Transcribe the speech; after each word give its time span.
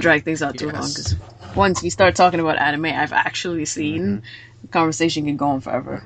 to 0.00 0.06
not 0.08 0.12
drag 0.12 0.24
things 0.24 0.42
out 0.42 0.56
too 0.56 0.66
long, 0.70 0.88
because 0.88 1.16
once 1.54 1.82
we 1.82 1.90
start 1.90 2.14
talking 2.14 2.40
about 2.40 2.58
anime, 2.58 2.86
I've 2.86 3.12
actually 3.12 3.64
seen 3.64 4.22
the 4.62 4.68
conversation 4.68 5.24
can 5.24 5.36
go 5.36 5.48
on 5.48 5.60
forever. 5.60 6.02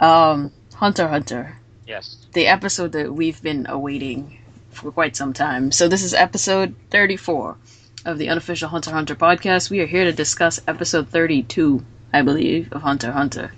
Um, 0.00 0.52
Hunter 0.74 1.08
Hunter, 1.08 1.56
Yes. 1.86 2.16
the 2.32 2.46
episode 2.46 2.92
that 2.92 3.12
we've 3.14 3.40
been 3.42 3.66
awaiting 3.68 4.38
for 4.70 4.90
quite 4.90 5.16
some 5.16 5.32
time. 5.32 5.70
So 5.72 5.88
this 5.88 6.02
is 6.02 6.14
episode 6.14 6.74
thirty-four 6.90 7.56
of 8.04 8.18
the 8.18 8.28
unofficial 8.28 8.68
Hunter 8.68 8.90
Hunter 8.90 9.14
podcast. 9.14 9.70
We 9.70 9.80
are 9.80 9.86
here 9.86 10.04
to 10.04 10.12
discuss 10.12 10.60
episode 10.66 11.08
thirty-two, 11.08 11.84
I 12.12 12.22
believe, 12.22 12.72
of 12.72 12.82
Hunter 12.82 13.12
Hunter. 13.12 13.52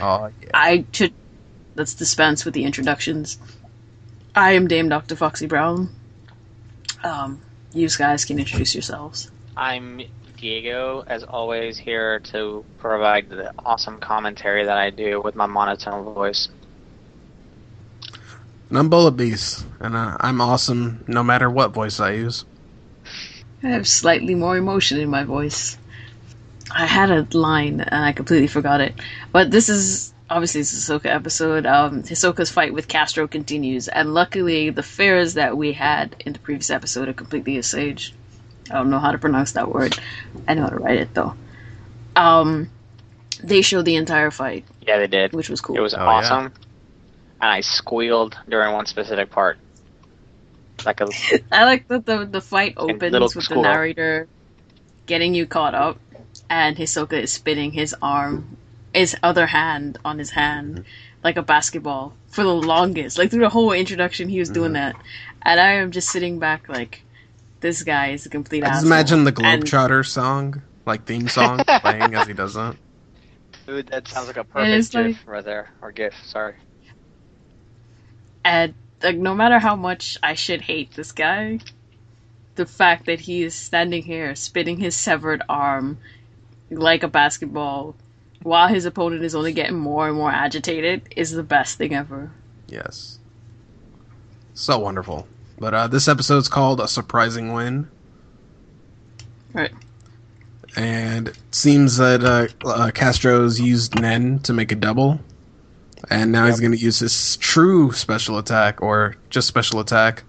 Oh 0.00 0.30
yeah. 0.42 0.50
I 0.54 0.84
should 0.92 1.12
let's 1.76 1.94
dispense 1.94 2.44
with 2.44 2.54
the 2.54 2.64
introductions. 2.64 3.38
I 4.34 4.52
am 4.52 4.66
Dame 4.66 4.88
Dr. 4.88 5.14
Foxy 5.14 5.46
Brown. 5.46 5.90
Um, 7.04 7.42
you 7.74 7.88
guys 7.88 8.24
can 8.24 8.38
introduce 8.38 8.74
yourselves. 8.74 9.30
I'm 9.56 10.02
Diego, 10.36 11.04
as 11.06 11.22
always, 11.22 11.78
here 11.78 12.20
to 12.20 12.64
provide 12.78 13.28
the 13.28 13.52
awesome 13.58 13.98
commentary 13.98 14.64
that 14.64 14.76
I 14.76 14.90
do 14.90 15.20
with 15.20 15.34
my 15.36 15.46
monotone 15.46 16.04
voice. 16.14 16.48
And 18.68 18.78
I'm 18.78 18.88
Bullet 18.88 19.12
Beast, 19.12 19.64
and 19.80 19.94
uh, 19.94 20.16
I'm 20.18 20.40
awesome 20.40 21.04
no 21.06 21.22
matter 21.22 21.48
what 21.48 21.72
voice 21.72 22.00
I 22.00 22.12
use. 22.12 22.44
I 23.62 23.68
have 23.68 23.86
slightly 23.86 24.34
more 24.34 24.56
emotion 24.56 24.98
in 24.98 25.08
my 25.08 25.24
voice. 25.24 25.78
I 26.74 26.86
had 26.86 27.10
a 27.10 27.26
line 27.36 27.80
and 27.80 28.04
I 28.04 28.12
completely 28.12 28.48
forgot 28.48 28.80
it. 28.80 28.94
But 29.30 29.50
this 29.50 29.68
is 29.68 30.11
obviously 30.32 30.62
it's 30.62 30.72
a 30.88 30.92
Hisoka 30.98 31.06
episode. 31.06 31.66
Um, 31.66 32.02
Hisoka's 32.02 32.50
fight 32.50 32.72
with 32.72 32.88
Castro 32.88 33.28
continues, 33.28 33.88
and 33.88 34.14
luckily 34.14 34.70
the 34.70 34.82
fears 34.82 35.34
that 35.34 35.56
we 35.56 35.72
had 35.72 36.16
in 36.24 36.32
the 36.32 36.38
previous 36.38 36.70
episode 36.70 37.08
are 37.08 37.12
completely 37.12 37.58
assuaged. 37.58 38.14
I 38.70 38.74
don't 38.74 38.90
know 38.90 38.98
how 38.98 39.12
to 39.12 39.18
pronounce 39.18 39.52
that 39.52 39.70
word. 39.70 39.96
I 40.48 40.54
know 40.54 40.62
how 40.62 40.68
to 40.70 40.76
write 40.76 40.98
it 40.98 41.14
though. 41.14 41.34
Um, 42.16 42.70
they 43.42 43.62
showed 43.62 43.84
the 43.84 43.96
entire 43.96 44.30
fight, 44.30 44.64
Yeah, 44.86 44.98
they 44.98 45.06
did. 45.06 45.32
which 45.32 45.48
was 45.48 45.60
cool. 45.60 45.76
It 45.76 45.80
was 45.80 45.94
Oh, 45.94 45.98
yeah. 45.98 46.04
awesome. 46.04 46.44
And 47.40 47.50
I 47.50 47.60
squealed 47.60 48.38
during 48.48 48.72
one 48.72 48.86
specific 48.86 49.30
part. 49.30 49.58
Like 50.86 51.00
a 51.00 51.08
I 51.52 51.64
like 51.64 51.88
that 51.88 52.06
the 52.06 52.24
the 52.24 52.40
fight 52.40 52.74
opens 52.76 53.12
little 53.12 53.30
with 53.34 53.48
the 53.48 53.56
narrator 53.60 54.28
getting 55.06 55.34
you 55.34 55.46
caught 55.46 55.74
up, 55.74 55.98
and 56.48 56.76
Hisoka 56.76 57.14
is 57.20 57.32
spinning 57.32 57.72
his 57.72 57.94
arm, 58.00 58.56
his 58.94 59.16
other 59.22 59.46
hand 59.46 59.98
on 60.04 60.18
his 60.18 60.30
hand, 60.30 60.76
mm-hmm. 60.76 60.88
like 61.24 61.36
a 61.36 61.42
basketball 61.42 62.14
for 62.28 62.42
the 62.42 62.54
longest. 62.54 63.18
Like 63.18 63.30
through 63.30 63.40
the 63.40 63.48
whole 63.48 63.72
introduction, 63.72 64.28
he 64.28 64.38
was 64.38 64.50
doing 64.50 64.72
mm-hmm. 64.72 64.96
that, 64.96 65.04
and 65.42 65.60
I 65.60 65.74
am 65.74 65.90
just 65.90 66.10
sitting 66.10 66.38
back 66.38 66.68
like, 66.68 67.02
this 67.60 67.82
guy 67.82 68.10
is 68.10 68.26
a 68.26 68.28
complete. 68.28 68.64
I 68.64 68.68
just 68.68 68.78
asshole. 68.78 68.92
imagine 68.92 69.24
the 69.24 69.42
And- 69.44 69.64
Globetrotter 69.64 70.06
song, 70.06 70.62
like 70.86 71.04
theme 71.04 71.28
song, 71.28 71.60
playing 71.80 72.14
as 72.14 72.26
he 72.26 72.34
does 72.34 72.54
that. 72.54 72.76
Dude, 73.66 73.86
that 73.88 74.08
sounds 74.08 74.26
like 74.26 74.36
a 74.36 74.40
it's 74.40 74.50
perfect 74.50 74.94
like- 74.94 75.06
GIF 75.06 75.26
right 75.26 75.44
there. 75.44 75.70
Or 75.80 75.92
GIF, 75.92 76.14
sorry. 76.24 76.54
And 78.44 78.74
like, 79.02 79.16
no 79.16 79.34
matter 79.34 79.58
how 79.58 79.76
much 79.76 80.18
I 80.22 80.34
should 80.34 80.60
hate 80.60 80.94
this 80.94 81.12
guy, 81.12 81.60
the 82.56 82.66
fact 82.66 83.06
that 83.06 83.20
he 83.20 83.42
is 83.42 83.54
standing 83.54 84.02
here 84.02 84.34
spinning 84.34 84.78
his 84.78 84.96
severed 84.96 85.42
arm 85.48 85.98
like 86.70 87.02
a 87.02 87.08
basketball 87.08 87.94
while 88.42 88.68
his 88.68 88.84
opponent 88.84 89.22
is 89.22 89.34
only 89.34 89.52
getting 89.52 89.78
more 89.78 90.08
and 90.08 90.16
more 90.16 90.30
agitated 90.30 91.02
is 91.16 91.32
the 91.32 91.42
best 91.42 91.78
thing 91.78 91.94
ever. 91.94 92.30
Yes. 92.68 93.18
So 94.54 94.78
wonderful. 94.78 95.26
But 95.58 95.74
uh, 95.74 95.86
this 95.86 96.08
episode's 96.08 96.48
called 96.48 96.80
A 96.80 96.88
Surprising 96.88 97.52
Win. 97.52 97.88
Right. 99.52 99.72
And 100.76 101.28
it 101.28 101.38
seems 101.50 101.98
that 101.98 102.24
uh, 102.24 102.48
uh, 102.66 102.90
Castro's 102.92 103.60
used 103.60 103.94
Nen 104.00 104.38
to 104.40 104.52
make 104.52 104.72
a 104.72 104.74
double. 104.74 105.20
And 106.10 106.32
now 106.32 106.46
he's 106.46 106.58
going 106.58 106.72
to 106.72 106.78
use 106.78 106.98
his 106.98 107.36
true 107.36 107.92
special 107.92 108.38
attack, 108.38 108.82
or 108.82 109.14
just 109.30 109.46
special 109.46 109.78
attack, 109.78 110.24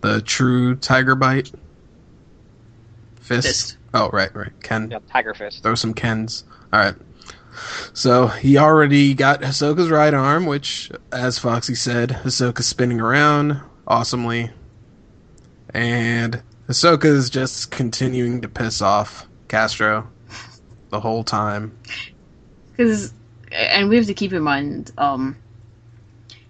the 0.00 0.22
true 0.22 0.76
Tiger 0.76 1.14
Bite. 1.14 1.50
Fist. 3.20 3.46
Fist. 3.46 3.76
Oh, 3.92 4.08
right, 4.10 4.34
right. 4.34 4.52
Ken. 4.62 4.90
Yeah, 4.90 5.00
Tiger 5.10 5.34
Fist. 5.34 5.62
Throw 5.62 5.74
some 5.74 5.92
Kens. 5.92 6.44
All 6.72 6.80
right. 6.80 6.94
So 7.92 8.26
he 8.26 8.58
already 8.58 9.14
got 9.14 9.42
Hisoka's 9.42 9.90
right 9.90 10.12
arm, 10.14 10.46
which, 10.46 10.90
as 11.12 11.38
Foxy 11.38 11.74
said, 11.74 12.10
Hisoka's 12.10 12.66
spinning 12.66 13.00
around 13.00 13.60
awesomely. 13.86 14.50
And 15.74 16.42
Hisoka 16.68 17.06
is 17.06 17.30
just 17.30 17.70
continuing 17.70 18.40
to 18.42 18.48
piss 18.48 18.82
off 18.82 19.26
Castro 19.48 20.08
the 20.90 21.00
whole 21.00 21.24
time. 21.24 21.76
Because, 22.70 23.12
and 23.50 23.88
we 23.88 23.96
have 23.96 24.06
to 24.06 24.14
keep 24.14 24.32
in 24.32 24.42
mind, 24.42 24.92
um, 24.98 25.36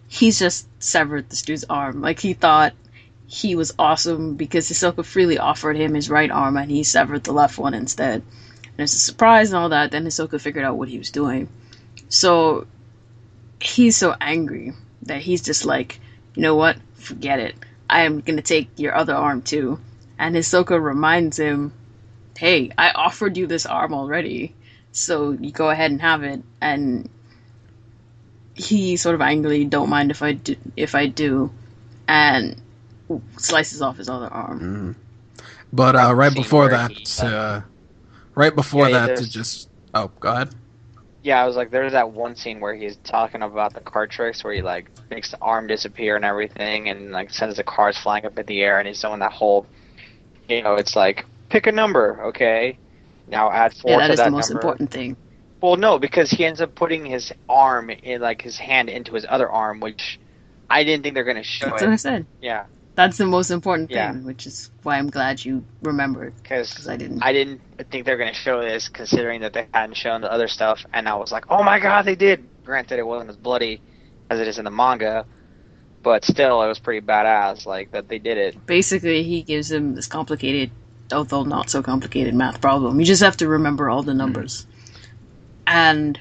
he's 0.08 0.38
just 0.38 0.66
severed 0.82 1.28
this 1.30 1.42
dude's 1.42 1.64
arm. 1.70 2.00
Like 2.00 2.18
he 2.18 2.34
thought 2.34 2.72
he 3.26 3.54
was 3.54 3.74
awesome 3.78 4.34
because 4.34 4.68
Hisoka 4.68 5.04
freely 5.04 5.38
offered 5.38 5.76
him 5.76 5.94
his 5.94 6.10
right 6.10 6.30
arm 6.30 6.56
and 6.56 6.70
he 6.70 6.82
severed 6.82 7.24
the 7.24 7.32
left 7.32 7.58
one 7.58 7.74
instead. 7.74 8.22
And 8.78 8.84
it's 8.84 8.94
a 8.94 8.98
surprise 8.98 9.50
and 9.50 9.58
all 9.58 9.70
that. 9.70 9.90
Then 9.90 10.04
Hisoka 10.04 10.40
figured 10.40 10.64
out 10.64 10.76
what 10.76 10.88
he 10.88 10.98
was 10.98 11.10
doing. 11.10 11.48
So 12.08 12.66
he's 13.60 13.96
so 13.96 14.14
angry 14.20 14.72
that 15.02 15.20
he's 15.20 15.42
just 15.42 15.64
like, 15.64 16.00
you 16.34 16.42
know 16.42 16.54
what? 16.54 16.78
Forget 16.94 17.40
it. 17.40 17.56
I 17.90 18.02
am 18.02 18.20
gonna 18.20 18.42
take 18.42 18.70
your 18.76 18.94
other 18.94 19.14
arm 19.14 19.42
too. 19.42 19.80
And 20.18 20.34
Hisoka 20.34 20.80
reminds 20.82 21.38
him, 21.38 21.72
hey, 22.36 22.70
I 22.78 22.90
offered 22.90 23.36
you 23.36 23.46
this 23.46 23.66
arm 23.66 23.92
already 23.92 24.54
so 24.92 25.32
you 25.32 25.50
go 25.52 25.70
ahead 25.70 25.90
and 25.90 26.00
have 26.00 26.22
it 26.24 26.42
and 26.60 27.08
he 28.54 28.96
sort 28.96 29.14
of 29.14 29.20
angrily 29.20 29.64
don't 29.64 29.88
mind 29.88 30.10
if 30.10 30.22
i 30.22 30.32
do 30.32 30.56
if 30.76 30.94
i 30.94 31.06
do 31.06 31.50
and 32.08 32.60
slices 33.36 33.80
off 33.82 33.96
his 33.96 34.08
other 34.08 34.26
arm 34.26 34.60
Mm. 34.60 34.94
But 35.70 35.96
uh, 35.96 36.14
right 36.14 36.32
before 36.32 36.70
that, 36.70 36.90
he, 36.92 37.04
uh, 37.20 37.60
right 38.38 38.54
before 38.54 38.88
Yeah, 38.88 38.98
yeah, 39.00 39.06
that, 39.08 39.16
to 39.18 39.28
just 39.28 39.68
oh, 39.94 40.10
go 40.20 40.32
ahead. 40.32 40.54
Yeah, 41.22 41.42
I 41.42 41.46
was 41.46 41.56
like, 41.56 41.70
there's 41.70 41.92
that 41.92 42.12
one 42.12 42.36
scene 42.36 42.60
where 42.60 42.74
he's 42.74 42.96
talking 42.98 43.42
about 43.42 43.74
the 43.74 43.80
card 43.80 44.10
tricks, 44.10 44.44
where 44.44 44.54
he 44.54 44.62
like 44.62 44.88
makes 45.10 45.32
the 45.32 45.38
arm 45.42 45.66
disappear 45.66 46.16
and 46.16 46.24
everything, 46.24 46.88
and 46.88 47.10
like 47.10 47.30
sends 47.30 47.56
the 47.56 47.64
cards 47.64 47.98
flying 47.98 48.24
up 48.24 48.38
in 48.38 48.46
the 48.46 48.62
air, 48.62 48.78
and 48.78 48.86
he's 48.86 49.02
doing 49.02 49.18
that 49.18 49.32
whole, 49.32 49.66
you 50.48 50.62
know, 50.62 50.76
it's 50.76 50.94
like 50.94 51.26
pick 51.50 51.66
a 51.66 51.72
number, 51.72 52.26
okay, 52.26 52.78
now 53.26 53.50
add 53.50 53.74
four 53.74 53.90
yeah 53.90 53.98
that 53.98 54.06
to 54.06 54.12
is 54.12 54.18
that 54.18 54.24
the 54.26 54.30
most 54.30 54.50
number. 54.50 54.60
important 54.60 54.90
thing. 54.90 55.16
Well, 55.60 55.76
no, 55.76 55.98
because 55.98 56.30
he 56.30 56.44
ends 56.44 56.60
up 56.60 56.76
putting 56.76 57.04
his 57.04 57.32
arm 57.48 57.90
in 57.90 58.20
like 58.20 58.40
his 58.40 58.56
hand 58.56 58.88
into 58.88 59.14
his 59.14 59.26
other 59.28 59.50
arm, 59.50 59.80
which 59.80 60.20
I 60.70 60.84
didn't 60.84 61.02
think 61.02 61.16
they're 61.16 61.24
gonna 61.24 61.42
show 61.42 61.66
that's 61.66 61.82
what 61.82 61.90
i 61.90 61.96
said. 61.96 62.26
Yeah, 62.40 62.66
that's 62.98 63.16
the 63.16 63.26
most 63.26 63.50
important 63.50 63.88
thing 63.88 63.96
Yeah. 63.96 64.12
which 64.30 64.44
is 64.50 64.70
why 64.82 64.98
i'm 64.98 65.08
glad 65.18 65.44
you 65.44 65.64
remembered 65.82 66.32
because 66.42 66.88
i 66.88 66.96
didn't 66.96 67.22
I 67.22 67.32
didn't 67.32 67.60
think 67.90 68.04
they 68.04 68.12
were 68.12 68.18
going 68.24 68.34
to 68.34 68.42
show 68.48 68.60
this, 68.60 68.88
considering 68.88 69.40
that 69.42 69.52
they 69.52 69.66
hadn't 69.72 69.96
shown 69.96 70.20
the 70.20 70.32
other 70.36 70.48
stuff, 70.48 70.84
and 70.92 71.08
I 71.08 71.14
was 71.14 71.30
like, 71.30 71.44
oh 71.48 71.62
my 71.62 71.78
god, 71.78 72.02
they 72.04 72.16
did. 72.16 72.38
Granted, 72.64 72.98
it 72.98 73.06
wasn't 73.06 73.30
as 73.30 73.36
bloody 73.36 73.80
as 74.30 74.40
it 74.40 74.48
is 74.48 74.58
in 74.58 74.64
the 74.64 74.70
manga, 74.82 75.24
but 76.02 76.24
still, 76.24 76.62
it 76.62 76.68
was 76.68 76.78
pretty 76.80 77.04
badass, 77.06 77.66
like 77.66 77.92
that 77.92 78.08
they 78.08 78.18
did 78.18 78.36
it. 78.36 78.66
basically 78.66 79.22
he 79.22 79.42
gives 79.42 79.70
him 79.70 79.94
this 79.94 80.06
complicated 80.06 80.70
although 81.12 81.44
not 81.44 81.70
so 81.70 81.82
complicated 81.82 82.34
math 82.34 82.60
problem 82.60 82.98
you 83.00 83.06
just 83.06 83.22
have 83.22 83.36
to 83.36 83.46
remember 83.48 83.88
all 83.88 84.02
the 84.02 84.10
mm-hmm. 84.12 84.18
numbers 84.18 84.66
and 85.66 86.18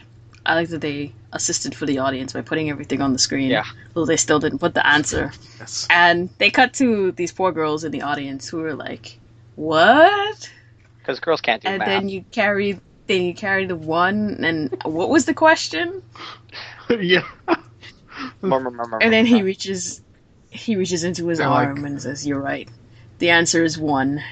i 0.48 0.56
like 0.56 0.70
that 0.70 0.82
they 0.82 1.14
assisted 1.34 1.76
for 1.76 1.86
the 1.86 2.00
audience 2.00 2.34
by 2.34 2.42
putting 2.42 2.70
everything 2.70 3.02
on 3.02 3.12
the 3.14 3.20
screen 3.20 3.50
Yeah. 3.52 3.66
though 3.94 4.06
they 4.06 4.18
still 4.18 4.40
didn't 4.40 4.60
put 4.60 4.74
the 4.74 4.86
answer 4.86 5.32
Yes. 5.60 5.86
And 5.90 6.30
they 6.40 6.50
cut 6.50 6.74
to 6.76 7.12
these 7.12 7.32
poor 7.32 7.52
girls 7.52 7.84
in 7.84 7.92
the 7.92 8.02
audience 8.04 8.48
who 8.48 8.58
were 8.66 8.74
like, 8.76 9.20
"What?" 9.56 10.50
Because 11.00 11.20
girls 11.20 11.42
can't 11.42 11.62
do 11.62 11.68
And 11.70 11.80
math. 11.80 11.88
And 11.88 12.04
then 12.04 12.10
you 12.10 12.24
carry, 12.32 12.80
then 13.08 13.22
you 13.24 13.34
carry 13.34 13.66
the 13.66 13.76
one. 13.76 14.44
And 14.46 14.70
what 14.86 15.10
was 15.10 15.26
the 15.26 15.34
question? 15.34 16.02
yeah. 16.90 17.26
and 19.02 19.12
then 19.14 19.26
he 19.26 19.42
reaches 19.44 20.02
he 20.50 20.76
reaches 20.76 21.04
into 21.04 21.28
his 21.28 21.40
They're 21.40 21.48
arm 21.48 21.76
like- 21.82 21.86
and 21.92 22.02
says, 22.02 22.26
"You're 22.26 22.40
right. 22.40 22.70
The 23.20 23.30
answer 23.32 23.64
is 23.64 23.78
one." 23.78 24.24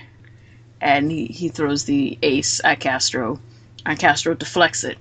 And 0.82 1.10
he, 1.12 1.26
he 1.28 1.50
throws 1.50 1.86
the 1.86 2.18
ace 2.22 2.62
at 2.64 2.80
Castro, 2.80 3.40
and 3.86 3.98
Castro 3.98 4.34
deflects 4.36 4.84
it. 4.84 4.98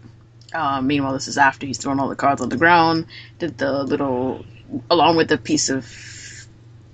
Uh, 0.54 0.80
meanwhile, 0.80 1.12
this 1.12 1.26
is 1.26 1.36
after 1.36 1.66
he's 1.66 1.78
thrown 1.78 1.98
all 1.98 2.08
the 2.08 2.14
cards 2.14 2.40
on 2.40 2.48
the 2.48 2.56
ground, 2.56 3.06
did 3.40 3.58
the 3.58 3.82
little, 3.82 4.44
along 4.88 5.16
with 5.16 5.28
the 5.28 5.36
piece 5.36 5.68
of 5.68 5.84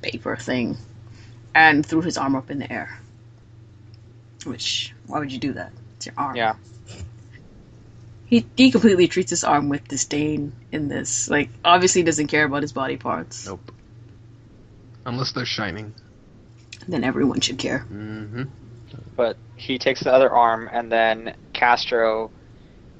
paper 0.01 0.35
thing, 0.35 0.79
and 1.55 1.85
threw 1.85 2.01
his 2.01 2.17
arm 2.17 2.35
up 2.35 2.51
in 2.51 2.59
the 2.59 2.73
air. 2.73 2.99
Which, 4.45 4.95
why 5.07 5.19
would 5.19 5.31
you 5.31 5.39
do 5.39 5.53
that? 5.53 5.73
It's 5.97 6.07
your 6.07 6.15
arm. 6.17 6.37
Yeah. 6.37 6.55
He, 8.25 8.47
he 8.57 8.71
completely 8.71 9.09
treats 9.09 9.29
his 9.29 9.45
arm 9.45 9.69
with 9.69 9.87
disdain 9.89 10.53
in 10.73 10.89
this. 10.89 11.29
Like, 11.29 11.51
obviously 11.63 12.03
doesn't 12.03 12.29
care 12.29 12.47
about 12.47 12.63
his 12.63 12.73
body 12.73 12.97
parts. 12.97 13.47
Nope. 13.47 13.73
Unless 15.05 15.33
they're 15.33 15.45
shining. 15.45 15.93
Then 16.89 17.05
everyone 17.05 17.41
should 17.41 17.59
care. 17.59 17.81
Mm-hmm. 17.93 18.45
But 19.17 19.37
he 19.57 19.79
takes 19.79 20.01
the 20.01 20.13
other 20.13 20.31
arm, 20.31 20.71
and 20.73 20.91
then 20.91 21.35
Castro 21.53 22.31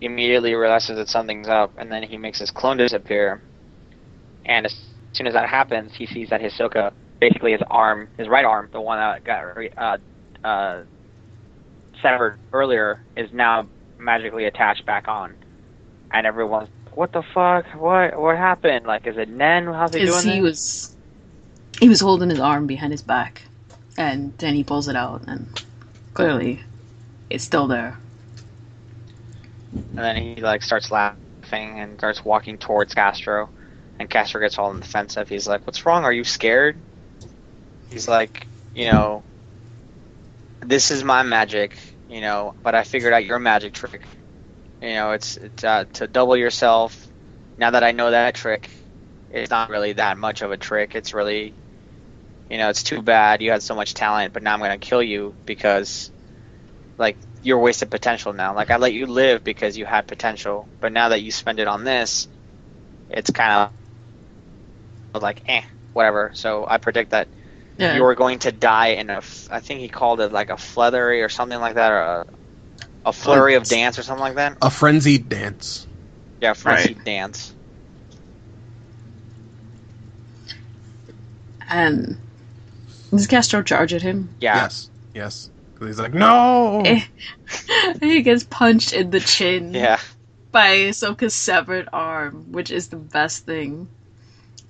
immediately 0.01 0.55
realizes 0.55 0.97
that 0.97 1.09
something's 1.09 1.49
up, 1.49 1.73
and 1.77 1.91
then 1.91 2.03
he 2.03 2.17
makes 2.17 2.39
his 2.39 2.51
clone 2.51 2.77
disappear. 2.77 3.43
And 4.45 4.67
as 4.67 4.75
soon 5.13 5.27
as 5.27 5.35
that 5.35 5.49
happens, 5.49 5.95
he 5.95 6.07
sees 6.07 6.31
that 6.31 6.41
Hisoka, 6.41 6.93
basically 7.21 7.53
his 7.53 7.63
arm, 7.71 8.09
his 8.17 8.29
right 8.29 8.45
arm, 8.45 8.69
the 8.73 8.81
one 8.81 8.99
that 8.99 9.25
got 9.25 9.57
uh, 9.77 10.47
uh, 10.47 10.83
severed 12.03 12.39
earlier, 12.53 13.03
is 13.17 13.33
now 13.33 13.67
magically 13.99 14.47
attached 14.47 14.87
back 14.87 15.09
on. 15.09 15.35
And 16.13 16.27
everyone's, 16.27 16.69
what 16.95 17.13
the 17.13 17.23
fuck? 17.23 17.67
What 17.75 18.21
what 18.21 18.37
happened? 18.37 18.87
Like, 18.87 19.07
is 19.07 19.17
it 19.17 19.29
Nen? 19.29 19.67
How's 19.67 19.95
he 19.95 20.07
doing 20.07 20.25
he 20.25 20.41
this? 20.41 20.43
was 20.43 20.97
he 21.79 21.89
was 21.89 22.01
holding 22.01 22.31
his 22.31 22.41
arm 22.41 22.67
behind 22.67 22.93
his 22.93 23.03
back, 23.03 23.43
and 23.97 24.37
then 24.39 24.55
he 24.55 24.65
pulls 24.65 24.89
it 24.89 24.97
out, 24.97 25.23
and 25.29 25.65
clearly, 26.15 26.61
it's 27.29 27.45
still 27.45 27.69
there. 27.69 27.99
And 29.97 30.05
then 30.05 30.17
he 30.17 30.37
like 30.43 30.63
starts 30.63 30.91
laughing 30.91 31.19
and 31.81 31.99
starts 32.01 32.25
walking 32.25 32.59
towards 32.59 32.95
Castro, 32.95 33.53
and 33.99 34.11
Castro 34.11 34.41
gets 34.41 34.59
all 34.59 34.73
defensive. 34.75 35.29
He's 35.29 35.47
like, 35.49 35.67
"What's 35.67 35.87
wrong? 35.87 36.05
Are 36.05 36.13
you 36.13 36.25
scared?" 36.25 36.85
He's 37.91 38.09
like, 38.09 38.49
"You 38.75 38.87
know, 38.87 39.27
this 40.63 40.91
is 40.91 41.05
my 41.05 41.23
magic, 41.23 41.79
you 42.09 42.21
know, 42.21 42.55
but 42.63 42.75
I 42.75 42.85
figured 42.85 43.13
out 43.13 43.25
your 43.25 43.39
magic 43.39 43.75
trick. 43.75 44.03
You 44.81 44.91
know, 44.95 45.13
it's 45.13 45.37
it's 45.37 45.65
uh, 45.65 45.87
to 45.95 46.09
double 46.09 46.37
yourself. 46.37 47.09
Now 47.59 47.73
that 47.73 47.85
I 47.85 47.93
know 47.93 48.11
that 48.11 48.35
trick, 48.35 48.71
it's 49.31 49.51
not 49.51 49.71
really 49.71 49.95
that 49.95 50.19
much 50.19 50.43
of 50.43 50.53
a 50.53 50.59
trick. 50.59 50.95
It's 50.95 51.15
really, 51.15 51.57
you 52.51 52.59
know, 52.59 52.71
it's 52.71 52.85
too 52.85 53.03
bad 53.03 53.43
you 53.43 53.51
had 53.53 53.63
so 53.63 53.75
much 53.75 53.95
talent, 53.95 54.35
but 54.35 54.43
now 54.43 54.55
I'm 54.55 54.61
gonna 54.61 54.79
kill 54.79 55.03
you 55.03 55.37
because, 55.47 56.13
like, 56.99 57.19
you're 57.43 57.59
wasted 57.59 57.91
potential 57.91 58.33
now. 58.33 58.55
Like 58.55 58.71
I 58.71 58.77
let 58.77 58.93
you 58.93 59.07
live 59.07 59.45
because 59.45 59.77
you 59.77 59.87
had 59.87 60.07
potential, 60.07 60.69
but 60.81 60.93
now 60.93 61.11
that 61.11 61.23
you 61.23 61.33
spend 61.33 61.61
it 61.61 61.69
on 61.69 61.85
this, 61.85 62.29
it's 63.11 63.31
kind 63.31 63.71
of 65.15 65.23
like 65.23 65.43
eh, 65.47 65.63
whatever. 65.93 66.33
So 66.35 66.67
I 66.69 66.79
predict 66.79 67.11
that 67.13 67.29
Yeah. 67.79 67.95
you 67.97 68.05
are 68.05 68.15
going 68.15 68.41
to 68.41 68.53
die 68.53 68.89
in 68.89 69.11
a. 69.11 69.23
I 69.51 69.61
think 69.61 69.81
he 69.81 69.89
called 69.89 70.21
it 70.21 70.33
like 70.33 70.51
a 70.51 70.57
flurry 70.57 71.23
or 71.23 71.29
something 71.29 71.61
like 71.61 71.75
that, 71.75 71.93
or 71.93 72.01
a, 72.01 72.27
a 73.07 73.13
flurry 73.13 73.55
of 73.55 73.65
dance 73.69 73.99
or 73.99 74.03
something 74.03 74.23
like 74.23 74.37
that. 74.37 74.59
A 74.63 74.71
frenzied 74.71 75.29
dance. 75.29 75.87
Yeah, 76.41 76.53
frenzied 76.55 77.05
dance. 77.05 77.55
and 81.69 82.19
does 83.11 83.27
Castro 83.27 83.63
charge 83.63 83.95
at 83.95 84.03
him? 84.03 84.35
Yeah, 84.41 84.65
Yes. 84.65 84.91
Yes. 85.15 85.51
'Cause 85.81 85.89
He's 85.89 85.99
like, 86.01 86.15
no. 86.15 86.85
He 88.01 88.23
gets 88.23 88.45
punched 88.45 88.93
in 88.93 89.11
the 89.11 89.21
chin 89.21 89.75
yeah, 89.75 89.99
by 90.53 90.77
Hisoka's 90.77 91.35
severed 91.35 91.89
arm, 91.93 92.53
which 92.53 92.71
is 92.71 92.89
the 92.89 92.97
best 92.97 93.47
thing. 93.47 93.89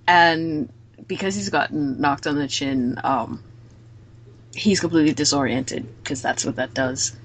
And 0.06 0.72
because 1.08 1.34
he's 1.34 1.48
gotten 1.50 2.00
knocked 2.00 2.26
on 2.28 2.36
the 2.36 2.48
chin, 2.48 3.00
um, 3.04 3.42
he's 4.54 4.80
completely 4.80 5.12
disoriented 5.12 5.88
because 6.02 6.22
that's 6.22 6.44
what 6.44 6.56
that 6.56 6.74
does. 6.74 7.16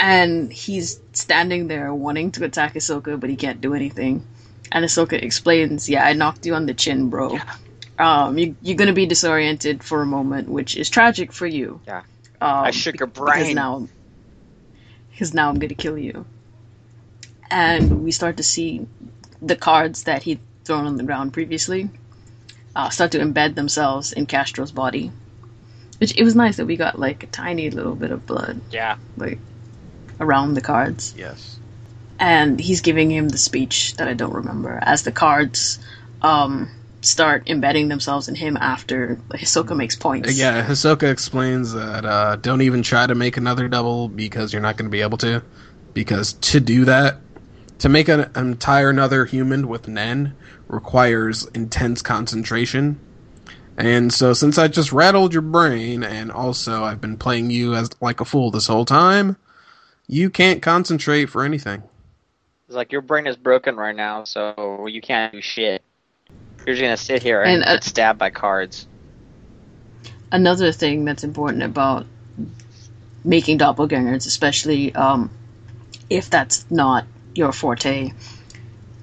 And 0.00 0.52
he's 0.52 1.00
standing 1.12 1.68
there 1.68 1.94
wanting 1.94 2.32
to 2.32 2.44
attack 2.44 2.74
Hisoka, 2.74 3.20
but 3.20 3.30
he 3.30 3.36
can't 3.36 3.60
do 3.60 3.74
anything. 3.74 4.26
And 4.72 4.84
Hisoka 4.84 5.14
explains, 5.22 5.88
"Yeah, 5.88 6.04
I 6.04 6.14
knocked 6.14 6.44
you 6.46 6.54
on 6.54 6.66
the 6.66 6.74
chin, 6.74 7.08
bro. 7.10 7.34
Yeah. 7.34 7.54
Um, 7.98 8.38
you, 8.38 8.56
you're 8.62 8.76
gonna 8.76 8.94
be 8.94 9.06
disoriented 9.06 9.84
for 9.84 10.02
a 10.02 10.06
moment, 10.06 10.48
which 10.48 10.76
is 10.76 10.90
tragic 10.90 11.32
for 11.32 11.46
you. 11.46 11.80
Yeah. 11.86 12.02
Um, 12.40 12.64
I 12.64 12.70
shook 12.70 12.98
your 12.98 13.06
be- 13.06 13.20
because 13.20 13.44
brain. 13.44 13.54
now, 13.54 13.88
because 15.10 15.34
now 15.34 15.48
I'm 15.48 15.58
gonna 15.58 15.74
kill 15.74 15.98
you." 15.98 16.24
And 17.50 18.04
we 18.04 18.12
start 18.12 18.36
to 18.36 18.42
see 18.42 18.86
the 19.42 19.56
cards 19.56 20.04
that 20.04 20.22
he'd 20.22 20.40
thrown 20.64 20.86
on 20.86 20.96
the 20.96 21.02
ground 21.02 21.32
previously 21.32 21.90
uh, 22.74 22.90
start 22.90 23.12
to 23.12 23.18
embed 23.18 23.54
themselves 23.54 24.12
in 24.12 24.26
Castro's 24.26 24.72
body. 24.72 25.10
Which 25.98 26.16
it 26.16 26.24
was 26.24 26.34
nice 26.34 26.56
that 26.56 26.66
we 26.66 26.76
got 26.76 26.98
like 26.98 27.22
a 27.22 27.26
tiny 27.26 27.70
little 27.70 27.94
bit 27.94 28.10
of 28.10 28.24
blood 28.24 28.60
yeah. 28.70 28.96
like 29.18 29.38
around 30.18 30.54
the 30.54 30.62
cards, 30.62 31.14
yes. 31.16 31.58
and 32.18 32.58
he's 32.58 32.80
giving 32.80 33.10
him 33.10 33.28
the 33.28 33.36
speech 33.36 33.94
that 33.96 34.08
I 34.08 34.14
don't 34.14 34.32
remember 34.32 34.78
as 34.82 35.02
the 35.02 35.12
cards 35.12 35.78
um, 36.22 36.70
start 37.02 37.48
embedding 37.48 37.88
themselves 37.88 38.28
in 38.28 38.34
him 38.34 38.56
after 38.56 39.18
Hisoka 39.30 39.76
makes 39.76 39.96
points. 39.96 40.38
Yeah, 40.38 40.66
Hisoka 40.66 41.10
explains 41.10 41.72
that 41.72 42.04
uh, 42.04 42.36
don't 42.36 42.62
even 42.62 42.82
try 42.82 43.06
to 43.06 43.14
make 43.14 43.36
another 43.36 43.68
double 43.68 44.08
because 44.08 44.52
you're 44.52 44.62
not 44.62 44.76
going 44.76 44.86
to 44.86 44.90
be 44.90 45.02
able 45.02 45.18
to. 45.18 45.42
Because 45.94 46.34
to 46.34 46.60
do 46.60 46.84
that, 46.84 47.16
to 47.80 47.88
make 47.88 48.08
an 48.08 48.30
entire 48.36 48.90
another 48.90 49.24
human 49.24 49.68
with 49.68 49.88
Nen 49.88 50.36
requires 50.68 51.46
intense 51.46 52.02
concentration. 52.02 53.00
And 53.76 54.12
so, 54.12 54.34
since 54.34 54.58
I 54.58 54.68
just 54.68 54.92
rattled 54.92 55.32
your 55.32 55.42
brain, 55.42 56.04
and 56.04 56.30
also 56.30 56.84
I've 56.84 57.00
been 57.00 57.16
playing 57.16 57.50
you 57.50 57.74
as 57.74 57.90
like 58.00 58.20
a 58.20 58.24
fool 58.24 58.50
this 58.50 58.66
whole 58.66 58.84
time, 58.84 59.36
you 60.06 60.28
can't 60.28 60.60
concentrate 60.60 61.26
for 61.26 61.44
anything. 61.44 61.82
It's 62.66 62.76
like 62.76 62.92
your 62.92 63.00
brain 63.00 63.26
is 63.26 63.36
broken 63.36 63.76
right 63.76 63.96
now, 63.96 64.24
so 64.24 64.86
you 64.86 65.00
can't 65.00 65.32
do 65.32 65.40
shit. 65.40 65.82
You're 66.70 66.76
just 66.76 66.84
gonna 66.84 66.96
sit 66.96 67.22
here 67.24 67.42
and, 67.42 67.50
And, 67.54 67.64
uh, 67.64 67.72
get 67.74 67.82
stabbed 67.84 68.18
by 68.20 68.30
cards. 68.30 68.86
another 70.30 70.70
thing 70.70 71.04
that's 71.04 71.24
important 71.24 71.64
about 71.64 72.06
making 73.24 73.58
doppelgangers, 73.58 74.24
especially 74.24 74.94
um, 74.94 75.30
if 76.08 76.30
that's 76.30 76.64
not 76.70 77.06
your 77.34 77.50
forte, 77.50 78.12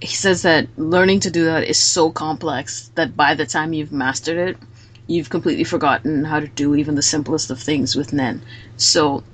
he 0.01 0.07
says 0.07 0.43
that 0.43 0.69
learning 0.77 1.19
to 1.21 1.29
do 1.29 1.43
that 1.43 1.65
is 1.65 1.77
so 1.77 2.09
complex 2.09 2.89
that 2.95 3.17
by 3.17 3.33
the 3.35 3.45
time 3.45 3.73
you've 3.73 3.91
mastered 3.91 4.37
it, 4.37 4.57
you've 5.07 5.29
completely 5.29 5.65
forgotten 5.65 6.23
how 6.23 6.39
to 6.39 6.47
do 6.47 6.73
even 6.73 6.95
the 6.95 7.01
simplest 7.01 7.51
of 7.51 7.59
things 7.59 7.97
with 7.97 8.13
Nen. 8.13 8.41
So 8.77 9.25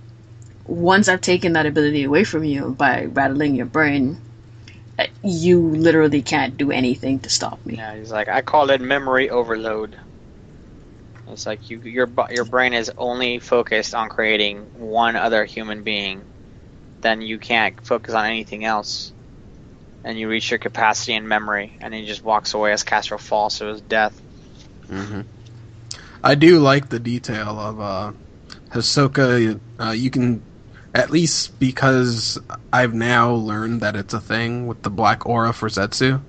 once 0.66 1.08
I've 1.08 1.22
taken 1.22 1.54
that 1.54 1.68
ability 1.68 2.04
away 2.04 2.24
from 2.24 2.44
you 2.44 2.72
by 2.72 3.06
rattling 3.06 3.54
your 3.54 3.68
brain, 3.68 4.20
you 5.24 5.60
literally 5.70 6.22
can't 6.22 6.58
do 6.58 6.72
anything 6.72 7.20
to 7.22 7.30
stop 7.30 7.66
me. 7.66 7.76
Yeah, 7.78 7.96
he's 7.96 8.12
like, 8.12 8.28
I 8.28 8.42
call 8.42 8.70
it 8.70 8.82
memory 8.82 9.30
overload. 9.30 9.98
It's 11.28 11.46
like 11.46 11.70
you, 11.70 11.80
your 11.80 12.10
your 12.32 12.46
brain 12.46 12.74
is 12.74 12.92
only 12.98 13.40
focused 13.40 13.96
on 13.96 14.10
creating 14.10 14.68
one 14.74 15.16
other 15.16 15.46
human 15.46 15.84
being, 15.84 16.24
then 17.02 17.22
you 17.22 17.40
can't 17.40 17.80
focus 17.86 18.14
on 18.14 18.26
anything 18.26 18.66
else, 18.66 19.14
and 20.04 20.20
you 20.20 20.28
reach 20.28 20.52
your 20.52 20.58
capacity 20.58 21.14
in 21.14 21.28
memory, 21.28 21.72
and 21.80 21.94
he 21.94 22.06
just 22.06 22.24
walks 22.24 22.54
away 22.54 22.74
as 22.74 22.84
Castro 22.84 23.18
falls 23.18 23.60
to 23.60 23.66
his 23.68 23.82
death. 23.82 24.22
hmm 24.88 25.22
I 26.24 26.36
do 26.36 26.60
like 26.60 26.90
the 26.90 27.00
detail 27.00 27.60
of 27.60 27.80
uh, 27.82 28.12
Hisoka. 28.72 29.60
Uh, 29.80 29.92
you 29.92 30.10
can, 30.10 30.42
at 30.94 31.10
least 31.10 31.60
because 31.60 32.40
I've 32.72 32.94
now 32.94 33.32
learned 33.34 33.82
that 33.82 33.96
it's 33.96 34.14
a 34.14 34.20
thing 34.22 34.68
with 34.68 34.82
the 34.84 34.90
black 34.90 35.26
aura 35.26 35.52
for 35.54 35.68
Zetsu. 35.70 36.22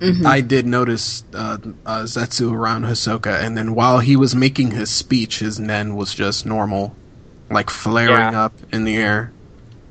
Mhm. 0.00 0.24
I 0.26 0.40
did 0.42 0.64
notice 0.66 1.24
uh, 1.34 1.58
uh, 1.84 2.02
Zetsu 2.02 2.52
around 2.52 2.84
Hisoka, 2.84 3.42
and 3.42 3.56
then 3.56 3.74
while 3.74 3.98
he 3.98 4.14
was 4.16 4.34
making 4.34 4.70
his 4.70 4.90
speech, 4.90 5.40
his 5.40 5.58
Nen 5.58 5.96
was 5.96 6.14
just 6.14 6.46
normal, 6.46 6.94
like 7.50 7.68
flaring 7.68 8.32
Yeah. 8.32 8.44
up 8.44 8.52
in 8.70 8.84
the 8.84 8.96
air. 8.96 9.32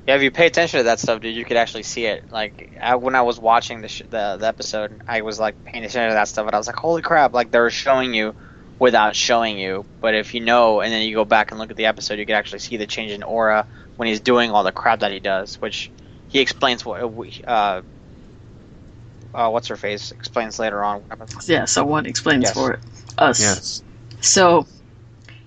Yeah, 0.08 0.16
if 0.16 0.22
you 0.22 0.32
pay 0.32 0.46
attention 0.48 0.78
to 0.78 0.84
that 0.86 1.00
stuff, 1.02 1.20
dude, 1.20 1.36
you 1.36 1.44
could 1.44 1.58
actually 1.58 1.84
see 1.84 2.06
it. 2.06 2.32
Like 2.32 2.72
I, 2.82 2.96
when 2.96 3.16
I 3.16 3.24
was 3.24 3.38
watching 3.38 3.82
the, 3.82 3.90
sh- 3.90 4.04
the 4.10 4.38
the 4.40 4.48
episode, 4.48 5.02
I 5.06 5.20
was 5.22 5.38
like 5.42 5.62
paying 5.66 5.84
attention 5.84 6.08
to 6.12 6.14
that 6.14 6.30
stuff, 6.30 6.46
and 6.46 6.56
I 6.56 6.58
was 6.58 6.68
like, 6.68 6.78
"Holy 6.78 7.02
crap!" 7.02 7.34
Like 7.34 7.52
they 7.52 7.60
were 7.60 7.70
showing 7.70 8.14
you 8.14 8.34
without 8.80 9.16
showing 9.16 9.58
you. 9.58 9.86
But 10.02 10.16
if 10.16 10.34
you 10.34 10.42
know, 10.42 10.82
and 10.82 10.92
then 10.92 11.08
you 11.08 11.16
go 11.16 11.26
back 11.26 11.52
and 11.52 11.60
look 11.60 11.72
at 11.72 11.78
the 11.78 11.86
episode, 11.86 12.20
you 12.20 12.26
can 12.26 12.36
actually 12.36 12.60
see 12.60 12.78
the 12.78 12.88
change 12.88 13.12
in 13.12 13.24
aura 13.24 13.66
when 13.96 14.08
he's 14.08 14.20
doing 14.20 14.52
all 14.52 14.64
the 14.64 14.72
crap 14.72 15.00
that 15.00 15.12
he 15.12 15.20
does, 15.20 15.56
which 15.56 15.92
he 16.30 16.40
explains 16.40 16.86
what 16.86 17.02
uh, 17.46 17.82
uh, 19.34 19.50
what's 19.50 19.68
her 19.68 19.76
face 19.76 20.12
explains 20.12 20.60
later 20.60 20.84
on. 20.84 21.04
Yeah, 21.46 21.66
someone 21.66 22.06
explains 22.06 22.44
Yes. 22.44 22.54
for 22.54 22.74
it. 22.74 22.80
Us. 23.18 23.40
Yes. 23.40 23.84
So 24.22 24.68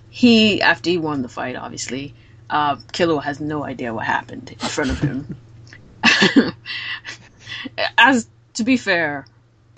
he, 0.09 0.61
after 0.61 0.89
he 0.89 0.97
won 0.97 1.21
the 1.21 1.29
fight, 1.29 1.55
obviously, 1.55 2.13
uh, 2.49 2.75
Killua 2.93 3.23
has 3.23 3.39
no 3.39 3.63
idea 3.63 3.93
what 3.93 4.05
happened 4.05 4.51
in 4.51 4.57
front 4.57 4.91
of 4.91 4.99
him. 4.99 5.35
As 7.97 8.27
to 8.55 8.63
be 8.63 8.77
fair, 8.77 9.25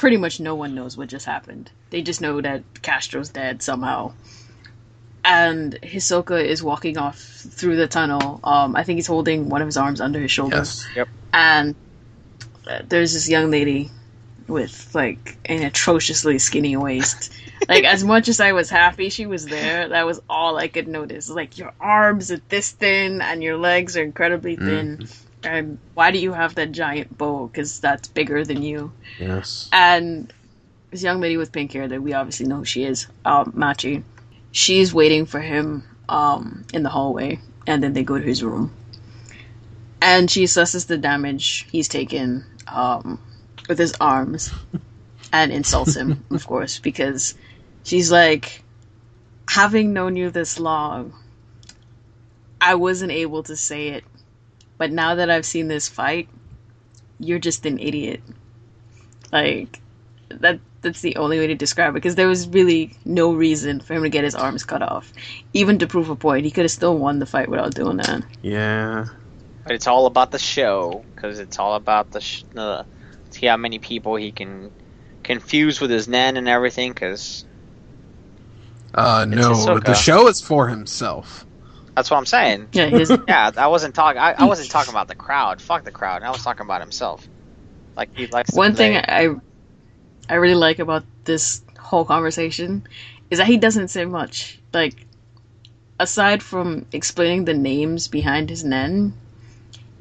pretty 0.04 0.18
much 0.18 0.42
no 0.42 0.54
one 0.54 0.76
knows 0.76 0.98
what 0.98 1.08
just 1.08 1.26
happened. 1.26 1.72
They 1.90 2.02
just 2.02 2.20
know 2.20 2.42
that 2.42 2.62
Castro's 2.82 3.30
dead 3.30 3.62
somehow. 3.62 4.12
And 5.24 5.80
Hisoka 5.82 6.44
is 6.44 6.62
walking 6.62 6.98
off 6.98 7.18
through 7.18 7.78
the 7.78 7.88
tunnel. 7.88 8.42
Um, 8.44 8.76
I 8.76 8.84
think 8.84 8.98
he's 8.98 9.08
holding 9.08 9.48
one 9.48 9.62
of 9.62 9.66
his 9.66 9.78
arms 9.78 10.02
under 10.02 10.20
his 10.20 10.30
shoulder 10.30 10.58
Yes. 10.58 10.86
Yep. 10.94 11.08
and 11.32 11.76
uh, 12.68 12.82
there's 12.86 13.14
this 13.14 13.30
young 13.30 13.50
lady 13.50 13.92
with 14.50 14.94
like 14.94 15.38
an 15.46 15.64
atrociously 15.64 16.38
skinny 16.38 16.76
waist. 16.76 17.32
like 17.70 17.86
as 17.86 18.04
much 18.04 18.28
as 18.28 18.42
I 18.42 18.52
was 18.52 18.70
happy 18.70 19.10
she 19.10 19.26
was 19.26 19.46
there, 19.46 19.88
that 19.88 20.06
was 20.06 20.20
all 20.30 20.58
I 20.58 20.68
could 20.68 20.90
notice. 20.90 21.30
Like 21.30 21.58
your 21.58 21.72
arms 21.80 22.30
are 22.30 22.42
this 22.50 22.72
thin 22.72 23.22
and 23.22 23.42
your 23.42 23.56
legs 23.56 23.96
are 23.96 24.04
incredibly 24.04 24.58
thin. 24.58 25.08
And 25.44 25.78
why 25.94 26.12
do 26.12 26.20
you 26.20 26.34
have 26.34 26.56
that 26.56 26.72
giant 26.72 27.18
bow? 27.18 27.48
Because 27.48 27.80
that's 27.80 28.08
bigger 28.08 28.46
than 28.46 28.64
you. 28.64 28.92
Yes. 29.20 29.70
And 29.72 30.32
this 30.92 31.04
young 31.04 31.20
lady 31.20 31.38
with 31.38 31.52
pink 31.52 31.74
hair 31.74 31.88
that 31.88 32.02
we 32.02 32.14
obviously 32.14 32.46
know 32.46 32.58
who 32.58 32.66
she 32.66 32.84
is, 32.84 33.08
um, 33.26 33.52
Machi, 33.56 34.04
she's 34.52 34.94
waiting 34.94 35.26
for 35.26 35.40
him 35.40 35.84
um, 36.08 36.66
in 36.74 36.84
the 36.84 36.90
hallway, 36.90 37.40
and 37.68 37.84
then 37.84 37.94
they 37.94 38.04
go 38.04 38.18
to 38.18 38.24
his 38.24 38.44
room. 38.44 38.72
And 40.02 40.30
she 40.30 40.44
assesses 40.44 40.88
the 40.88 40.98
damage 40.98 41.68
he's 41.72 41.88
taken 41.88 42.46
um, 42.68 43.20
with 43.68 43.80
his 43.80 43.94
arms 44.00 44.52
and 45.34 45.52
insults 45.52 45.96
him, 45.96 46.24
of 46.30 46.46
course, 46.46 46.80
because 46.80 47.36
she's 47.84 48.12
like, 48.12 48.64
having 49.48 49.94
known 49.94 50.16
you 50.16 50.30
this 50.30 50.60
long, 50.60 51.14
I 52.62 52.76
wasn't 52.76 53.12
able 53.12 53.44
to 53.44 53.56
say 53.56 53.90
it, 53.90 54.04
but 54.84 54.92
now 54.92 55.16
that 55.16 55.30
I've 55.30 55.46
seen 55.46 55.70
this 55.70 55.88
fight, 55.88 56.28
you're 57.18 57.40
just 57.40 57.66
an 57.66 57.80
idiot. 57.80 58.22
Like 59.32 59.80
that 60.28 60.60
that's 60.82 61.00
the 61.00 61.16
only 61.16 61.40
way 61.40 61.48
to 61.48 61.56
describe 61.56 61.92
it 61.92 61.94
because 61.94 62.16
there 62.16 62.28
was 62.28 62.50
really 62.50 62.94
no 63.06 63.34
reason 63.34 63.80
for 63.80 63.94
him 63.94 64.04
to 64.04 64.10
get 64.10 64.26
his 64.26 64.36
arms 64.36 64.66
cut 64.66 64.82
off. 64.82 65.14
Even 65.54 65.80
to 65.80 65.88
prove 65.88 66.10
a 66.10 66.18
point, 66.18 66.44
he 66.44 66.52
could 66.52 66.66
have 66.66 66.72
still 66.72 66.98
won 66.98 67.20
the 67.20 67.26
fight 67.26 67.48
without 67.48 67.74
doing 67.74 67.96
that. 67.96 68.24
Yeah. 68.42 69.06
But 69.64 69.76
it's 69.76 69.88
all 69.88 70.06
about 70.06 70.32
the 70.32 70.38
show 70.38 71.06
because 71.16 71.40
it's 71.40 71.60
all 71.60 71.76
about 71.76 72.12
the 72.12 72.20
sh- 72.20 72.44
the 72.52 72.86
see 73.30 73.46
how 73.46 73.56
many 73.56 73.80
people 73.80 74.18
he 74.18 74.34
can 74.34 74.70
confuse 75.24 75.80
with 75.80 75.92
his 75.92 76.10
nen 76.10 76.36
and 76.36 76.50
everything. 76.50 76.92
Because 76.92 77.46
Uh, 78.94 79.24
no, 79.30 79.52
Hisoka. 79.52 79.86
the 79.86 79.94
show 79.94 80.28
is 80.28 80.42
for 80.42 80.68
himself. 80.68 81.46
That's 81.96 82.10
what 82.10 82.18
I'm 82.18 82.26
saying. 82.26 82.70
Yeah, 82.74 82.88
his, 82.88 83.12
Yeah, 83.28 83.52
I 83.58 83.68
wasn't 83.68 83.96
talking. 83.96 84.20
I, 84.20 84.34
I 84.34 84.46
wasn't 84.46 84.70
talking 84.72 84.94
about 84.94 85.08
the 85.08 85.16
crowd. 85.16 85.62
Fuck 85.62 85.84
the 85.84 85.92
crowd. 85.92 86.24
I 86.24 86.32
was 86.32 86.44
talking 86.44 86.66
about 86.66 86.82
himself. 86.82 87.28
Like 87.96 88.10
he 88.16 88.28
likes. 88.28 88.54
one 88.54 88.76
thing 88.76 88.98
I 88.98 89.36
I 90.30 90.36
really 90.36 90.56
like 90.56 90.80
about 90.80 91.04
this 91.26 91.62
whole 91.80 92.06
conversation 92.06 92.88
is 93.30 93.38
that 93.38 93.48
he 93.48 93.58
doesn't 93.58 93.90
say 93.90 94.06
much. 94.06 94.60
Like 94.74 95.06
aside 96.00 96.42
from 96.44 96.86
explaining 96.92 97.46
the 97.46 97.54
names 97.54 98.08
behind 98.08 98.50
his 98.50 98.64
nen, 98.64 99.14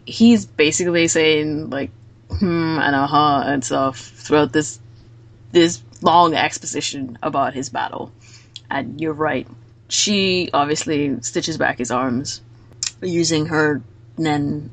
he's 0.07 0.47
basically 0.47 1.09
saying 1.09 1.71
like 1.71 1.91
hmm 2.31 2.79
and 2.79 2.97
uh-huh 2.97 3.43
and 3.47 3.65
stuff 3.65 3.99
throughout 3.99 4.53
this 4.53 4.81
this 5.53 5.83
long 6.03 6.35
exposition 6.35 7.19
about 7.23 7.55
his 7.55 7.69
battle. 7.71 8.13
And 8.71 9.01
you're 9.01 9.13
right. 9.13 9.47
She 9.93 10.49
obviously 10.55 11.21
stitches 11.21 11.59
back 11.59 11.77
his 11.77 11.91
arms 11.91 12.41
using 13.03 13.45
her 13.47 13.83
nen 14.17 14.71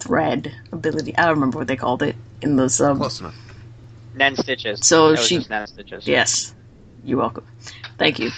thread 0.00 0.52
ability. 0.72 1.16
I 1.16 1.22
don't 1.26 1.34
remember 1.34 1.58
what 1.58 1.68
they 1.68 1.76
called 1.76 2.02
it 2.02 2.16
in 2.42 2.56
the 2.56 2.68
sub. 2.68 2.92
Um, 2.92 2.98
Close 2.98 3.20
enough. 3.20 3.36
Nen 4.16 4.34
stitches. 4.34 4.84
So 4.84 5.06
It 5.06 5.10
was 5.12 5.26
she- 5.26 5.36
just 5.36 5.50
Nen 5.50 5.66
stitches. 5.68 6.04
Yes. 6.04 6.52
You're 7.04 7.18
welcome. 7.18 7.46
Thank 7.96 8.18
you. 8.18 8.32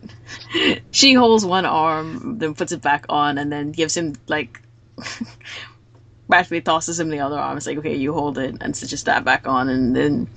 she 0.92 1.12
holds 1.12 1.44
one 1.44 1.66
arm, 1.66 2.38
then 2.38 2.54
puts 2.54 2.72
it 2.72 2.80
back 2.80 3.04
on, 3.10 3.36
and 3.36 3.52
then 3.52 3.72
gives 3.72 3.94
him, 3.94 4.14
like, 4.28 4.62
practically 6.28 6.62
tosses 6.62 6.98
him 6.98 7.10
the 7.10 7.20
other 7.20 7.38
arm. 7.38 7.58
It's 7.58 7.66
like, 7.66 7.76
okay, 7.78 7.96
you 7.96 8.14
hold 8.14 8.38
it, 8.38 8.56
and 8.62 8.74
stitches 8.74 9.04
that 9.04 9.26
back 9.26 9.46
on, 9.46 9.68
and 9.68 9.94
then 9.94 10.28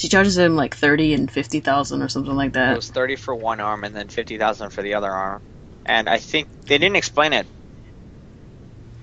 she 0.00 0.10
charges 0.10 0.38
him, 0.38 0.56
like, 0.56 0.76
30 0.76 1.14
and 1.14 1.30
50,000 1.30 2.02
or 2.02 2.10
something 2.10 2.36
like 2.36 2.54
that. 2.54 2.72
It 2.72 2.76
was 2.76 2.90
thirty 2.90 3.16
for 3.16 3.34
one 3.34 3.60
arm 3.60 3.84
and 3.84 3.96
then 3.96 4.08
fifty 4.08 4.38
thousand 4.38 4.70
for 4.70 4.82
the 4.82 4.94
other 4.94 5.10
arm. 5.12 5.42
And 5.86 6.08
I 6.08 6.18
think 6.18 6.50
they 6.68 6.78
didn't 6.78 6.96
explain 6.96 7.32
it. 7.34 7.48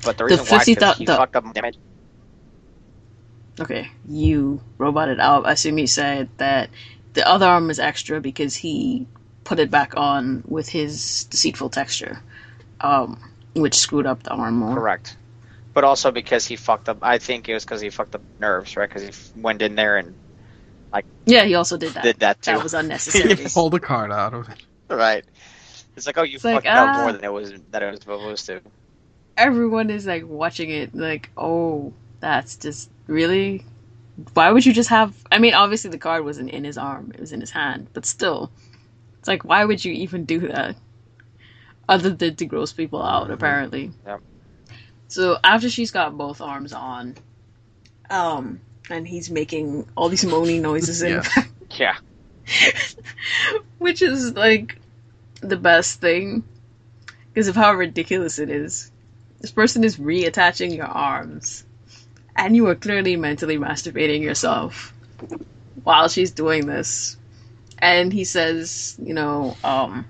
But 0.03 0.17
the 0.17 0.25
reason 0.25 0.47
why 0.47 0.65
50 0.65 0.65
because 0.65 0.91
he 0.91 1.05
the- 1.05 1.15
fucked 1.15 1.35
up 1.35 1.51
damage. 1.53 1.77
Okay, 3.59 3.89
you 4.05 4.61
roboted 4.79 5.19
out. 5.19 5.47
I 5.47 5.53
assume 5.53 5.79
you 5.79 5.87
said 5.87 6.29
that 6.37 6.71
the 7.13 7.27
other 7.27 7.47
arm 7.47 7.69
is 7.71 7.79
extra 7.79 8.21
because 8.21 8.55
he 8.57 9.07
put 9.45 9.59
it 9.59 9.71
back 9.71 9.93
on 9.97 10.43
with 10.47 10.69
his 10.69 11.27
deceitful 11.31 11.69
texture, 11.71 12.23
um, 12.81 13.19
which 13.55 13.75
screwed 13.75 14.07
up 14.07 14.23
the 14.23 14.31
arm 14.31 14.55
more. 14.55 14.75
Correct. 14.75 15.17
But 15.73 15.85
also 15.85 16.11
because 16.11 16.47
he 16.47 16.57
fucked 16.57 16.89
up. 16.89 16.99
I 17.03 17.19
think 17.19 17.49
it 17.49 17.55
was 17.55 17.65
because 17.65 17.81
he 17.81 17.91
fucked 17.91 18.15
up 18.15 18.23
nerves, 18.39 18.77
right? 18.77 18.89
Because 18.89 19.03
he 19.03 19.09
f- 19.09 19.31
went 19.35 19.61
in 19.63 19.75
there 19.75 19.97
and 19.97 20.17
Yeah, 21.25 21.43
he 21.43 21.55
also 21.55 21.77
did 21.77 21.93
that. 21.93 22.03
did 22.03 22.19
that 22.19 22.41
too. 22.41 22.51
That 22.51 22.63
was 22.63 22.73
unnecessary. 22.81 23.35
He 23.35 23.49
pulled 23.49 23.73
a 23.75 23.79
card 23.79 24.11
out 24.11 24.33
of 24.33 24.47
it. 24.49 24.65
right. 24.89 25.25
It's 25.95 26.05
like, 26.05 26.17
oh, 26.17 26.23
you 26.23 26.35
It's 26.35 26.43
like, 26.45 26.63
fucked 26.63 26.67
up 26.67 26.89
ah. 26.95 27.01
more 27.01 27.11
than 27.13 27.23
it 27.23 27.33
was 27.33 27.53
that 27.71 27.83
it 27.83 27.91
was 27.91 27.99
supposed 28.01 28.45
to. 28.45 28.61
Everyone 29.35 29.89
is 29.89 30.05
like 30.05 30.25
watching 30.25 30.69
it, 30.69 30.95
like, 30.95 31.29
oh, 31.37 31.93
that's 32.19 32.55
just 32.57 32.89
really. 33.07 33.65
Why 34.33 34.51
would 34.51 34.65
you 34.65 34.73
just 34.73 34.89
have? 34.89 35.13
I 35.31 35.37
mean, 35.39 35.53
obviously 35.53 35.89
the 35.91 35.97
card 35.97 36.23
wasn't 36.23 36.49
in 36.51 36.63
his 36.63 36.77
arm; 36.77 37.11
it 37.13 37.19
was 37.19 37.31
in 37.33 37.41
his 37.41 37.51
hand. 37.51 37.87
But 37.93 38.05
still, 38.05 38.51
it's 39.19 39.27
like, 39.27 39.43
why 39.43 39.65
would 39.65 39.83
you 39.83 39.91
even 39.93 40.25
do 40.25 40.39
that? 40.47 40.75
Other 41.89 42.09
than 42.09 42.35
to 42.37 42.45
gross 42.45 42.73
people 42.73 43.01
out, 43.03 43.27
Mhm. 43.27 43.33
apparently. 43.33 43.91
Yep. 44.05 44.21
So 45.07 45.37
after 45.43 45.69
she's 45.69 45.91
got 45.91 46.17
both 46.17 46.41
arms 46.41 46.73
on, 46.73 47.15
um, 48.09 48.59
and 48.89 49.07
he's 49.07 49.29
making 49.29 49.87
all 49.95 50.09
these 50.09 50.25
moaning 50.25 50.61
noises 50.61 51.01
in 51.01 51.21
Yeah. 51.23 51.43
Yeah. 51.71 51.95
which 53.77 54.01
is 54.01 54.33
like 54.33 54.79
the 55.41 55.57
best 55.57 55.99
thing 55.99 56.43
because 57.29 57.47
of 57.47 57.55
how 57.55 57.73
ridiculous 57.73 58.39
it 58.39 58.49
is. 58.49 58.91
This 59.41 59.51
person 59.51 59.83
is 59.83 59.97
reattaching 59.97 60.75
your 60.75 60.87
arms, 60.87 61.63
and 62.35 62.55
you 62.55 62.67
are 62.67 62.75
clearly 62.75 63.15
mentally 63.15 63.57
masturbating 63.57 64.21
yourself 64.21 64.93
while 65.83 66.07
she's 66.07 66.31
doing 66.31 66.65
this. 66.65 67.17
And 67.79 68.11
he 68.11 68.23
says, 68.23 68.95
you 68.99 69.13
know, 69.13 69.55
um, 69.63 70.05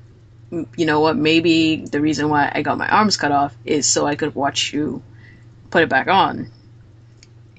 m- 0.52 0.68
you 0.78 0.86
know 0.86 1.02
what? 1.02 1.18
Maybe 1.18 1.78
the 1.78 2.00
reason 2.00 2.30
why 2.30 2.50
I 2.54 2.62
got 2.62 2.78
my 2.78 2.88
arms 2.88 3.18
cut 3.18 3.34
off 3.34 3.58
is 3.66 3.86
so 3.86 4.06
I 4.06 4.16
could 4.16 4.36
watch 4.36 4.72
you 4.72 5.04
put 5.70 5.84
it 5.84 5.90
back 5.90 6.08
on 6.08 6.50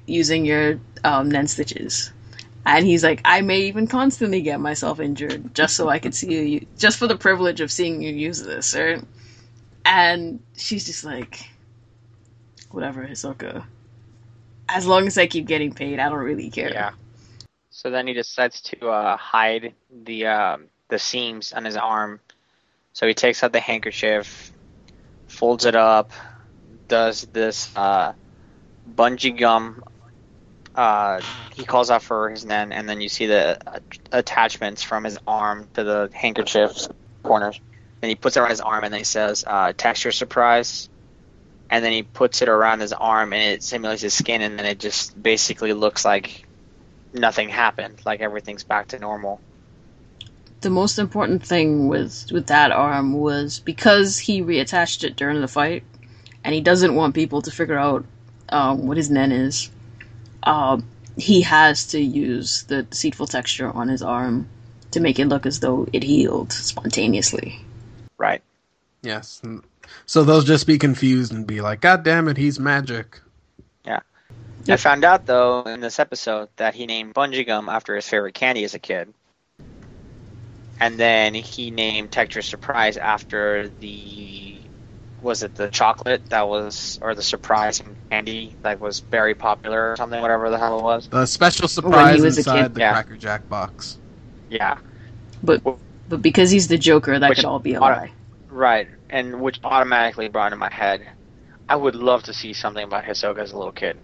using 0.09 0.45
your 0.45 0.81
um, 1.05 1.31
nen 1.31 1.47
stitches. 1.47 2.13
And 2.67 2.85
he's 2.85 3.03
like, 3.03 3.23
I 3.25 3.41
may 3.41 3.61
even 3.63 3.87
constantly 3.87 4.43
get 4.43 4.61
myself 4.61 5.01
injured 5.01 5.55
just 5.55 5.75
so 5.75 5.89
I 5.89 5.99
could 5.99 6.15
see 6.15 6.49
you, 6.49 6.67
just 6.77 6.99
for 6.99 7.07
the 7.07 7.17
privilege 7.17 7.61
of 7.61 7.73
seeing 7.73 8.03
you 8.03 8.13
use 8.13 8.43
this, 8.43 8.77
right? 8.77 9.03
And 9.85 10.41
she's 10.57 10.85
just 10.85 11.05
like, 11.05 11.49
whatever, 12.71 13.07
Hisoka. 13.07 13.65
As 14.69 14.87
long 14.87 15.07
as 15.07 15.17
I 15.17 15.27
keep 15.27 15.47
getting 15.47 15.73
paid, 15.73 15.99
I 15.99 16.11
don't 16.11 16.19
really 16.19 16.51
care. 16.51 16.71
Yeah. 16.71 16.91
So 17.71 17.91
then 17.91 18.07
he 18.07 18.13
decides 18.13 18.61
to 18.63 18.89
uh, 18.89 19.17
hide 19.17 19.73
the 20.05 20.27
um 20.27 20.65
the 20.89 20.99
seams 20.99 21.53
on 21.53 21.65
his 21.65 21.77
arm. 21.77 22.21
So 22.93 23.07
he 23.07 23.15
takes 23.15 23.43
out 23.45 23.53
the 23.53 23.61
handkerchief, 23.61 24.53
folds 25.29 25.65
it 25.65 25.77
up, 25.77 26.13
does 26.89 27.23
this 27.33 27.71
uh, 27.77 28.15
bungee 28.95 29.39
gum. 29.39 29.85
Uh, 30.75 31.21
he 31.55 31.65
calls 31.65 31.91
out 31.91 32.03
for 32.03 32.31
his 32.31 32.45
nen, 32.45 32.73
and 32.73 32.89
then 32.89 33.01
you 33.01 33.09
see 33.09 33.27
the 33.27 33.59
uh, 33.67 33.81
attachments 34.13 34.83
from 34.83 35.05
his 35.05 35.19
arm 35.27 35.69
to 35.75 35.85
the 35.85 36.11
handkerchief's 36.13 36.89
corners. 37.23 37.61
And 38.01 38.09
he 38.09 38.15
puts 38.15 38.37
it 38.37 38.41
around 38.41 38.51
his 38.51 38.61
arm, 38.61 38.85
and 38.85 38.93
then 38.93 39.01
he 39.01 39.05
says, 39.05 39.45
uh, 39.47 39.73
"Texture 39.77 40.13
surprise." 40.13 40.89
And 41.71 41.85
then 41.85 41.93
he 41.93 42.03
puts 42.03 42.41
it 42.43 42.49
around 42.49 42.81
his 42.81 42.93
arm, 42.93 43.33
and 43.33 43.43
it 43.43 43.63
simulates 43.63 44.03
his 44.03 44.15
skin, 44.15 44.41
and 44.41 44.59
then 44.59 44.67
it 44.67 44.79
just 44.79 45.21
basically 45.21 45.73
looks 45.73 46.05
like 46.05 46.47
nothing 47.13 47.49
happened, 47.49 48.01
like 48.05 48.21
everything's 48.21 48.65
back 48.65 48.89
to 48.89 48.99
normal. 48.99 49.41
The 50.61 50.71
most 50.71 50.99
important 50.99 51.45
thing 51.45 51.89
with 51.89 52.31
with 52.33 52.47
that 52.49 52.73
arm 52.73 53.13
was 53.13 53.61
because 53.61 54.19
he 54.19 54.43
reattached 54.43 55.05
it 55.05 55.17
during 55.17 55.41
the 55.41 55.49
fight, 55.49 55.85
and 56.45 56.55
he 56.55 56.61
doesn't 56.61 56.95
want 56.95 57.15
people 57.15 57.43
to 57.43 57.51
figure 57.51 57.79
out 57.79 58.05
um, 58.49 58.87
what 58.87 58.97
his 58.97 59.11
nen 59.11 59.33
is. 59.33 59.71
Um, 60.43 60.89
he 61.17 61.43
has 61.43 61.87
to 61.89 62.01
use 62.01 62.63
the 62.65 62.85
deceitful 62.85 63.27
texture 63.27 63.71
on 63.71 63.89
his 63.89 64.03
arm 64.03 64.49
to 64.93 65.01
make 65.01 65.19
it 65.19 65.27
look 65.27 65.47
as 65.47 65.61
though 65.61 65.87
it 65.93 66.03
healed 66.03 66.53
spontaneously. 66.53 67.61
Right. 68.17 68.43
Yes. 69.03 69.43
So 70.07 70.25
they'll 70.25 70.43
just 70.43 70.67
be 70.67 70.79
confused 70.79 71.33
and 71.33 71.47
be 71.47 71.61
like, 71.61 71.81
God 71.81 72.03
damn 72.05 72.29
it, 72.29 72.37
he's 72.37 72.59
magic. 72.59 73.21
Yeah. 73.85 74.01
I 74.69 74.77
found 74.77 75.05
out 75.05 75.27
though 75.27 75.63
in 75.63 75.81
this 75.81 75.99
episode 75.99 76.49
that 76.57 76.75
he 76.75 76.87
named 76.87 77.15
bungee 77.15 77.47
gum 77.47 77.69
after 77.69 77.97
his 77.97 78.09
favorite 78.09 78.35
candy 78.35 78.65
as 78.65 78.75
a 78.75 78.79
kid, 78.79 79.13
and 80.81 80.99
then 80.99 81.35
he 81.35 81.71
named 81.71 82.13
Texture 82.13 82.43
Surprise 82.43 82.97
after 82.97 83.69
the 83.81 84.58
was 85.23 85.43
it 85.43 85.55
the 85.57 85.69
chocolate 85.69 86.27
that 86.31 86.49
was 86.49 86.99
or 87.03 87.15
the 87.15 87.23
surprise 87.23 87.83
candy 88.11 88.55
that 88.63 88.79
was 88.81 89.01
very 89.01 89.35
popular 89.35 89.93
or 89.93 89.97
something, 89.97 90.21
whatever 90.21 90.49
the 90.51 90.59
hell 90.59 90.79
it 90.79 90.83
was. 90.83 91.09
The 91.09 91.27
special 91.27 91.65
oh, 91.65 91.69
surprise 91.69 92.21
was 92.21 92.37
a 92.37 92.41
inside 92.41 92.63
kid. 92.63 92.75
the 92.75 92.81
Yeah. 92.81 92.93
Cracker 92.93 93.17
Jack 93.17 93.49
box. 93.49 93.99
Yeah, 94.51 94.79
But 95.43 95.63
but 96.09 96.23
because 96.23 96.51
he's 96.51 96.69
the 96.69 96.79
Joker, 96.79 97.19
that 97.19 97.29
Which- 97.29 97.39
could 97.39 97.45
all 97.45 97.59
be 97.59 97.75
a 97.75 97.81
auto- 97.81 98.01
lie. 98.01 98.11
right, 98.49 98.89
and 99.11 99.41
which 99.43 99.59
automatically 99.65 100.29
brought 100.29 100.53
in 100.53 100.59
my 100.59 100.73
head. 100.73 101.07
I 101.69 101.77
would 101.77 101.95
love 101.97 102.23
to 102.25 102.33
see 102.33 102.55
something 102.55 102.83
about 102.85 103.05
Hisoka 103.05 103.41
as 103.41 103.53
a 103.53 103.57
little 103.59 103.73
kid, 103.73 103.99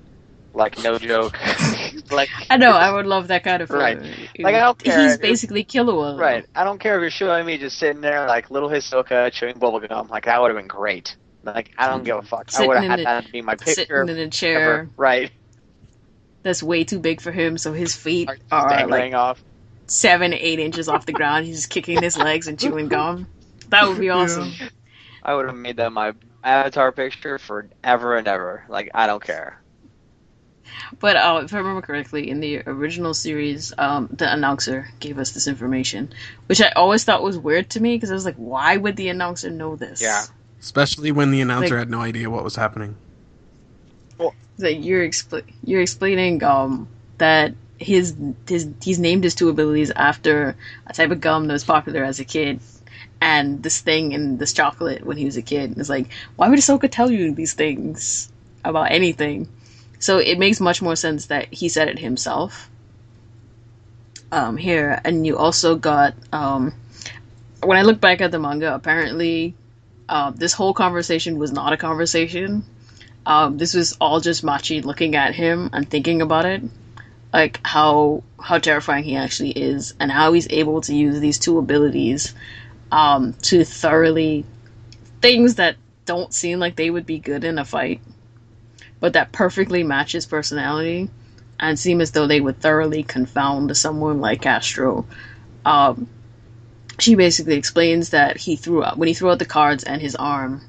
like 0.52 0.82
no 0.82 0.98
joke, 0.98 1.38
like 2.10 2.28
I 2.50 2.58
know, 2.58 2.72
I 2.72 2.90
would 2.92 3.06
love 3.06 3.28
that 3.28 3.42
kind 3.42 3.62
of 3.62 3.70
Right. 3.70 3.98
flavor. 3.98 4.23
Like, 4.38 4.54
I 4.54 4.60
don't 4.60 4.78
care. 4.78 5.02
He's 5.02 5.18
basically 5.18 5.64
Killua. 5.64 6.18
Right. 6.18 6.44
I 6.54 6.64
don't 6.64 6.78
care 6.80 6.96
if 6.96 7.00
you're 7.02 7.10
showing 7.10 7.46
me 7.46 7.58
just 7.58 7.78
sitting 7.78 8.00
there 8.00 8.26
like 8.26 8.50
little 8.50 8.68
Hisoka 8.68 9.30
chewing 9.32 9.54
bubblegum. 9.56 10.08
Like 10.10 10.24
that 10.26 10.40
would 10.40 10.48
have 10.50 10.56
been 10.58 10.66
great. 10.66 11.16
Like 11.44 11.70
I 11.78 11.88
don't 11.88 12.04
give 12.04 12.16
a 12.16 12.22
fuck. 12.22 12.50
I 12.58 12.66
would 12.66 12.76
have 12.78 12.84
had 12.86 12.98
the- 13.00 13.04
that 13.04 13.30
be 13.32 13.42
my 13.42 13.54
picture. 13.54 13.72
Sitting 14.06 14.08
in 14.08 14.18
a 14.18 14.30
chair 14.30 14.60
ever. 14.60 14.90
Right. 14.96 15.30
that's 16.42 16.62
way 16.62 16.84
too 16.84 16.98
big 16.98 17.20
for 17.20 17.30
him, 17.32 17.56
so 17.58 17.72
his 17.72 17.94
feet 17.94 18.28
are 18.28 18.68
dangling 18.68 19.12
like 19.12 19.14
off. 19.14 19.42
seven, 19.86 20.32
eight 20.34 20.58
inches 20.58 20.88
off 20.88 21.06
the 21.06 21.12
ground. 21.12 21.46
He's 21.46 21.56
just 21.56 21.70
kicking 21.70 22.02
his 22.02 22.16
legs 22.16 22.48
and 22.48 22.58
chewing 22.58 22.88
gum. 22.96 23.26
That 23.68 23.88
would 23.88 23.98
be 23.98 24.10
awesome. 24.10 24.52
I 25.22 25.34
would 25.34 25.46
have 25.46 25.54
made 25.56 25.76
that 25.78 25.92
my 25.92 26.12
avatar 26.42 26.92
picture 26.92 27.38
forever 27.38 28.16
and 28.16 28.28
ever. 28.28 28.64
Like 28.68 28.90
I 28.94 29.06
don't 29.06 29.22
care. 29.24 29.60
But 31.00 31.16
uh, 31.16 31.42
if 31.44 31.54
I 31.54 31.58
remember 31.58 31.82
correctly, 31.82 32.28
in 32.30 32.40
the 32.40 32.62
original 32.66 33.14
series, 33.14 33.72
um, 33.78 34.08
the 34.10 34.32
announcer 34.32 34.88
gave 35.00 35.18
us 35.18 35.32
this 35.32 35.46
information, 35.46 36.12
which 36.46 36.60
I 36.60 36.70
always 36.70 37.04
thought 37.04 37.22
was 37.22 37.38
weird 37.38 37.70
to 37.70 37.80
me 37.80 37.96
because 37.96 38.10
I 38.10 38.14
was 38.14 38.24
like, 38.24 38.36
why 38.36 38.76
would 38.76 38.96
the 38.96 39.08
announcer 39.08 39.50
know 39.50 39.76
this? 39.76 40.02
Yeah. 40.02 40.22
Especially 40.60 41.12
when 41.12 41.30
the 41.30 41.40
announcer 41.40 41.74
Like- 41.74 41.78
had 41.80 41.90
no 41.90 42.00
idea 42.00 42.30
what 42.30 42.42
was 42.44 42.56
happening. 42.56 42.96
Like 44.56 44.84
you're 44.84 45.06
expl- 45.06 45.42
you're 45.64 45.80
explaining 45.80 46.44
um 46.44 46.86
that 47.18 47.54
his 47.78 48.14
his 48.46 48.68
he's 48.80 49.00
named 49.00 49.24
his 49.24 49.34
two 49.34 49.48
abilities 49.48 49.90
after 49.90 50.56
a 50.86 50.92
type 50.92 51.10
of 51.10 51.20
gum 51.20 51.48
that 51.48 51.52
was 51.54 51.64
popular 51.64 52.04
as 52.04 52.20
a 52.20 52.24
kid, 52.24 52.60
and 53.20 53.64
this 53.64 53.80
thing 53.80 54.14
and 54.14 54.38
this 54.38 54.52
chocolate 54.52 55.04
when 55.04 55.16
he 55.16 55.24
was 55.24 55.36
a 55.36 55.42
kid. 55.42 55.70
And 55.70 55.78
It's 55.78 55.88
like 55.88 56.06
why 56.36 56.48
would 56.48 56.58
Hisoka 56.58 56.88
tell 56.88 57.10
you 57.10 57.32
these 57.34 57.54
things 57.54 58.30
about 58.64 58.92
anything? 58.92 59.48
So 60.04 60.18
it 60.18 60.38
makes 60.38 60.60
much 60.60 60.82
more 60.82 60.96
sense 60.96 61.28
that 61.28 61.50
he 61.50 61.70
said 61.70 61.88
it 61.88 61.98
himself. 61.98 62.68
Um, 64.30 64.58
here, 64.58 65.00
and 65.02 65.26
you 65.26 65.38
also 65.38 65.76
got 65.76 66.12
um, 66.30 66.74
when 67.62 67.78
I 67.78 67.82
look 67.82 68.02
back 68.02 68.20
at 68.20 68.30
the 68.30 68.38
manga, 68.38 68.74
apparently, 68.74 69.54
uh, 70.10 70.30
this 70.30 70.52
whole 70.52 70.74
conversation 70.74 71.38
was 71.38 71.52
not 71.52 71.72
a 71.72 71.78
conversation. 71.78 72.66
Um, 73.24 73.56
this 73.56 73.72
was 73.72 73.96
all 73.98 74.20
just 74.20 74.44
Machi 74.44 74.82
looking 74.82 75.16
at 75.16 75.34
him 75.34 75.70
and 75.72 75.88
thinking 75.88 76.20
about 76.20 76.44
it, 76.44 76.62
like 77.32 77.60
how 77.64 78.24
how 78.38 78.58
terrifying 78.58 79.04
he 79.04 79.16
actually 79.16 79.52
is, 79.52 79.94
and 79.98 80.12
how 80.12 80.34
he's 80.34 80.48
able 80.50 80.82
to 80.82 80.94
use 80.94 81.18
these 81.18 81.38
two 81.38 81.56
abilities 81.56 82.34
um, 82.92 83.32
to 83.44 83.64
thoroughly 83.64 84.44
things 85.22 85.54
that 85.54 85.76
don't 86.04 86.34
seem 86.34 86.58
like 86.58 86.76
they 86.76 86.90
would 86.90 87.06
be 87.06 87.18
good 87.18 87.42
in 87.42 87.58
a 87.58 87.64
fight, 87.64 88.02
but 89.04 89.12
that 89.12 89.32
perfectly 89.32 89.82
matches 89.82 90.24
personality 90.24 91.10
and 91.60 91.78
seem 91.78 92.00
as 92.00 92.12
though 92.12 92.26
they 92.26 92.40
would 92.40 92.58
thoroughly 92.58 93.02
confound 93.02 93.76
someone 93.76 94.18
like 94.18 94.40
Castro. 94.40 95.04
Um, 95.66 96.08
she 96.98 97.14
basically 97.14 97.56
explains 97.56 98.08
that 98.08 98.38
he 98.38 98.56
threw 98.56 98.82
out 98.82 98.96
when 98.96 99.06
he 99.06 99.12
threw 99.12 99.30
out 99.30 99.40
the 99.40 99.44
cards 99.44 99.84
and 99.84 100.00
his 100.00 100.16
arm, 100.16 100.62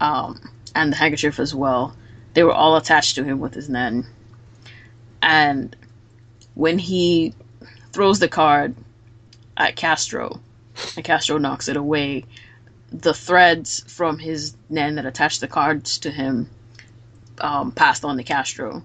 um, 0.00 0.40
and 0.74 0.90
the 0.90 0.96
handkerchief 0.96 1.38
as 1.38 1.54
well. 1.54 1.94
They 2.34 2.42
were 2.42 2.52
all 2.52 2.76
attached 2.76 3.14
to 3.14 3.22
him 3.22 3.38
with 3.38 3.54
his 3.54 3.68
nen, 3.68 4.06
and 5.22 5.76
when 6.54 6.80
he 6.80 7.32
throws 7.92 8.18
the 8.18 8.26
card 8.26 8.74
at 9.56 9.76
Castro, 9.76 10.40
and 10.96 11.04
Castro 11.04 11.38
knocks 11.38 11.68
it 11.68 11.76
away, 11.76 12.24
the 12.90 13.14
threads 13.14 13.84
from 13.86 14.18
his 14.18 14.56
nen 14.68 14.96
that 14.96 15.06
attached 15.06 15.40
the 15.40 15.46
cards 15.46 15.98
to 15.98 16.10
him 16.10 16.50
um, 17.40 17.72
passed 17.72 18.04
on 18.04 18.16
to 18.16 18.22
Castro. 18.22 18.84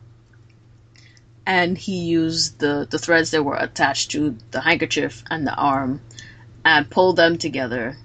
And 1.45 1.77
he 1.77 1.99
used 1.99 2.59
the, 2.59 2.87
the 2.89 2.99
threads 2.99 3.31
that 3.31 3.43
were 3.43 3.55
attached 3.55 4.11
to 4.11 4.37
the 4.51 4.59
handkerchief 4.59 5.23
and 5.29 5.47
the 5.47 5.55
arm 5.55 6.01
and 6.65 6.89
pulled 6.89 7.15
them 7.15 7.37
together 7.37 7.95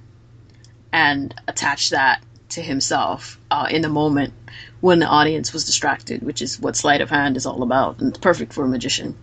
and 0.93 1.35
attached 1.49 1.91
that 1.91 2.23
to 2.51 2.63
himself 2.63 3.41
uh, 3.51 3.67
in 3.71 3.83
the 3.83 3.89
moment 3.89 4.35
when 4.81 4.99
the 4.99 5.07
audience 5.07 5.53
was 5.53 5.65
distracted, 5.65 6.23
which 6.23 6.43
is 6.43 6.61
what 6.61 6.77
sleight 6.77 7.01
of 7.01 7.11
hand 7.11 7.37
is 7.37 7.47
all 7.47 7.63
about, 7.63 7.99
and 8.01 8.11
it's 8.11 8.19
perfect 8.19 8.53
for 8.53 8.65
a 8.65 8.69
magician. 8.69 9.17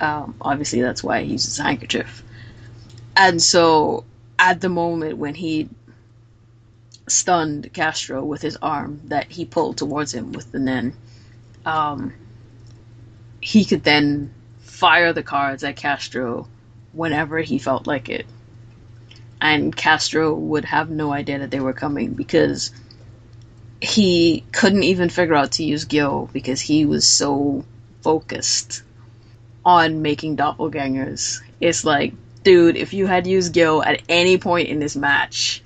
Um, 0.00 0.34
obviously, 0.40 0.82
that's 0.82 1.04
why 1.04 1.22
he 1.22 1.32
uses 1.32 1.58
a 1.58 1.62
handkerchief. 1.62 2.22
And 3.16 3.40
so, 3.40 4.04
at 4.38 4.60
the 4.60 4.68
moment 4.68 5.18
when 5.18 5.34
he 5.34 5.68
stunned 7.06 7.72
Castro 7.72 8.24
with 8.24 8.42
his 8.42 8.56
arm 8.62 9.00
that 9.04 9.30
he 9.30 9.44
pulled 9.44 9.76
towards 9.76 10.12
him 10.12 10.32
with 10.32 10.50
the 10.52 10.58
nen, 10.58 10.94
um, 11.64 12.12
he 13.40 13.64
could 13.64 13.84
then 13.84 14.32
fire 14.60 15.12
the 15.12 15.22
cards 15.22 15.64
at 15.64 15.76
Castro 15.76 16.48
whenever 16.92 17.38
he 17.38 17.58
felt 17.58 17.86
like 17.86 18.08
it. 18.08 18.26
And 19.40 19.74
Castro 19.74 20.32
would 20.34 20.64
have 20.64 20.88
no 20.88 21.12
idea 21.12 21.40
that 21.40 21.50
they 21.50 21.60
were 21.60 21.74
coming 21.74 22.14
because 22.14 22.72
he 23.80 24.44
couldn't 24.52 24.84
even 24.84 25.10
figure 25.10 25.34
out 25.34 25.52
to 25.52 25.64
use 25.64 25.84
Gil 25.84 26.30
because 26.32 26.60
he 26.60 26.86
was 26.86 27.06
so 27.06 27.64
focused 28.00 28.82
on 29.64 30.02
making 30.02 30.36
doppelgangers. 30.36 31.40
It's 31.60 31.84
like, 31.84 32.14
dude, 32.42 32.76
if 32.76 32.94
you 32.94 33.06
had 33.06 33.26
used 33.26 33.52
Gil 33.52 33.82
at 33.82 34.02
any 34.08 34.38
point 34.38 34.68
in 34.68 34.78
this 34.78 34.96
match, 34.96 35.62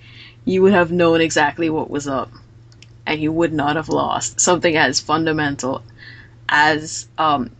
you 0.48 0.62
would 0.62 0.72
have 0.72 0.90
known 0.90 1.20
exactly 1.20 1.68
what 1.68 1.90
was 1.90 2.08
up. 2.08 2.30
And 3.06 3.20
you 3.20 3.32
would 3.32 3.52
not 3.52 3.76
have 3.76 3.88
lost 3.88 4.40
something 4.40 4.76
as 4.76 5.00
fundamental 5.00 5.82
as 6.48 7.08
um, 7.18 7.50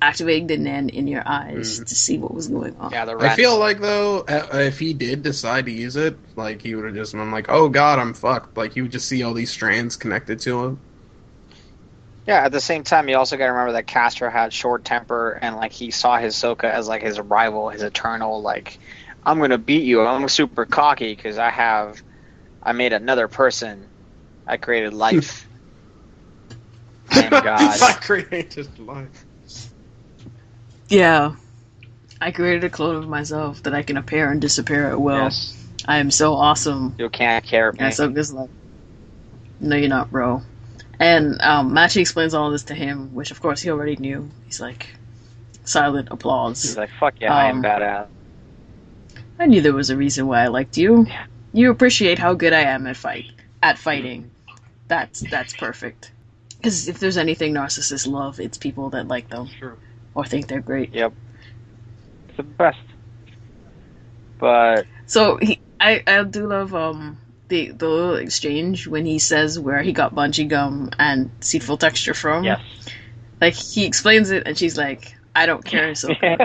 activating 0.00 0.46
the 0.46 0.56
Nen 0.56 0.88
in 0.88 1.06
your 1.06 1.22
eyes 1.26 1.78
to 1.78 1.94
see 1.94 2.18
what 2.18 2.34
was 2.34 2.48
going 2.48 2.76
on. 2.76 2.92
Yeah, 2.92 3.04
the 3.04 3.16
I 3.18 3.34
feel 3.34 3.58
like 3.58 3.80
though, 3.80 4.20
uh, 4.20 4.48
if 4.52 4.78
he 4.78 4.92
did 4.92 5.22
decide 5.22 5.66
to 5.66 5.72
use 5.72 5.96
it, 5.96 6.18
like 6.36 6.62
he 6.62 6.74
would 6.74 6.84
have 6.84 6.94
just 6.94 7.12
been 7.12 7.30
like, 7.30 7.46
"Oh 7.48 7.68
God, 7.68 7.98
I'm 7.98 8.14
fucked." 8.14 8.56
Like 8.56 8.76
you 8.76 8.82
would 8.82 8.92
just 8.92 9.08
see 9.08 9.22
all 9.22 9.34
these 9.34 9.50
strands 9.50 9.96
connected 9.96 10.40
to 10.40 10.64
him. 10.64 10.80
Yeah, 12.26 12.44
at 12.44 12.52
the 12.52 12.60
same 12.60 12.84
time, 12.84 13.08
you 13.08 13.16
also 13.16 13.38
got 13.38 13.46
to 13.46 13.52
remember 13.52 13.72
that 13.72 13.86
Castro 13.86 14.30
had 14.30 14.52
short 14.52 14.84
temper, 14.84 15.38
and 15.40 15.56
like 15.56 15.72
he 15.72 15.90
saw 15.90 16.18
Hisoka 16.18 16.64
as 16.64 16.86
like 16.86 17.02
his 17.02 17.18
rival, 17.18 17.70
his 17.70 17.82
eternal. 17.82 18.42
Like, 18.42 18.78
I'm 19.24 19.38
gonna 19.38 19.58
beat 19.58 19.84
you. 19.84 20.02
I'm 20.02 20.28
super 20.28 20.66
cocky 20.66 21.14
because 21.14 21.38
I 21.38 21.48
have, 21.48 22.02
I 22.62 22.72
made 22.72 22.92
another 22.92 23.28
person. 23.28 23.86
I 24.46 24.56
created 24.56 24.92
life. 24.94 25.46
I 27.10 27.22
am 27.22 27.30
God. 27.30 27.80
I 27.82 27.92
created 28.00 28.78
life. 28.78 29.26
Yeah. 30.88 31.34
I 32.20 32.32
created 32.32 32.64
a 32.64 32.70
clone 32.70 32.96
of 32.96 33.08
myself 33.08 33.62
that 33.62 33.74
I 33.74 33.82
can 33.82 33.96
appear 33.96 34.30
and 34.30 34.40
disappear 34.40 34.90
at 34.90 35.00
will. 35.00 35.24
Yes, 35.24 35.56
I 35.86 35.98
am 35.98 36.10
so 36.10 36.34
awesome. 36.34 36.94
you 36.98 37.08
can't 37.08 37.44
care 37.44 37.70
me. 37.72 37.78
And 37.80 37.94
so 37.94 38.10
just 38.10 38.32
like, 38.32 38.50
no, 39.60 39.76
you're 39.76 39.88
not, 39.88 40.10
bro. 40.10 40.42
And 40.98 41.40
um, 41.40 41.72
Machi 41.72 42.00
explains 42.00 42.34
all 42.34 42.50
this 42.50 42.64
to 42.64 42.74
him, 42.74 43.14
which 43.14 43.30
of 43.30 43.40
course 43.40 43.62
he 43.62 43.70
already 43.70 43.94
knew. 43.96 44.28
He's 44.46 44.60
like, 44.60 44.88
silent 45.64 46.08
applause. 46.10 46.62
He's 46.62 46.76
like, 46.76 46.90
"Fuck 46.98 47.14
yeah, 47.20 47.32
I 47.32 47.44
am 47.50 47.58
Um, 47.58 47.62
badass." 47.62 48.06
I 49.38 49.46
knew 49.46 49.60
there 49.60 49.72
was 49.72 49.90
a 49.90 49.96
reason 49.96 50.26
why 50.26 50.42
I 50.42 50.48
liked 50.48 50.76
you. 50.76 51.06
Yeah. 51.08 51.26
You 51.52 51.70
appreciate 51.70 52.18
how 52.18 52.34
good 52.34 52.52
I 52.52 52.60
am 52.62 52.86
at 52.86 52.96
fight 52.96 53.26
at 53.62 53.78
fighting. 53.78 54.30
That's 54.88 55.20
that's 55.22 55.54
perfect. 55.54 56.12
Because 56.56 56.88
if 56.88 56.98
there's 56.98 57.16
anything 57.16 57.54
narcissists 57.54 58.06
love, 58.06 58.40
it's 58.40 58.58
people 58.58 58.90
that 58.90 59.08
like 59.08 59.28
them 59.28 59.48
True. 59.58 59.76
or 60.14 60.24
think 60.24 60.48
they're 60.48 60.60
great. 60.60 60.92
It's 62.28 62.36
the 62.36 62.42
best. 62.42 62.78
But 64.38 64.86
So 65.06 65.38
he, 65.40 65.60
I, 65.80 66.02
I 66.06 66.22
do 66.24 66.46
love 66.46 66.74
um 66.74 67.18
the 67.48 67.70
the 67.72 67.88
little 67.88 68.16
exchange 68.16 68.86
when 68.86 69.06
he 69.06 69.18
says 69.18 69.58
where 69.58 69.82
he 69.82 69.92
got 69.92 70.14
bungee 70.14 70.48
gum 70.48 70.90
and 70.98 71.30
deceitful 71.40 71.78
texture 71.78 72.14
from. 72.14 72.44
yes, 72.44 72.60
Like 73.40 73.54
he 73.54 73.84
explains 73.86 74.30
it, 74.30 74.44
and 74.46 74.56
she's 74.58 74.76
like, 74.76 75.14
I 75.34 75.46
don't 75.46 75.64
care, 75.64 75.88
Hisoka. 75.92 76.40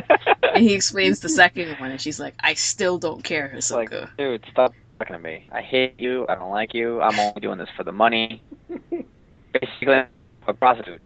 and 0.54 0.64
he 0.64 0.74
explains 0.74 1.20
the 1.20 1.30
second 1.30 1.80
one, 1.80 1.92
and 1.92 2.02
she's 2.02 2.20
like, 2.20 2.36
I 2.40 2.54
still 2.54 2.98
don't 3.00 3.24
care, 3.24 3.52
It's 3.54 3.72
like, 3.72 3.90
Hisoka. 3.90 4.10
dude, 4.18 4.46
stop 4.52 4.74
talking 5.04 5.22
to 5.22 5.30
me. 5.30 5.48
I 5.52 5.62
hate 5.62 6.00
you. 6.00 6.26
I 6.30 6.36
don't 6.36 6.52
like 6.52 6.74
you. 6.74 7.02
I'm 7.02 7.20
only 7.20 7.42
doing 7.42 7.58
this 7.58 7.70
for 7.76 7.84
the 7.84 7.92
money. 7.92 8.42
Basically, 9.54 10.04
a 10.48 10.54
prostitute, 10.54 11.02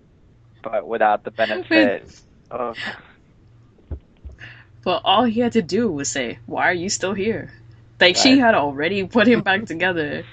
but 0.64 0.88
without 0.88 1.24
the 1.24 1.32
benefit 1.32 2.10
of. 2.52 2.78
But 4.84 5.02
all 5.04 5.26
he 5.26 5.42
had 5.42 5.54
to 5.54 5.62
do 5.62 5.92
was 5.92 6.10
say, 6.10 6.40
"Why 6.46 6.70
are 6.70 6.74
you 6.74 6.90
still 6.90 7.14
here?" 7.14 7.52
Like 8.00 8.16
she 8.16 8.38
had 8.38 8.56
already 8.56 9.06
put 9.06 9.28
him 9.28 9.42
back 9.42 9.66
together, 9.66 10.24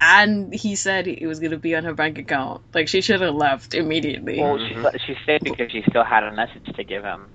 and 0.00 0.54
he 0.54 0.76
said 0.76 1.06
it 1.06 1.26
was 1.26 1.40
gonna 1.40 1.58
be 1.58 1.74
on 1.74 1.84
her 1.84 1.92
bank 1.92 2.16
account. 2.18 2.62
Like 2.72 2.88
she 2.88 3.02
should 3.02 3.20
have 3.20 3.34
left 3.34 3.74
immediately. 3.74 4.40
Well, 4.40 4.58
she, 4.58 4.74
mm-hmm. 4.74 4.96
she 5.06 5.16
stayed 5.24 5.44
because 5.44 5.70
she 5.70 5.82
still 5.88 6.04
had 6.04 6.22
a 6.22 6.32
message 6.32 6.64
to 6.76 6.84
give 6.84 7.02
him. 7.02 7.26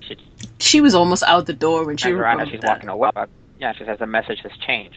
She 0.00 0.16
she 0.58 0.80
was 0.80 0.94
almost 0.94 1.22
out 1.22 1.46
the 1.46 1.52
door 1.52 1.84
when 1.84 1.96
she 1.96 2.08
turns 2.08 2.20
around 2.20 2.50
she's 2.50 2.60
that. 2.60 2.68
walking 2.68 2.88
away. 2.88 3.10
Yeah, 3.58 3.72
she 3.72 3.84
says 3.84 3.98
the 3.98 4.06
message 4.06 4.40
has 4.42 4.52
changed. 4.66 4.96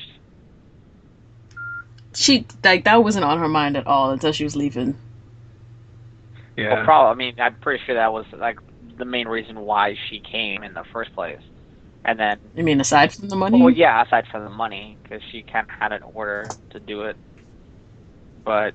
She 2.15 2.45
like 2.63 2.83
that 2.85 3.03
wasn't 3.03 3.25
on 3.25 3.39
her 3.39 3.47
mind 3.47 3.77
at 3.77 3.85
all 3.85 4.11
until 4.11 4.31
she 4.31 4.43
was 4.43 4.55
leaving. 4.55 4.97
Yeah. 6.55 6.73
Well, 6.73 6.85
probably. 6.85 7.11
I 7.11 7.15
mean, 7.27 7.39
I'm 7.39 7.55
pretty 7.55 7.83
sure 7.85 7.95
that 7.95 8.11
was 8.11 8.25
like 8.33 8.57
the 8.97 9.05
main 9.05 9.27
reason 9.27 9.59
why 9.59 9.95
she 10.09 10.19
came 10.19 10.63
in 10.63 10.73
the 10.73 10.83
first 10.91 11.13
place. 11.13 11.41
And 12.03 12.19
then, 12.19 12.39
I 12.57 12.61
mean, 12.61 12.79
aside 12.79 13.13
from 13.13 13.29
the 13.29 13.35
money, 13.35 13.61
well, 13.61 13.69
yeah, 13.69 14.01
aside 14.01 14.25
from 14.31 14.43
the 14.43 14.49
money, 14.49 14.97
because 15.03 15.21
she 15.31 15.43
kind 15.43 15.65
of 15.69 15.69
had 15.69 15.91
an 15.91 16.03
order 16.03 16.55
to 16.71 16.79
do 16.79 17.03
it. 17.03 17.17
But 18.45 18.73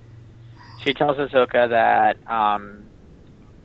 she 0.85 0.93
tells 0.93 1.17
Hisoka 1.17 1.71
that 1.71 2.31
um, 2.31 2.85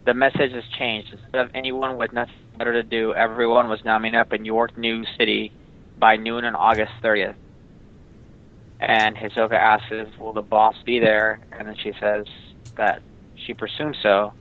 the 0.05 0.13
message 0.13 0.53
has 0.53 0.63
changed. 0.79 1.11
Instead 1.11 1.45
of 1.45 1.51
anyone 1.53 1.97
with 1.97 2.13
nothing 2.13 2.33
better 2.57 2.73
to 2.73 2.83
do, 2.83 3.13
everyone 3.13 3.67
was 3.67 3.83
now 3.83 3.99
meeting 3.99 4.17
up 4.17 4.31
in 4.33 4.45
York 4.45 4.77
New 4.77 5.03
City 5.17 5.51
by 5.99 6.15
noon 6.15 6.45
on 6.45 6.55
August 6.55 6.91
30th. 7.03 7.35
And 8.79 9.15
Hisoka 9.15 9.53
asks, 9.53 9.87
if, 9.89 10.07
"Will 10.19 10.33
the 10.33 10.41
boss 10.41 10.75
be 10.85 10.99
there?" 10.99 11.39
And 11.51 11.67
then 11.67 11.75
she 11.81 11.93
says 11.99 12.25
that 12.75 13.01
she 13.35 13.53
presumes 13.53 13.97
so. 14.03 14.33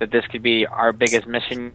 That 0.00 0.10
this 0.10 0.24
could 0.26 0.42
be 0.42 0.66
our 0.66 0.92
biggest 0.92 1.26
mission, 1.26 1.72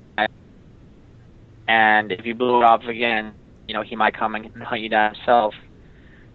and 1.67 2.11
if 2.11 2.25
you 2.25 2.35
blew 2.35 2.61
it 2.61 2.63
off 2.63 2.83
again, 2.83 3.33
you 3.67 3.73
know 3.73 3.81
he 3.81 3.95
might 3.95 4.13
come 4.13 4.35
and 4.35 4.63
hunt 4.63 4.81
you 4.81 4.89
down 4.89 5.15
himself. 5.15 5.53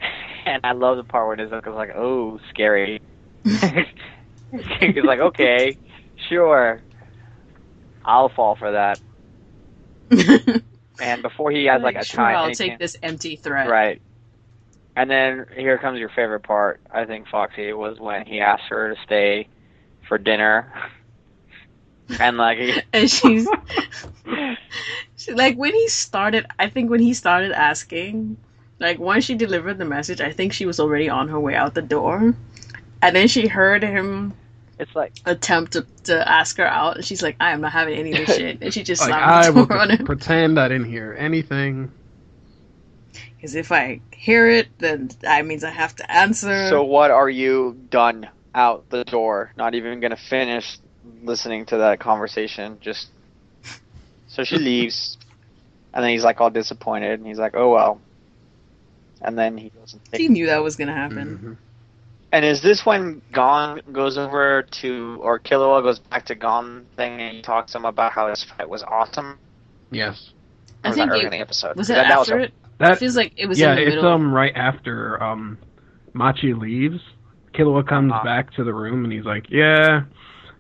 And 0.47 0.65
I 0.65 0.73
love 0.73 0.97
the 0.97 1.05
part 1.05 1.27
where 1.27 1.37
Hisoka's 1.37 1.75
like, 1.75 1.91
"Oh, 1.95 2.41
scary." 2.49 3.03
He's 3.45 5.05
like, 5.05 5.19
"Okay, 5.19 5.77
sure, 6.31 6.81
I'll 8.03 8.31
fall 8.31 8.57
for 8.57 8.73
that." 8.73 8.99
And 11.01 11.23
before 11.23 11.51
he 11.51 11.67
has 11.67 11.83
like 11.83 11.97
a 11.97 12.05
sure, 12.05 12.17
time, 12.17 12.37
I'll 12.37 12.51
take 12.53 12.79
this 12.79 12.97
empty 13.03 13.37
threat. 13.37 13.69
Right. 13.69 14.01
And 14.97 15.11
then 15.11 15.47
here 15.57 15.79
comes 15.79 15.99
your 15.99 16.09
favorite 16.11 16.41
part, 16.43 16.81
I 16.91 17.05
think, 17.05 17.29
Foxy, 17.29 17.73
was 17.73 17.99
when 18.01 18.27
he 18.27 18.41
asked 18.41 18.65
her 18.71 18.95
to 18.95 19.01
stay 19.03 19.49
for 20.09 20.19
dinner. 20.19 20.73
And 22.21 22.39
like, 22.39 22.59
he- 22.59 22.83
And 22.93 23.11
she's 23.11 23.47
she, 25.17 25.33
like 25.33 25.57
when 25.57 25.75
he 25.75 25.89
started. 25.89 26.47
I 26.59 26.69
think 26.69 26.91
when 26.91 27.01
he 27.01 27.13
started 27.15 27.53
asking, 27.53 28.37
like 28.79 28.99
once 28.99 29.25
she 29.25 29.35
delivered 29.35 29.79
the 29.79 29.85
message, 29.85 30.21
I 30.21 30.33
think 30.33 30.53
she 30.53 30.67
was 30.67 30.81
already 30.81 31.09
on 31.09 31.29
her 31.29 31.39
way 31.39 31.55
out 31.55 31.75
the 31.75 31.83
door, 31.83 32.35
and 33.03 33.17
then 33.17 33.29
she 33.29 33.47
heard 33.47 33.83
him 33.83 34.33
it's 34.79 34.95
like, 34.95 35.13
attempt 35.25 35.73
to, 35.73 35.87
to 36.05 36.29
ask 36.29 36.57
her 36.59 36.67
out, 36.67 36.97
and 36.97 37.05
she's 37.05 37.23
like, 37.23 37.37
"I 37.41 37.51
am 37.53 37.61
not 37.61 37.73
having 37.73 37.99
any 37.99 38.13
of 38.13 38.27
this 38.27 38.37
shit," 38.37 38.59
and 38.63 38.73
she 38.73 38.83
just 38.83 39.01
Like 39.09 39.11
slammed 39.11 39.25
I 39.47 39.51
will 39.51 39.73
on 39.73 39.91
him. 39.91 40.05
pretend 40.07 40.59
I 40.59 40.69
didn't 40.69 40.89
hear 40.89 41.15
anything. 41.19 41.91
Because 43.37 43.55
if 43.55 43.71
I 43.73 44.01
hear 44.13 44.49
it, 44.51 44.69
then 44.79 45.11
that 45.21 45.47
means 45.47 45.63
I 45.65 45.71
have 45.71 45.95
to 45.97 46.11
answer. 46.11 46.69
so 46.69 46.83
what 46.85 47.11
are 47.11 47.31
you 47.31 47.77
done 47.91 48.29
out 48.55 48.89
the 48.91 49.05
door? 49.05 49.53
Not 49.57 49.75
even 49.75 50.01
gonna 50.01 50.17
finish 50.17 50.79
listening 51.23 51.67
to 51.67 51.79
that 51.79 52.01
conversation. 52.01 52.79
Just 52.81 53.09
so 54.29 54.43
she 54.45 54.57
leaves, 54.57 55.19
and 55.95 56.03
then 56.05 56.11
he's 56.11 56.25
like 56.25 56.41
all 56.41 56.51
disappointed, 56.51 57.19
and 57.21 57.27
he's 57.29 57.39
like, 57.39 57.55
"Oh 57.57 57.73
well." 57.73 58.01
And 59.21 59.37
then 59.37 59.57
he 59.57 59.71
goes 59.71 59.93
and 59.95 60.05
takes 60.05 60.19
she 60.23 60.29
knew 60.29 60.47
that 60.47 60.63
was 60.63 60.77
gonna 60.77 60.95
happen. 60.95 61.39
Mhm. 61.59 61.68
And 62.33 62.45
is 62.45 62.61
this 62.63 62.85
when 62.85 63.23
Gon 63.33 63.81
goes 63.93 64.19
over 64.19 64.63
to, 64.83 65.19
or 65.23 65.39
Killua 65.39 65.83
goes 65.83 65.99
back 65.99 66.27
to 66.27 66.35
Gon 66.35 66.85
thing 66.97 67.21
and 67.21 67.37
he 67.37 67.43
talks 67.43 67.73
to 67.73 67.79
him 67.79 67.85
about 67.87 68.13
how 68.13 68.29
his 68.29 68.45
fight 68.45 68.69
was 68.69 68.83
awesome? 68.83 69.39
Yes. 69.91 70.31
I 70.85 70.89
Or 70.89 70.91
was 70.91 70.97
think 70.99 71.11
that 71.11 71.15
early 71.15 71.23
it- 71.25 71.27
in 71.27 71.31
the 71.33 71.39
episode? 71.41 71.77
Was 71.77 71.87
'Cause 71.87 71.91
it 71.91 71.95
that- 71.95 72.09
that 72.09 72.19
after 72.21 72.39
a- 72.39 72.43
it? 72.45 72.55
That 72.79 72.93
It 72.93 72.99
feels 72.99 73.17
like 73.17 73.33
it 73.37 73.47
was 73.47 73.59
yeah, 73.59 73.71
in 73.71 73.77
the 73.77 73.83
it's 73.87 73.95
middle. 73.97 74.13
um 74.13 74.33
right 74.33 74.53
after 74.55 75.21
um 75.23 75.59
Machi 76.13 76.55
leaves. 76.55 77.01
Killua 77.55 77.85
comes 77.87 78.13
Uh-huh. 78.13 78.23
back 78.25 78.53
to 78.53 78.63
the 78.63 78.73
room 78.73 79.03
and 79.05 79.13
he's 79.13 79.25
like, 79.25 79.47
"Yeah, 79.51 80.03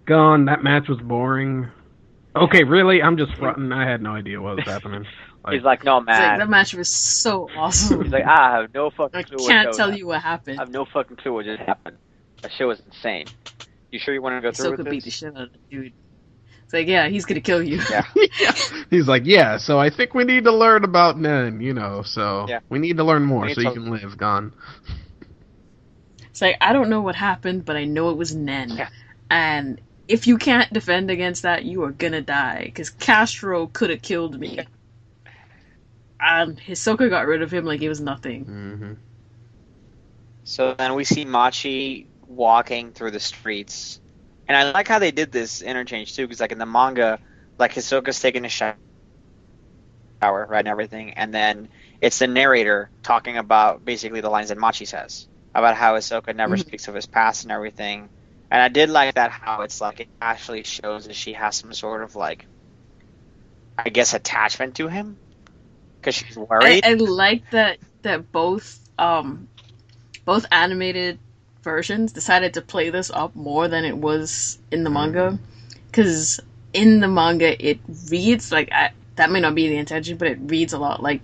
Gon. 0.06 0.46
That 0.46 0.64
match 0.64 0.88
was 0.88 0.98
boring." 0.98 1.68
Okay, 2.34 2.64
really? 2.64 3.02
I'm 3.02 3.16
just 3.18 3.34
fronting. 3.36 3.70
I 3.72 3.86
had 3.88 4.02
no 4.02 4.12
idea 4.14 4.40
what 4.40 4.56
was 4.56 4.64
happening. 4.64 5.06
He's 5.52 5.62
like, 5.62 5.84
no, 5.84 5.98
It's 5.98 6.06
like, 6.06 6.18
man. 6.18 6.38
that 6.38 6.48
match 6.48 6.74
was 6.74 6.88
so 6.88 7.48
awesome. 7.56 8.02
He's 8.02 8.12
like, 8.12 8.24
I 8.24 8.60
have 8.60 8.72
no 8.74 8.90
fucking 8.90 9.18
I 9.18 9.22
clue. 9.22 9.36
what 9.38 9.48
can't 9.48 9.68
goes 9.68 9.76
tell 9.76 9.94
you 9.94 10.06
what 10.06 10.22
happened. 10.22 10.58
I 10.58 10.62
have 10.62 10.70
no 10.70 10.84
fucking 10.84 11.16
clue 11.16 11.32
what 11.34 11.44
just 11.44 11.60
happened. 11.62 11.96
That 12.42 12.52
shit 12.52 12.66
was 12.66 12.80
insane. 12.80 13.26
You 13.90 13.98
sure 13.98 14.14
you 14.14 14.22
want 14.22 14.36
to 14.36 14.40
go 14.40 14.52
through 14.52 14.72
Hisoka 14.76 14.78
with 14.78 14.90
beat 14.90 15.04
the 15.04 15.10
shit 15.10 15.34
out 15.34 15.42
of 15.44 15.52
the 15.52 15.58
dude. 15.70 15.92
It's 16.64 16.74
like, 16.74 16.86
yeah, 16.86 17.08
he's 17.08 17.24
gonna 17.24 17.40
kill 17.40 17.62
you. 17.62 17.80
Yeah. 17.90 18.04
he's 18.90 19.08
like, 19.08 19.22
"Yeah, 19.24 19.56
so 19.56 19.78
I 19.80 19.88
think 19.88 20.12
we 20.12 20.24
need 20.24 20.44
to 20.44 20.52
learn 20.52 20.84
about 20.84 21.18
Nen, 21.18 21.62
you 21.62 21.72
know. 21.72 22.02
So 22.02 22.44
Yeah. 22.46 22.60
we 22.68 22.78
need 22.78 22.98
to 22.98 23.04
learn 23.04 23.24
more 23.24 23.48
so 23.48 23.62
you 23.62 23.72
can 23.72 23.90
live, 23.90 24.18
Gon." 24.18 24.52
It's 26.30 26.42
like 26.42 26.56
I 26.60 26.72
don't 26.74 26.90
know 26.90 27.00
what 27.00 27.14
happened, 27.16 27.64
but 27.64 27.76
I 27.76 27.84
know 27.84 28.10
it 28.10 28.16
was 28.18 28.34
Nen. 28.34 28.68
Yeah. 28.70 28.88
And 29.30 29.80
if 30.08 30.26
you 30.26 30.36
can't 30.36 30.70
defend 30.72 31.10
against 31.10 31.42
that, 31.42 31.64
you 31.64 31.82
are 31.84 31.90
gonna 31.90 32.20
die. 32.20 32.64
Because 32.66 32.90
Castro 32.90 33.66
could 33.68 33.88
have 33.90 34.02
killed 34.02 34.38
me. 34.38 34.60
And 36.20 36.60
Hisoka 36.60 37.10
got 37.10 37.26
rid 37.26 37.42
of 37.42 37.52
him 37.52 37.64
like 37.64 37.80
he 37.80 37.88
was 37.88 38.00
nothing. 38.00 38.44
hmm 38.44 38.94
So 40.44 40.74
then 40.74 40.94
we 40.94 41.04
see 41.04 41.24
Machi 41.24 42.08
walking 42.26 42.92
through 42.92 43.12
the 43.12 43.20
streets, 43.20 44.00
and 44.46 44.56
I 44.56 44.70
like 44.72 44.88
how 44.88 44.98
they 44.98 45.10
did 45.10 45.30
this 45.30 45.62
interchange 45.62 46.14
too, 46.14 46.26
because 46.26 46.40
like 46.40 46.52
in 46.52 46.58
the 46.58 46.66
manga, 46.66 47.20
like 47.58 47.74
Hisoka's 47.74 48.20
taking 48.20 48.44
a 48.44 48.48
shower, 48.48 48.78
right, 50.22 50.58
and 50.60 50.68
everything, 50.68 51.12
and 51.14 51.32
then 51.32 51.68
it's 52.00 52.18
the 52.18 52.26
narrator 52.26 52.90
talking 53.02 53.36
about 53.36 53.84
basically 53.84 54.20
the 54.20 54.30
lines 54.30 54.48
that 54.48 54.58
Machi 54.58 54.84
says 54.84 55.28
about 55.54 55.76
how 55.76 55.94
Hisoka 55.96 56.34
never 56.34 56.56
Mhm. 56.56 56.56
speaks 56.56 56.88
of 56.88 56.94
his 56.94 57.06
past 57.06 57.44
and 57.44 57.52
everything. 57.52 58.10
And 58.50 58.62
I 58.62 58.68
did 58.68 58.90
like 58.90 59.14
that 59.14 59.30
how 59.30 59.62
it's 59.62 59.80
like 59.80 60.00
it 60.00 60.08
actually 60.20 60.62
shows 60.64 61.06
that 61.06 61.16
she 61.16 61.34
has 61.34 61.56
some 61.56 61.72
sort 61.74 62.02
of 62.02 62.16
like, 62.16 62.46
I 63.76 63.88
guess, 63.90 64.14
attachment 64.14 64.76
to 64.76 64.86
him, 64.88 65.18
because 66.08 66.26
she's 66.26 66.36
I, 66.36 66.40
worried. 66.40 66.84
I 66.84 66.94
like 66.94 67.50
that 67.50 67.78
that 68.02 68.32
both 68.32 68.78
um 68.98 69.48
both 70.24 70.46
animated 70.52 71.18
versions 71.62 72.12
decided 72.12 72.54
to 72.54 72.62
play 72.62 72.90
this 72.90 73.10
up 73.10 73.34
more 73.34 73.68
than 73.68 73.84
it 73.84 73.96
was 73.96 74.58
in 74.70 74.84
the 74.84 74.90
manga. 74.90 75.38
Because 75.86 76.40
in 76.72 77.00
the 77.00 77.08
manga 77.08 77.66
it 77.66 77.80
reads 78.10 78.52
like 78.52 78.70
I, 78.72 78.90
that 79.16 79.30
may 79.30 79.40
not 79.40 79.54
be 79.54 79.68
the 79.68 79.76
intention 79.76 80.16
but 80.16 80.28
it 80.28 80.38
reads 80.42 80.72
a 80.72 80.78
lot 80.78 81.02
like 81.02 81.20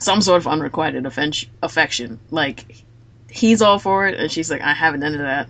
some 0.00 0.20
sort 0.20 0.42
of 0.42 0.46
unrequited 0.46 1.06
affen- 1.06 1.48
affection. 1.62 2.20
Like 2.30 2.84
he's 3.30 3.62
all 3.62 3.78
for 3.78 4.06
it 4.06 4.18
and 4.18 4.32
she's 4.32 4.50
like 4.50 4.62
i 4.62 4.72
haven't 4.72 5.00
done 5.00 5.18
that. 5.18 5.48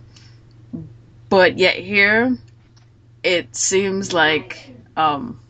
But 1.28 1.58
yet 1.58 1.76
here 1.76 2.36
it 3.22 3.54
seems 3.54 4.12
like 4.12 4.74
um 4.96 5.40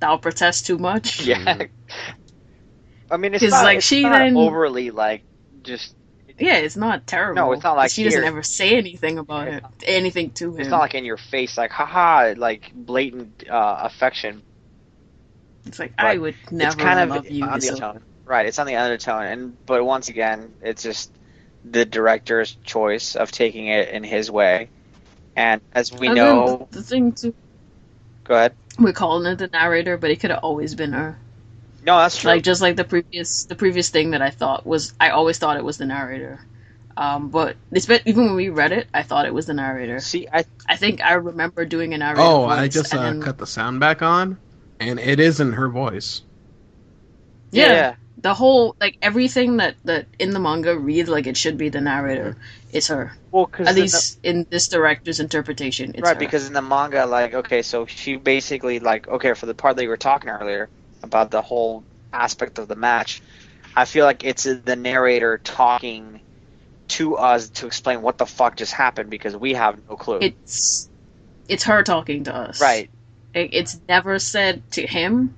thou 0.00 0.16
protest 0.16 0.66
too 0.66 0.78
much 0.78 1.20
Yeah. 1.26 1.66
I 3.10 3.16
mean, 3.16 3.34
it's 3.34 3.44
not, 3.44 3.64
like, 3.64 3.78
it's 3.78 3.86
she 3.86 4.02
not 4.02 4.18
then- 4.18 4.36
overly 4.36 4.90
like 4.90 5.22
just. 5.62 5.94
Yeah, 6.36 6.56
it's 6.56 6.76
not 6.76 7.06
terrible. 7.06 7.36
No, 7.36 7.52
it's 7.52 7.62
not 7.62 7.76
like 7.76 7.92
she 7.92 8.02
doesn't 8.02 8.24
ever 8.24 8.42
say 8.42 8.76
anything 8.76 9.18
about 9.18 9.46
Yeah, 9.46 9.56
it, 9.58 9.64
anything 9.86 10.30
to 10.32 10.52
him. 10.52 10.60
It's 10.60 10.68
not 10.68 10.80
like 10.80 10.94
in 10.94 11.04
your 11.04 11.16
face, 11.16 11.56
like 11.56 11.70
haha, 11.70 12.34
like 12.36 12.72
blatant 12.74 13.44
uh, 13.48 13.78
affection. 13.82 14.42
It's 15.64 15.78
like 15.78 15.94
but 15.96 16.06
I 16.06 16.18
would 16.18 16.34
never 16.50 16.72
it's 16.74 16.82
kind 16.82 16.98
of 16.98 17.08
love 17.10 17.30
you. 17.30 17.44
on 17.44 17.60
the 17.60 17.68
undertone, 17.70 18.02
right? 18.24 18.46
It's 18.46 18.58
on 18.58 18.66
the 18.66 18.74
undertone, 18.74 19.22
and 19.26 19.64
but 19.66 19.84
once 19.84 20.08
again, 20.08 20.52
it's 20.60 20.82
just 20.82 21.12
the 21.64 21.84
director's 21.84 22.56
choice 22.64 23.14
of 23.14 23.30
taking 23.30 23.68
it 23.68 23.90
in 23.90 24.02
his 24.02 24.28
way. 24.28 24.70
And 25.36 25.60
as 25.72 25.92
we 25.92 26.08
And 26.08 26.16
know, 26.16 26.66
the, 26.72 26.78
the 26.78 26.82
thing 26.84 27.12
too, 27.12 27.32
go 28.24 28.34
ahead. 28.34 28.56
We're 28.78 28.92
calling 28.92 29.30
it 29.30 29.36
the 29.36 29.48
narrator, 29.48 29.96
but 29.96 30.10
it 30.10 30.20
could 30.20 30.30
have 30.30 30.40
always 30.42 30.74
been 30.74 30.92
her. 30.92 31.18
No, 31.84 31.98
that's 31.98 32.18
true. 32.18 32.30
Like 32.30 32.42
just 32.42 32.62
like 32.62 32.76
the 32.76 32.84
previous, 32.84 33.44
the 33.44 33.54
previous 33.54 33.90
thing 33.90 34.12
that 34.12 34.22
I 34.22 34.30
thought 34.30 34.66
was, 34.66 34.94
I 34.98 35.10
always 35.10 35.38
thought 35.38 35.56
it 35.56 35.64
was 35.64 35.78
the 35.78 35.86
narrator. 35.86 36.40
Um, 36.96 37.28
but 37.28 37.56
it's 37.72 37.86
been, 37.86 38.00
even 38.06 38.26
when 38.26 38.34
we 38.36 38.48
read 38.50 38.72
it, 38.72 38.86
I 38.94 39.02
thought 39.02 39.26
it 39.26 39.34
was 39.34 39.46
the 39.46 39.54
narrator. 39.54 39.98
See, 40.00 40.28
I 40.32 40.44
I 40.68 40.76
think 40.76 41.02
I 41.02 41.14
remember 41.14 41.64
doing 41.64 41.92
a 41.92 41.98
narrator. 41.98 42.22
Oh, 42.22 42.44
voice, 42.46 42.58
I 42.58 42.68
just 42.68 42.94
uh, 42.94 43.02
then- 43.02 43.20
cut 43.22 43.36
the 43.36 43.46
sound 43.46 43.80
back 43.80 44.00
on, 44.00 44.38
and 44.78 45.00
it 45.00 45.18
isn't 45.18 45.54
her 45.54 45.68
voice. 45.68 46.22
Yeah. 47.50 47.96
The 48.24 48.32
whole 48.32 48.74
like 48.80 48.96
everything 49.02 49.58
that 49.58 49.76
that 49.84 50.06
in 50.18 50.30
the 50.30 50.40
manga 50.40 50.76
reads 50.76 51.10
like 51.10 51.26
it 51.26 51.36
should 51.36 51.58
be 51.58 51.68
the 51.68 51.82
narrator. 51.82 52.34
It's 52.72 52.88
her. 52.88 53.12
Well, 53.30 53.50
At 53.58 53.74
least 53.74 54.18
in 54.22 54.46
this 54.48 54.68
director's 54.68 55.20
interpretation, 55.20 55.90
it's 55.90 56.00
right 56.00 56.14
her. 56.14 56.18
because 56.18 56.46
in 56.46 56.54
the 56.54 56.62
manga 56.62 57.04
like 57.04 57.34
okay 57.34 57.60
so 57.60 57.84
she 57.84 58.16
basically 58.16 58.80
like 58.80 59.06
okay 59.08 59.34
for 59.34 59.44
the 59.44 59.52
part 59.52 59.76
that 59.76 59.82
you 59.82 59.90
were 59.90 59.98
talking 59.98 60.30
earlier 60.30 60.70
about 61.02 61.30
the 61.30 61.42
whole 61.42 61.84
aspect 62.14 62.58
of 62.58 62.66
the 62.66 62.76
match 62.76 63.20
i 63.76 63.84
feel 63.84 64.06
like 64.06 64.24
it's 64.24 64.44
the 64.44 64.76
narrator 64.76 65.36
talking 65.38 66.20
to 66.88 67.16
us 67.16 67.50
to 67.50 67.66
explain 67.66 68.00
what 68.00 68.16
the 68.16 68.24
fuck 68.24 68.56
just 68.56 68.72
happened 68.72 69.10
because 69.10 69.36
we 69.36 69.52
have 69.52 69.76
no 69.90 69.96
clue 69.96 70.18
it's 70.22 70.88
it's 71.48 71.64
her 71.64 71.82
talking 71.82 72.24
to 72.24 72.34
us. 72.34 72.60
right 72.60 72.88
it's 73.34 73.80
never 73.88 74.18
said 74.18 74.62
to 74.72 74.86
him. 74.86 75.34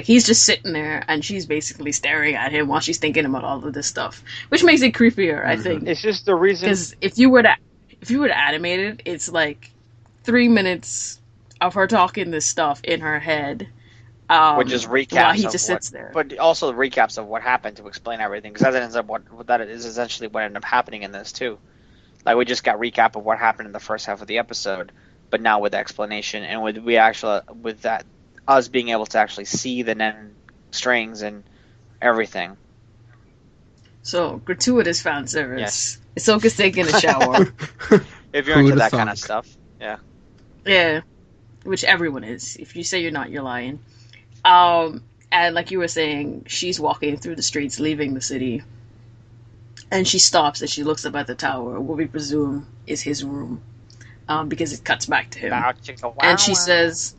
Like 0.00 0.06
he's 0.06 0.24
just 0.24 0.44
sitting 0.44 0.72
there, 0.72 1.04
and 1.08 1.22
she's 1.22 1.44
basically 1.44 1.92
staring 1.92 2.34
at 2.34 2.52
him 2.52 2.68
while 2.68 2.80
she's 2.80 2.96
thinking 2.96 3.26
about 3.26 3.44
all 3.44 3.62
of 3.62 3.74
this 3.74 3.86
stuff, 3.86 4.24
which 4.48 4.64
makes 4.64 4.80
it 4.80 4.94
creepier. 4.94 5.44
I 5.44 5.56
Mhm. 5.56 5.62
think 5.62 5.86
it's 5.88 6.00
just 6.00 6.24
the 6.24 6.34
reason 6.34 6.68
because 6.70 6.96
if 7.02 7.18
you 7.18 7.28
were 7.28 7.42
to 7.42 7.54
if 8.00 8.10
you 8.10 8.20
were 8.20 8.28
to 8.28 8.38
animate 8.38 8.80
it, 8.80 9.02
it's 9.04 9.28
like 9.28 9.70
three 10.24 10.48
minutes 10.48 11.20
of 11.60 11.74
her 11.74 11.86
talking 11.86 12.30
this 12.30 12.46
stuff 12.46 12.80
in 12.82 13.00
her 13.02 13.18
head, 13.20 13.68
um, 14.30 14.56
which 14.56 14.72
is 14.72 14.86
recaps 14.86 15.16
while 15.16 15.32
he 15.34 15.44
of 15.44 15.52
just 15.52 15.68
what- 15.68 15.82
sits 15.84 15.90
there. 15.90 16.10
but 16.14 16.38
also 16.38 16.68
the 16.72 16.78
recaps 16.78 17.18
of 17.18 17.26
what 17.26 17.42
happened 17.42 17.76
to 17.76 17.86
explain 17.86 18.20
everything 18.20 18.54
because 18.54 18.72
that 18.72 18.82
ends 18.82 18.96
up 18.96 19.04
what 19.04 19.30
what 19.30 19.48
that 19.48 19.60
is 19.60 19.84
essentially 19.84 20.28
what 20.28 20.44
ended 20.44 20.56
up 20.56 20.64
happening 20.64 21.02
in 21.02 21.12
this 21.12 21.30
too 21.30 21.58
like 22.24 22.38
we 22.38 22.46
just 22.46 22.64
got 22.64 22.78
recap 22.80 23.16
of 23.16 23.22
what 23.26 23.36
happened 23.38 23.66
in 23.66 23.72
the 23.74 23.80
first 23.80 24.06
half 24.06 24.22
of 24.22 24.26
the 24.28 24.38
episode 24.38 24.92
but 25.28 25.42
now 25.42 25.58
with 25.58 25.74
explanation 25.74 26.42
and 26.42 26.62
with 26.62 26.78
we 26.78 26.96
actually 26.96 27.40
with 27.60 27.82
that 27.82 28.06
us 28.48 28.68
being 28.68 28.88
able 28.90 29.06
to 29.06 29.18
actually 29.18 29.44
see 29.44 29.82
the 29.82 29.94
nen 29.94 30.36
strings 30.72 31.22
and 31.22 31.44
everything 32.00 32.56
So 34.02 34.38
gratuitous 34.38 35.02
fan 35.02 35.26
service. 35.26 35.98
It's 36.16 36.24
so 36.24 36.38
Hisoka's 36.38 36.56
taking 36.56 36.86
a 36.86 37.00
shower. 37.00 37.46
if 38.32 38.46
you're 38.46 38.56
Who 38.56 38.60
into 38.60 38.74
would've 38.74 38.78
that 38.78 38.92
kind 38.92 39.10
of 39.10 39.18
stuff 39.18 39.56
yeah, 39.80 39.98
Yeah, 40.64 41.00
which 41.64 41.84
everyone 41.84 42.24
is. 42.24 42.56
If 42.56 42.76
you 42.76 42.84
say 42.84 43.00
you're 43.02 43.12
not, 43.12 43.30
you're 43.30 43.42
lying. 43.42 43.80
Um, 44.44 45.02
and 45.32 45.54
like 45.54 45.70
you 45.70 45.78
were 45.78 45.88
saying, 45.88 46.44
she's 46.46 46.80
walking 46.80 47.16
through 47.16 47.36
the 47.36 47.42
streets, 47.42 47.80
leaving 47.80 48.14
the 48.14 48.20
city, 48.20 48.62
and 49.90 50.06
she 50.06 50.18
stops 50.18 50.60
and 50.60 50.70
she 50.70 50.84
looks 50.84 51.04
up 51.04 51.16
at 51.16 51.26
the 51.26 51.34
tower, 51.34 51.80
what 51.80 51.98
we 51.98 52.06
presume 52.06 52.66
is 52.86 53.02
his 53.02 53.24
room, 53.24 53.62
um, 54.28 54.48
because 54.48 54.72
it 54.72 54.84
cuts 54.84 55.06
back 55.06 55.30
to 55.30 55.38
him. 55.38 55.50
Wow, 55.50 55.74
and 56.22 56.38
she 56.40 56.54
says 56.54 57.14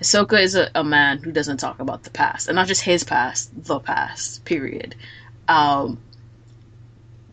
Hisoka 0.00 0.40
is 0.40 0.54
a, 0.54 0.70
a 0.74 0.82
man 0.82 1.18
who 1.18 1.30
doesn't 1.30 1.58
talk 1.58 1.78
about 1.78 2.04
the 2.04 2.10
past, 2.10 2.48
and 2.48 2.56
not 2.56 2.66
just 2.66 2.82
his 2.82 3.04
past, 3.04 3.50
the 3.64 3.78
past. 3.78 4.44
Period. 4.44 4.94
Um, 5.46 5.98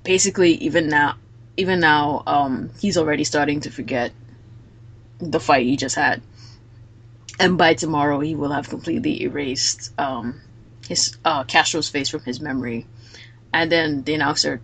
basically, 0.04 0.54
even 0.56 0.90
now, 0.90 1.16
even 1.56 1.80
now, 1.80 2.24
um, 2.28 2.72
he's 2.80 2.98
already 2.98 3.24
starting 3.24 3.62
to 3.62 3.72
forget 3.72 4.12
the 5.20 5.40
fight 5.40 5.66
he 5.66 5.78
just 5.78 5.96
had, 5.96 6.22
and 7.40 7.58
by 7.58 7.74
tomorrow, 7.74 8.20
he 8.20 8.36
will 8.36 8.52
have 8.52 8.68
completely 8.68 9.24
erased 9.24 9.98
um, 9.98 10.42
his 10.88 11.16
uh, 11.24 11.46
Castro's 11.46 11.88
face 11.88 12.10
from 12.10 12.24
his 12.24 12.42
memory, 12.42 12.86
and 13.54 13.72
then 13.72 14.04
the 14.04 14.14
announcer, 14.14 14.60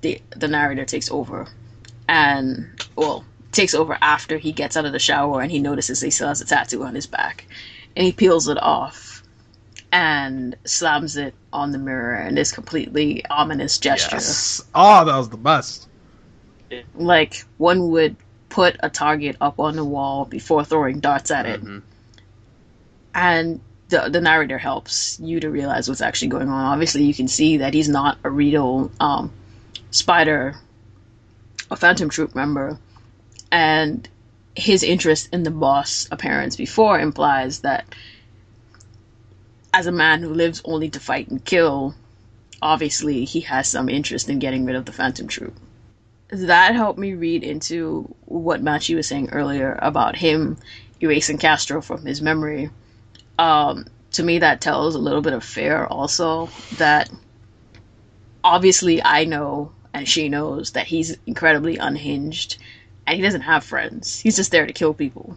the 0.00 0.22
the 0.30 0.46
narrator 0.46 0.84
takes 0.84 1.10
over, 1.10 1.48
and 2.06 2.70
well 2.94 3.24
takes 3.52 3.74
over 3.74 3.96
after 4.00 4.38
he 4.38 4.52
gets 4.52 4.76
out 4.76 4.84
of 4.84 4.92
the 4.92 4.98
shower 4.98 5.40
and 5.40 5.50
he 5.50 5.58
notices 5.58 6.00
he 6.00 6.10
still 6.10 6.28
has 6.28 6.40
a 6.40 6.44
tattoo 6.44 6.84
on 6.84 6.94
his 6.94 7.06
back. 7.06 7.46
And 7.96 8.04
he 8.04 8.12
peels 8.12 8.48
it 8.48 8.62
off 8.62 9.22
and 9.90 10.54
slams 10.64 11.16
it 11.16 11.34
on 11.52 11.72
the 11.72 11.78
mirror 11.78 12.20
in 12.20 12.34
this 12.34 12.52
completely 12.52 13.24
ominous 13.30 13.78
gesture. 13.78 14.16
Yes. 14.16 14.62
Oh, 14.74 15.04
that 15.04 15.16
was 15.16 15.30
the 15.30 15.36
best. 15.36 15.88
Like 16.94 17.44
one 17.56 17.90
would 17.90 18.16
put 18.50 18.76
a 18.80 18.90
target 18.90 19.36
up 19.40 19.58
on 19.58 19.76
the 19.76 19.84
wall 19.84 20.24
before 20.24 20.64
throwing 20.64 21.00
darts 21.00 21.30
at 21.30 21.46
it. 21.46 21.62
Mhm. 21.62 21.82
And 23.14 23.60
the, 23.88 24.08
the 24.10 24.20
narrator 24.20 24.58
helps 24.58 25.18
you 25.18 25.40
to 25.40 25.50
realize 25.50 25.88
what's 25.88 26.02
actually 26.02 26.28
going 26.28 26.48
on. 26.48 26.64
Obviously, 26.66 27.04
you 27.04 27.14
can 27.14 27.28
see 27.28 27.58
that 27.58 27.72
he's 27.72 27.88
not 27.88 28.18
a 28.22 28.30
real 28.30 28.90
um, 29.00 29.32
spider, 29.90 30.56
a 31.70 31.76
Phantom 31.76 32.10
Troop 32.10 32.34
member, 32.34 32.78
and 33.50 34.08
his 34.54 34.82
interest 34.82 35.28
in 35.32 35.44
the 35.44 35.50
boss 35.50 36.08
appearance 36.10 36.56
before 36.56 36.98
implies 36.98 37.60
that 37.60 37.86
as 39.72 39.86
a 39.86 39.92
man 39.92 40.20
who 40.20 40.34
lives 40.34 40.60
only 40.64 40.90
to 40.90 41.00
fight 41.00 41.28
and 41.28 41.44
kill, 41.44 41.94
obviously 42.60 43.24
he 43.24 43.40
has 43.40 43.68
some 43.68 43.88
interest 43.88 44.28
in 44.28 44.38
getting 44.38 44.64
rid 44.64 44.76
of 44.76 44.84
the 44.84 44.92
Phantom 44.92 45.28
Troop. 45.28 45.54
That 46.30 46.74
helped 46.74 46.98
me 46.98 47.14
read 47.14 47.44
into 47.44 48.14
what 48.24 48.62
Machi 48.62 48.94
was 48.94 49.06
saying 49.06 49.30
earlier 49.30 49.78
about 49.80 50.16
him 50.16 50.56
erasing 51.00 51.38
Castro 51.38 51.80
from 51.80 52.04
his 52.04 52.20
memory. 52.20 52.70
Um, 53.38 53.86
to 54.12 54.22
me, 54.22 54.40
that 54.40 54.60
tells 54.60 54.94
a 54.94 54.98
little 54.98 55.22
bit 55.22 55.32
of 55.32 55.44
fear 55.44 55.84
also 55.84 56.50
that 56.76 57.08
obviously 58.42 59.02
I 59.02 59.24
know 59.24 59.72
and 59.94 60.08
she 60.08 60.28
knows 60.28 60.72
that 60.72 60.86
he's 60.86 61.16
incredibly 61.26 61.76
unhinged 61.76 62.58
and 63.08 63.16
he 63.16 63.22
doesn't 63.22 63.40
have 63.40 63.64
friends. 63.64 64.20
He's 64.20 64.36
just 64.36 64.50
there 64.50 64.66
to 64.66 64.72
kill 64.74 64.92
people. 64.92 65.34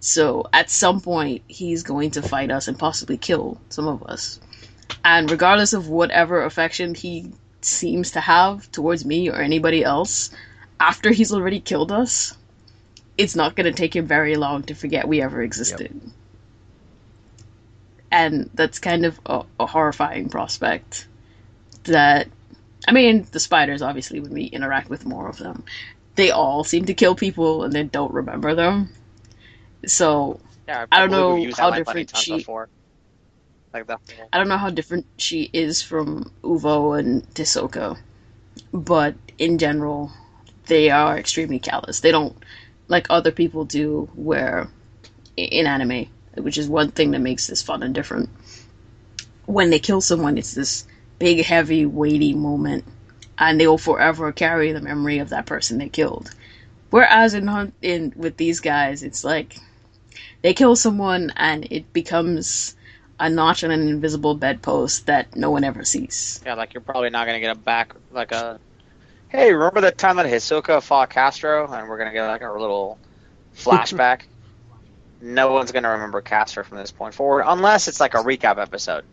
So 0.00 0.46
at 0.52 0.68
some 0.68 1.00
point, 1.00 1.42
he's 1.48 1.82
going 1.82 2.10
to 2.12 2.22
fight 2.22 2.50
us 2.50 2.68
and 2.68 2.78
possibly 2.78 3.16
kill 3.16 3.58
some 3.70 3.88
of 3.88 4.02
us. 4.02 4.38
And 5.02 5.30
regardless 5.30 5.72
of 5.72 5.88
whatever 5.88 6.44
affection 6.44 6.94
he 6.94 7.32
seems 7.62 8.10
to 8.10 8.20
have 8.20 8.70
towards 8.72 9.06
me 9.06 9.30
or 9.30 9.36
anybody 9.36 9.82
else, 9.82 10.32
after 10.78 11.10
he's 11.10 11.32
already 11.32 11.60
killed 11.60 11.90
us, 11.90 12.36
it's 13.16 13.34
not 13.34 13.56
going 13.56 13.72
to 13.72 13.72
take 13.72 13.96
him 13.96 14.06
very 14.06 14.36
long 14.36 14.64
to 14.64 14.74
forget 14.74 15.08
we 15.08 15.22
ever 15.22 15.40
existed. 15.40 15.98
And 18.10 18.50
that's 18.52 18.78
kind 18.78 19.06
of 19.06 19.18
a, 19.24 19.44
a 19.58 19.66
horrifying 19.66 20.28
prospect. 20.28 21.06
That, 21.84 22.28
I 22.86 22.92
mean, 22.92 23.26
the 23.32 23.40
spiders 23.40 23.80
obviously, 23.80 24.20
when 24.20 24.34
we 24.34 24.44
interact 24.44 24.90
with 24.90 25.06
more 25.06 25.26
of 25.26 25.38
them, 25.38 25.64
they 26.16 26.30
all 26.30 26.64
seem 26.64 26.84
to 26.86 26.94
kill 26.94 27.14
people 27.14 27.64
and 27.64 27.72
then 27.72 27.88
don't 27.88 28.12
remember 28.12 28.54
them. 28.54 28.90
So 29.86 30.40
yeah, 30.68 30.86
I 30.92 31.00
don't 31.00 31.10
know 31.10 31.36
how 31.58 31.70
that 31.70 31.78
different 31.78 32.16
she- 32.16 32.38
before. 32.38 32.68
like 33.74 33.86
whole- 33.88 34.30
I 34.32 34.38
don't 34.38 34.48
know 34.48 34.58
how 34.58 34.70
different 34.70 35.06
she 35.18 35.50
is 35.52 35.82
from 35.82 36.32
Uvo 36.44 36.98
and 36.98 37.22
Hisoka, 37.34 37.98
but 38.72 39.14
in 39.38 39.58
general, 39.58 40.12
they 40.66 40.90
are 40.90 41.18
extremely 41.18 41.58
callous. 41.58 42.00
They 42.00 42.10
don't 42.12 42.36
like 42.88 43.06
other 43.10 43.32
people 43.32 43.64
do, 43.64 44.10
where 44.14 44.68
in 45.36 45.66
anime, 45.66 46.08
which 46.36 46.58
is 46.58 46.68
one 46.68 46.90
thing 46.92 47.12
that 47.12 47.20
makes 47.20 47.46
this 47.46 47.62
fun 47.62 47.82
and 47.82 47.94
different. 47.94 48.30
When 49.46 49.70
they 49.70 49.78
kill 49.78 50.00
someone, 50.00 50.38
it's 50.38 50.54
this 50.54 50.86
big, 51.18 51.44
heavy, 51.44 51.86
weighty 51.86 52.34
moment, 52.34 52.84
and 53.38 53.60
they 53.60 53.66
will 53.66 53.78
forever 53.78 54.32
carry 54.32 54.72
the 54.72 54.80
memory 54.80 55.18
of 55.18 55.30
that 55.30 55.46
person 55.46 55.78
they 55.78 55.88
killed. 55.88 56.30
Whereas 56.90 57.34
in 57.34 57.46
Hunt, 57.46 57.74
in 57.80 58.12
with 58.16 58.36
these 58.36 58.60
guys, 58.60 59.02
it's 59.02 59.24
like 59.24 59.56
they 60.42 60.52
kill 60.54 60.76
someone 60.76 61.32
and 61.36 61.66
it 61.70 61.92
becomes 61.92 62.76
a 63.18 63.30
notch 63.30 63.64
on 63.64 63.70
an 63.70 63.88
invisible 63.88 64.34
bedpost 64.34 65.06
that 65.06 65.34
no 65.36 65.50
one 65.50 65.64
ever 65.64 65.84
sees. 65.84 66.40
Yeah, 66.44 66.54
like 66.54 66.74
you're 66.74 66.82
probably 66.82 67.10
not 67.10 67.26
gonna 67.26 67.40
get 67.40 67.50
a 67.50 67.58
back 67.58 67.94
like 68.10 68.32
a. 68.32 68.58
Hey, 69.28 69.52
remember 69.52 69.80
that 69.82 69.96
time 69.96 70.16
that 70.16 70.26
Hisoka 70.26 70.82
fought 70.82 71.08
Castro, 71.08 71.72
and 71.72 71.88
we're 71.88 71.96
gonna 71.98 72.12
get 72.12 72.26
like 72.26 72.42
a 72.42 72.52
little 72.52 72.98
flashback. 73.56 74.22
no 75.20 75.52
one's 75.52 75.72
gonna 75.72 75.90
remember 75.90 76.20
Castro 76.20 76.64
from 76.64 76.78
this 76.78 76.90
point 76.90 77.14
forward, 77.14 77.44
unless 77.46 77.88
it's 77.88 78.00
like 78.00 78.14
a 78.14 78.18
recap 78.18 78.60
episode. 78.60 79.04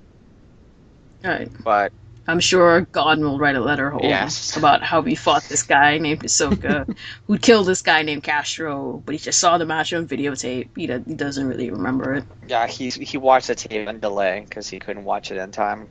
Right. 1.23 1.49
But 1.63 1.93
I'm 2.29 2.39
sure 2.39 2.81
Gon 2.91 3.21
will 3.21 3.39
write 3.39 3.55
a 3.55 3.59
letter 3.61 3.89
home 3.89 4.03
Yes. 4.03 4.55
about 4.57 4.83
how 4.83 5.01
we 5.01 5.15
fought 5.15 5.43
this 5.49 5.63
guy 5.63 5.97
named 5.97 6.21
Hisoka, 6.21 6.87
who'd 7.27 7.41
killed 7.41 7.67
this 7.67 7.81
guy 7.81 8.03
named 8.03 8.23
Castro, 8.23 9.01
but 9.05 9.13
he 9.13 9.19
just 9.19 9.39
saw 9.39 9.57
the 9.57 9.65
match 9.65 9.93
on 9.93 10.07
videotape. 10.07 10.69
He, 10.75 10.87
do- 10.87 11.03
he 11.07 11.15
doesn't 11.15 11.47
really 11.47 11.71
remember 11.71 12.13
it. 12.13 12.25
yeah, 12.47 12.67
he 12.67 12.89
he 12.89 13.17
watched 13.17 13.47
the 13.47 13.55
tape 13.55 13.87
in 13.87 13.99
delay 13.99 14.41
because 14.47 14.69
he 14.69 14.79
couldn't 14.79 15.03
watch 15.05 15.31
it 15.31 15.37
in 15.37 15.51
time. 15.51 15.89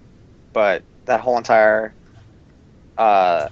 But 0.52 0.84
that 1.06 1.20
whole 1.20 1.36
entire 1.38 1.94
uh, 2.96 3.48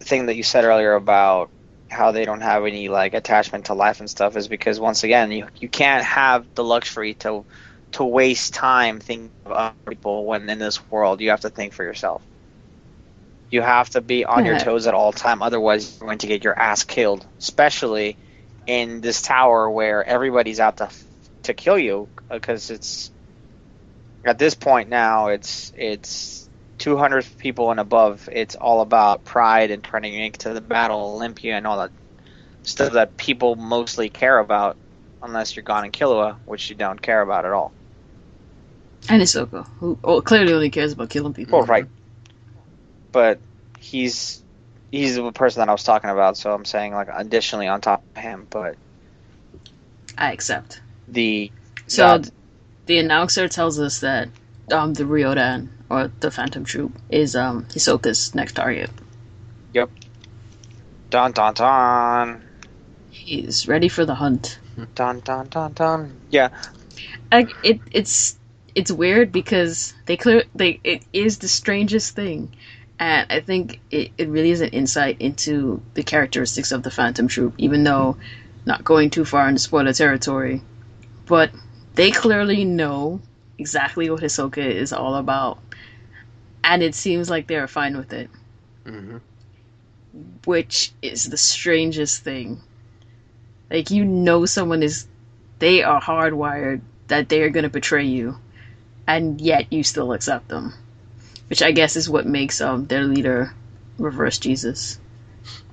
thing 0.00 0.26
that 0.26 0.36
you 0.36 0.42
said 0.42 0.64
earlier 0.64 0.94
about 0.94 1.50
how 1.90 2.12
they 2.12 2.24
don't 2.24 2.40
have 2.40 2.64
any 2.64 2.88
like 2.88 3.14
attachment 3.14 3.66
to 3.66 3.74
life 3.74 4.00
and 4.00 4.10
stuff 4.10 4.36
is 4.36 4.48
because 4.48 4.80
once 4.80 5.04
again 5.04 5.30
you 5.30 5.46
you 5.60 5.68
can't 5.68 6.04
have 6.04 6.46
the 6.54 6.64
luxury 6.64 7.14
to 7.14 7.44
to 7.94 8.04
waste 8.04 8.54
time 8.54 9.00
thinking 9.00 9.30
of 9.46 9.52
other 9.52 9.74
people 9.88 10.24
when 10.24 10.48
in 10.48 10.58
this 10.58 10.80
world 10.90 11.20
you 11.20 11.30
have 11.30 11.40
to 11.40 11.50
think 11.50 11.72
for 11.72 11.84
yourself. 11.84 12.22
You 13.50 13.62
have 13.62 13.90
to 13.90 14.00
be 14.00 14.24
on 14.24 14.44
your 14.44 14.58
toes 14.58 14.86
at 14.86 14.94
all 14.94 15.12
time, 15.12 15.42
otherwise 15.42 15.98
you're 15.98 16.06
going 16.06 16.18
to 16.18 16.26
get 16.26 16.42
your 16.42 16.58
ass 16.58 16.82
killed. 16.82 17.24
Especially 17.38 18.16
in 18.66 19.00
this 19.00 19.22
tower 19.22 19.70
where 19.70 20.02
everybody's 20.02 20.58
out 20.58 20.78
to 20.78 20.90
to 21.44 21.54
kill 21.54 21.78
you, 21.78 22.08
because 22.30 22.70
it's 22.70 23.10
at 24.24 24.38
this 24.38 24.54
point 24.54 24.88
now 24.88 25.28
it's 25.28 25.72
it's 25.76 26.48
200 26.78 27.24
people 27.38 27.70
and 27.70 27.78
above. 27.78 28.28
It's 28.32 28.56
all 28.56 28.80
about 28.80 29.24
pride 29.24 29.70
and 29.70 29.84
turning 29.84 30.14
into 30.14 30.52
the 30.52 30.60
battle 30.60 31.14
Olympia 31.14 31.56
and 31.56 31.66
all 31.66 31.78
that 31.78 31.92
stuff 32.64 32.94
that 32.94 33.16
people 33.16 33.54
mostly 33.54 34.08
care 34.08 34.38
about, 34.38 34.76
unless 35.22 35.54
you're 35.54 35.62
Gon 35.62 35.84
in 35.84 35.92
Killua, 35.92 36.36
which 36.44 36.70
you 36.70 36.76
don't 36.76 37.00
care 37.00 37.22
about 37.22 37.44
at 37.44 37.52
all. 37.52 37.72
And 39.08 39.20
Hisoka, 39.22 39.66
who 39.80 39.98
oh, 40.02 40.20
clearly 40.22 40.52
only 40.52 40.70
cares 40.70 40.92
about 40.92 41.10
killing 41.10 41.34
people. 41.34 41.58
Well, 41.58 41.66
right. 41.66 41.86
But 43.12 43.40
he's 43.78 44.42
he's 44.90 45.16
the 45.16 45.32
person 45.32 45.60
that 45.60 45.68
I 45.68 45.72
was 45.72 45.84
talking 45.84 46.10
about, 46.10 46.36
so 46.36 46.52
I'm 46.52 46.64
saying 46.64 46.94
like 46.94 47.08
additionally 47.12 47.68
on 47.68 47.80
top 47.80 48.02
of 48.16 48.22
him, 48.22 48.46
but 48.50 48.76
I 50.16 50.32
accept. 50.32 50.80
the 51.08 51.52
So 51.86 52.02
Yeah. 52.06 52.18
th- 52.18 52.32
the 52.86 52.98
announcer 52.98 53.48
tells 53.48 53.78
us 53.80 54.00
that 54.00 54.28
um, 54.72 54.94
the 54.94 55.04
Ryodan 55.04 55.68
or 55.90 56.10
the 56.20 56.30
Phantom 56.30 56.64
Troop 56.64 56.92
is 57.10 57.36
um, 57.36 57.64
Hisoka's 57.66 58.34
next 58.34 58.54
target. 58.54 58.90
Yep. 59.72 59.90
Dun 61.10 61.32
dun 61.32 61.54
dun 61.54 62.42
He's 63.10 63.68
ready 63.68 63.88
for 63.88 64.04
the 64.04 64.14
hunt. 64.14 64.58
dun 64.94 65.20
dun 65.20 65.48
dun 65.48 65.72
dun. 65.72 66.20
Yeah, 66.30 66.48
Like 67.32 67.50
it, 67.62 67.80
it's 67.92 68.38
it's 68.74 68.90
weird 68.90 69.32
because 69.32 69.94
they 70.06 70.16
clear 70.16 70.44
they 70.54 70.80
it 70.84 71.04
is 71.12 71.38
the 71.38 71.48
strangest 71.48 72.14
thing, 72.14 72.54
and 72.98 73.26
I 73.30 73.40
think 73.40 73.80
it, 73.90 74.12
it 74.18 74.28
really 74.28 74.50
is 74.50 74.60
an 74.60 74.70
insight 74.70 75.20
into 75.20 75.82
the 75.94 76.02
characteristics 76.02 76.72
of 76.72 76.82
the 76.82 76.90
Phantom 76.90 77.28
Troop. 77.28 77.54
Even 77.58 77.84
though 77.84 78.16
not 78.66 78.84
going 78.84 79.10
too 79.10 79.24
far 79.24 79.48
into 79.48 79.60
spoiler 79.60 79.92
territory, 79.92 80.62
but 81.26 81.50
they 81.94 82.10
clearly 82.10 82.64
know 82.64 83.20
exactly 83.58 84.10
what 84.10 84.22
Hisoka 84.22 84.58
is 84.64 84.92
all 84.92 85.14
about, 85.16 85.58
and 86.64 86.82
it 86.82 86.94
seems 86.94 87.30
like 87.30 87.46
they're 87.46 87.68
fine 87.68 87.96
with 87.96 88.12
it, 88.12 88.30
hmm 88.84 89.18
which 90.44 90.92
is 91.02 91.28
the 91.28 91.36
strangest 91.36 92.22
thing. 92.22 92.60
Like 93.70 93.90
you 93.90 94.04
know, 94.04 94.46
someone 94.46 94.82
is 94.82 95.06
they 95.58 95.82
are 95.82 96.00
hardwired 96.00 96.82
that 97.08 97.28
they 97.28 97.42
are 97.42 97.50
going 97.50 97.64
to 97.64 97.70
betray 97.70 98.04
you, 98.04 98.38
and 99.06 99.40
yet 99.40 99.72
you 99.72 99.82
still 99.84 100.12
accept 100.12 100.48
them, 100.48 100.74
which 101.48 101.62
I 101.62 101.72
guess 101.72 101.96
is 101.96 102.10
what 102.10 102.26
makes 102.26 102.60
um 102.60 102.86
their 102.86 103.04
leader 103.04 103.54
reverse 103.98 104.38
Jesus, 104.38 105.00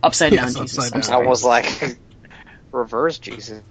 upside 0.04 0.36
down 0.36 0.48
Yes, 0.48 0.56
Jesus. 0.56 0.78
upside 0.80 0.94
I'm 0.94 1.02
down. 1.02 1.12
I 1.12 1.18
was 1.20 1.44
like 1.44 1.66
reverse 2.74 3.20
Jesus. 3.20 3.64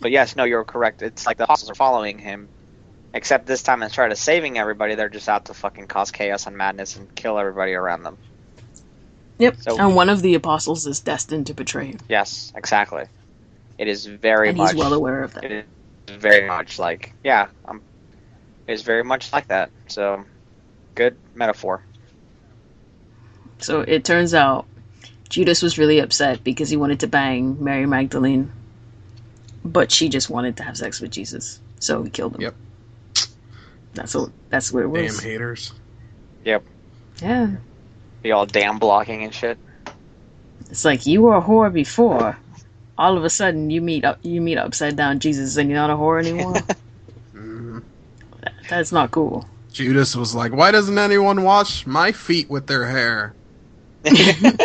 But 0.00 0.12
yes, 0.12 0.36
no, 0.36 0.44
you're 0.44 0.64
correct. 0.64 1.02
It's 1.02 1.26
like 1.26 1.38
the 1.38 1.44
apostles 1.44 1.70
are 1.70 1.74
following 1.76 2.18
him, 2.18 2.50
except 3.14 3.46
this 3.46 3.62
time 3.62 3.82
instead 3.82 4.12
of 4.12 4.18
saving 4.18 4.58
everybody, 4.58 4.94
they're 4.96 5.10
just 5.10 5.28
out 5.28 5.46
to 5.46 5.54
fucking 5.54 5.88
cause 5.88 6.10
chaos 6.12 6.46
and 6.46 6.56
madness 6.56 6.96
and 6.96 7.14
kill 7.14 7.38
everybody 7.38 7.74
around 7.74 8.04
them. 8.04 8.18
Yep. 9.38 9.56
So- 9.60 9.76
and 9.78 9.96
one 9.96 10.10
of 10.10 10.22
the 10.22 10.34
apostles 10.34 10.86
is 10.86 11.00
destined 11.00 11.46
to 11.48 11.54
betray 11.54 11.86
him, 11.88 12.00
Yes, 12.08 12.52
exactly. 12.56 13.04
It 13.78 13.88
is 13.88 14.06
very 14.06 14.48
and 14.50 14.56
much. 14.56 14.72
he's 14.72 14.74
well 14.74 14.94
aware 14.94 15.22
of 15.24 15.34
that. 15.34 15.44
It 15.44 15.52
is 15.52 15.64
very 16.08 16.46
much 16.46 16.78
like 16.78 17.12
yeah, 17.24 17.48
um, 17.66 17.82
it's 18.66 18.82
very 18.82 19.04
much 19.04 19.32
like 19.32 19.48
that. 19.48 19.70
So, 19.88 20.24
good 20.94 21.16
metaphor. 21.34 21.82
So 23.58 23.80
it 23.80 24.04
turns 24.04 24.34
out 24.34 24.66
Judas 25.28 25.62
was 25.62 25.78
really 25.78 25.98
upset 25.98 26.44
because 26.44 26.68
he 26.68 26.76
wanted 26.76 27.00
to 27.00 27.06
bang 27.06 27.62
Mary 27.62 27.86
Magdalene, 27.86 28.52
but 29.64 29.90
she 29.90 30.08
just 30.08 30.30
wanted 30.30 30.56
to 30.58 30.62
have 30.62 30.76
sex 30.76 31.00
with 31.00 31.10
Jesus, 31.10 31.60
so 31.80 32.02
he 32.02 32.10
killed 32.10 32.34
him. 32.34 32.42
Yep. 32.42 32.54
That's 33.94 34.14
what. 34.14 34.30
That's 34.50 34.72
what 34.72 34.84
it 34.84 34.88
was. 34.88 35.16
Damn 35.16 35.24
haters. 35.24 35.72
Yep. 36.44 36.64
Yeah. 37.20 37.56
Be 38.22 38.32
all 38.32 38.46
damn 38.46 38.78
blocking 38.78 39.24
and 39.24 39.34
shit. 39.34 39.58
It's 40.70 40.84
like 40.84 41.06
you 41.06 41.22
were 41.22 41.36
a 41.36 41.42
whore 41.42 41.72
before. 41.72 42.38
All 42.98 43.16
of 43.16 43.24
a 43.24 43.30
sudden, 43.30 43.70
you 43.70 43.80
meet 43.82 44.04
up. 44.04 44.18
You 44.22 44.40
meet 44.40 44.58
upside 44.58 44.96
down 44.96 45.20
Jesus, 45.20 45.56
and 45.56 45.70
you're 45.70 45.78
not 45.78 45.90
a 45.90 45.94
whore 45.94 46.20
anymore. 46.20 46.64
That's 48.68 48.92
not 48.92 49.10
cool. 49.10 49.46
Judas 49.72 50.16
was 50.16 50.34
like, 50.34 50.52
"Why 50.52 50.70
doesn't 50.70 50.98
anyone 50.98 51.42
wash 51.42 51.86
my 51.86 52.12
feet 52.12 52.48
with 52.50 52.66
their 52.66 52.86
hair?" 52.86 53.34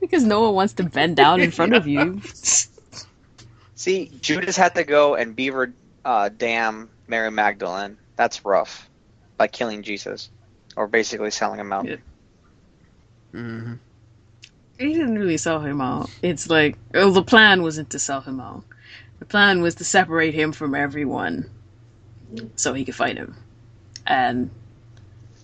Because 0.00 0.24
no 0.24 0.42
one 0.42 0.54
wants 0.54 0.74
to 0.74 0.84
bend 0.84 1.16
down 1.16 1.42
in 1.42 1.50
front 1.50 1.74
of 1.74 1.86
you. 1.86 2.20
See, 3.74 4.10
Judas 4.20 4.56
had 4.56 4.74
to 4.76 4.84
go 4.84 5.14
and 5.14 5.36
beaver 5.36 5.74
uh, 6.04 6.28
dam 6.28 6.90
Mary 7.08 7.30
Magdalene. 7.30 7.98
That's 8.16 8.44
rough. 8.44 8.88
By 9.38 9.48
killing 9.48 9.82
Jesus, 9.82 10.30
or 10.76 10.86
basically 10.88 11.30
selling 11.30 11.60
him 11.60 11.72
out. 11.72 11.86
Yeah. 11.86 11.96
hmm 13.32 13.74
He 14.78 14.92
didn't 14.92 15.18
really 15.18 15.38
sell 15.38 15.60
him 15.60 15.80
out. 15.80 16.10
It's 16.22 16.50
like, 16.50 16.76
well, 16.92 17.12
the 17.12 17.22
plan 17.22 17.62
wasn't 17.62 17.90
to 17.90 17.98
sell 17.98 18.20
him 18.20 18.40
out. 18.40 18.64
The 19.18 19.24
plan 19.24 19.62
was 19.62 19.76
to 19.76 19.84
separate 19.84 20.34
him 20.34 20.52
from 20.52 20.74
everyone 20.74 21.50
so 22.56 22.74
he 22.74 22.84
could 22.84 22.94
fight 22.94 23.16
him. 23.16 23.34
And, 24.06 24.50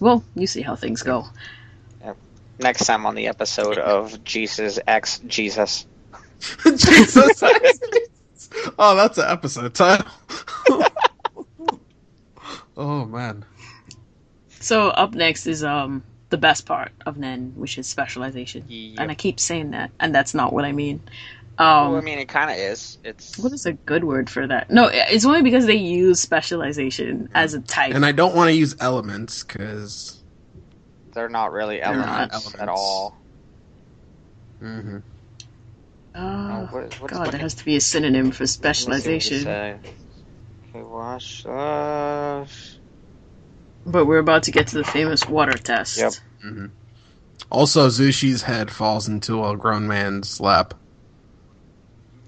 well, 0.01 0.23
you 0.35 0.47
see 0.47 0.61
how 0.61 0.77
things 0.77 1.03
go. 1.03 1.27
Next 2.59 2.85
time 2.85 3.07
on 3.07 3.15
the 3.15 3.29
episode 3.29 3.79
of 3.79 4.23
Jesus 4.25 4.79
X 4.87 5.21
Jesus. 5.27 5.87
Jesus. 6.65 7.43
oh, 8.79 8.95
that's 8.95 9.19
an 9.19 9.25
episode 9.27 9.75
title. 9.75 10.07
oh 12.77 13.05
man. 13.07 13.45
So, 14.61 14.89
up 14.89 15.15
next 15.15 15.47
is 15.47 15.65
um 15.65 16.05
the 16.33 16.39
best 16.39 16.67
part 16.67 16.93
of 17.07 17.19
Nen, 17.19 17.53
which 17.57 17.79
is 17.79 17.89
specialization. 17.89 18.67
And 18.99 19.13
I 19.13 19.17
keep 19.17 19.41
saying 19.41 19.73
that, 19.73 19.93
and 20.01 20.15
that's 20.15 20.35
not 20.35 20.53
what 20.55 20.67
I 20.67 20.73
mean. 20.73 21.05
Um, 21.59 21.91
well, 21.93 21.99
I 21.99 22.03
mean, 22.03 22.19
it 22.19 22.29
kind 22.29 22.51
of 22.51 22.59
is. 22.59 22.99
It's 23.05 23.39
what 23.39 23.53
is 23.53 23.67
a 23.67 23.75
good 23.75 24.05
word 24.05 24.31
for 24.31 24.47
that? 24.49 24.71
No, 24.71 24.91
it's 24.93 25.27
only 25.27 25.43
because 25.43 25.67
they 25.67 25.77
use 25.77 26.21
specialization 26.21 27.31
as 27.35 27.55
a 27.55 27.61
type. 27.61 27.95
And 27.95 28.07
I 28.07 28.13
don't 28.13 28.35
want 28.37 28.51
to 28.51 28.55
use 28.57 28.77
elements 28.81 29.45
because. 29.45 30.25
they're 31.15 31.29
not 31.31 31.53
really 31.53 31.81
They're 31.85 31.97
not 31.97 32.09
elements, 32.09 32.55
at 32.55 32.69
elements. 32.69 32.81
all. 32.81 33.23
hmm 34.61 34.99
Oh, 36.15 36.21
Oh, 36.21 36.67
what- 36.73 37.01
what 37.01 37.13
is 37.13 37.19
God, 37.19 37.33
there 37.33 37.41
has 37.41 37.55
to 37.57 37.65
be 37.65 37.77
a 37.77 37.81
synonym 37.81 38.33
for 38.33 38.45
Let 38.45 38.45
me 38.45 38.47
see 38.75 38.83
what 38.83 39.05
you 39.05 39.21
specialization. 39.31 39.47
Okay, 40.75 40.83
wash. 40.85 41.47
Uh, 41.47 42.47
But 43.87 44.07
we're 44.07 44.19
about 44.19 44.45
to 44.45 44.53
get 44.53 44.69
to 44.69 44.77
the 44.79 44.85
famous 44.85 45.29
water 45.29 45.59
test. 45.59 45.99
Yep. 45.99 46.13
Hmm 46.43 46.67
Also, 47.51 47.89
Zushi's 47.89 48.43
head 48.43 48.71
falls 48.71 49.09
into 49.09 49.45
a 49.45 49.57
grown 49.57 49.87
man's 49.89 50.41
lap. 50.41 50.75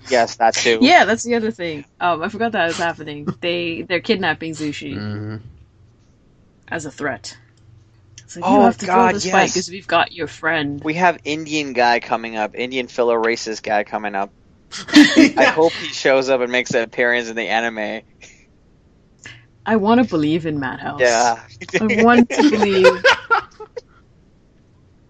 yes, 0.08 0.36
that 0.36 0.56
too. 0.56 0.80
Yeah, 0.80 1.04
that's 1.04 1.22
the 1.22 1.36
other 1.36 1.50
thing. 1.52 1.86
Um, 2.00 2.22
I 2.22 2.28
forgot 2.28 2.52
that 2.52 2.68
was 2.68 2.78
happening. 2.78 3.30
They 3.40 3.82
they're 3.82 4.00
kidnapping 4.00 4.52
Zushi 4.52 5.04
hmm 5.04 5.36
as 6.68 6.86
a 6.86 6.92
threat. 6.92 7.36
It's 8.24 8.36
like, 8.36 8.48
Oh, 8.48 8.50
you 8.50 8.62
have 8.62 8.78
to 8.78 8.86
God, 8.86 8.88
throw 8.88 9.08
this 9.08 9.26
fight 9.26 9.52
because 9.52 9.70
we've 9.70 9.86
got 9.86 10.12
your 10.12 10.28
friend. 10.28 10.84
We 10.84 10.94
have 10.94 11.18
Indian 11.24 11.72
guy 11.72 12.00
coming 12.00 12.36
up, 12.36 12.54
Indian 12.54 12.88
filler 12.88 13.18
racist 13.18 13.62
guy 13.62 13.84
coming 13.84 14.14
up. 14.14 14.32
I 15.36 15.46
hope 15.46 15.78
he 15.78 15.92
shows 15.92 16.28
up 16.30 16.40
and 16.40 16.52
makes 16.52 16.74
an 16.74 16.82
appearance 16.82 17.28
in 17.28 17.36
the 17.36 17.48
anime. 17.48 18.02
I 19.66 19.76
want 19.76 20.00
to 20.00 20.04
believe 20.04 20.46
in 20.46 20.60
Madhouse. 20.60 21.32
Yeah. 21.32 21.80
I 21.80 21.88
want 21.88 22.30
to 22.32 22.44
believe. 22.44 23.04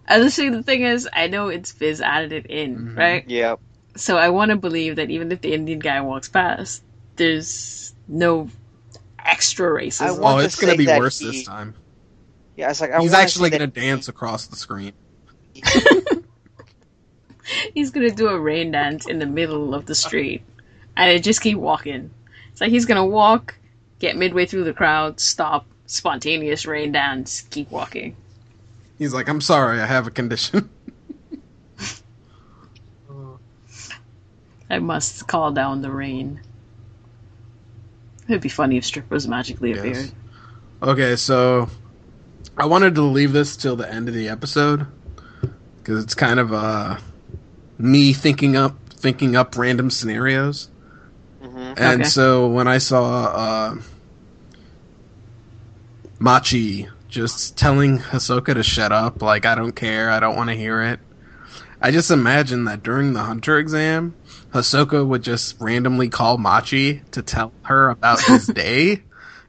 And 0.06 0.22
the 0.24 0.30
thing, 0.30 0.52
the 0.52 0.62
thing 0.62 0.82
is, 0.82 1.08
I 1.12 1.26
know 1.28 1.48
it's 1.48 1.72
Viz 1.72 2.00
added 2.00 2.32
it 2.32 2.46
in, 2.46 2.76
Mhm. 2.76 2.96
right? 2.96 3.28
Yep. 3.28 3.60
So 3.96 4.16
I 4.18 4.28
want 4.30 4.50
to 4.50 4.56
believe 4.56 4.96
that 4.96 5.10
even 5.10 5.30
if 5.32 5.40
the 5.40 5.54
Indian 5.54 5.78
guy 5.78 6.00
walks 6.00 6.28
past, 6.28 6.82
there's 7.16 7.94
no 8.08 8.48
extra 9.24 9.68
racism. 9.70 10.02
I 10.02 10.10
want 10.12 10.36
Oh, 10.36 10.38
to 10.40 10.44
it's 10.46 10.56
gonna 10.56 10.76
be 10.76 10.86
worse 10.86 11.18
he- 11.20 11.26
this 11.30 11.44
time. 11.44 11.74
Yeah, 12.56 12.70
it's 12.70 12.80
like 12.80 12.92
I 12.92 13.00
He's 13.00 13.14
actually 13.14 13.50
gonna 13.50 13.66
that 13.66 13.74
dance 13.74 14.08
across 14.08 14.46
the 14.46 14.56
screen. 14.56 14.92
he's 17.74 17.90
gonna 17.90 18.10
do 18.10 18.28
a 18.28 18.38
rain 18.38 18.70
dance 18.72 19.06
in 19.06 19.18
the 19.18 19.26
middle 19.26 19.74
of 19.74 19.86
the 19.86 19.94
street, 19.94 20.42
and 20.96 21.10
it 21.10 21.22
just 21.22 21.40
keep 21.40 21.58
walking. 21.58 22.10
It's 22.52 22.60
like 22.60 22.70
he's 22.70 22.84
gonna 22.86 23.06
walk, 23.06 23.56
get 23.98 24.16
midway 24.16 24.46
through 24.46 24.64
the 24.64 24.72
crowd, 24.72 25.20
stop, 25.20 25.66
spontaneous 25.86 26.66
rain 26.66 26.92
dance, 26.92 27.42
keep 27.50 27.70
walking. 27.70 28.16
He's 28.98 29.14
like, 29.14 29.28
"I'm 29.28 29.40
sorry, 29.40 29.80
I 29.80 29.86
have 29.86 30.06
a 30.06 30.10
condition." 30.10 30.70
I 34.70 34.78
must 34.78 35.26
call 35.26 35.52
down 35.52 35.82
the 35.82 35.90
rain. 35.90 36.40
It'd 38.28 38.40
be 38.42 38.48
funny 38.48 38.76
if 38.78 38.84
strippers 38.84 39.28
magically 39.28 39.72
Yes. 39.72 39.78
appeared. 39.78 40.12
Okay, 40.82 41.16
so 41.16 41.68
I 42.56 42.66
wanted 42.66 42.94
to 42.96 43.02
leave 43.02 43.32
this 43.32 43.56
till 43.56 43.76
the 43.76 43.90
end 43.92 44.08
of 44.08 44.14
the 44.14 44.28
episode 44.28 44.86
because 45.82 46.02
it's 46.04 46.14
kind 46.14 46.40
of 46.40 46.52
uh 46.52 46.98
me 47.78 48.12
thinking 48.12 48.56
up 48.56 48.76
thinking 48.90 49.36
up 49.36 49.56
random 49.56 49.90
scenarios. 49.90 50.68
hmm 51.40 51.72
And 51.76 52.00
Okay. 52.00 52.04
so 52.06 52.48
when 52.48 52.68
I 52.68 52.78
saw 52.78 53.24
uh, 53.26 53.74
Machi 56.18 56.88
just 57.14 57.56
telling 57.56 57.98
Hisoka 57.98 58.54
to 58.54 58.62
shut 58.64 58.90
up, 58.90 59.22
like 59.22 59.46
I 59.46 59.54
don't 59.54 59.72
care, 59.72 60.10
I 60.10 60.18
don't 60.18 60.34
want 60.36 60.50
to 60.50 60.56
hear 60.56 60.82
it. 60.82 60.98
I 61.80 61.92
just 61.92 62.10
imagine 62.10 62.64
that 62.64 62.82
during 62.82 63.12
the 63.12 63.22
hunter 63.22 63.56
exam, 63.56 64.16
Hisoka 64.52 65.06
would 65.06 65.22
just 65.22 65.56
randomly 65.60 66.08
call 66.08 66.38
Machi 66.38 67.02
to 67.12 67.22
tell 67.22 67.52
her 67.62 67.90
about 67.90 68.20
his 68.20 68.46
day, 68.54 69.02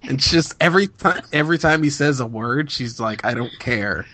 and 0.03 0.20
just 0.20 0.53
every 0.61 0.88
time 0.88 1.24
every 1.34 1.57
time 1.57 1.82
he 1.82 1.89
says 1.89 2.20
a 2.20 2.26
word, 2.28 2.70
she's 2.70 2.99
like, 2.99 3.26
I 3.26 3.34
don't 3.34 3.57
care. 3.59 4.05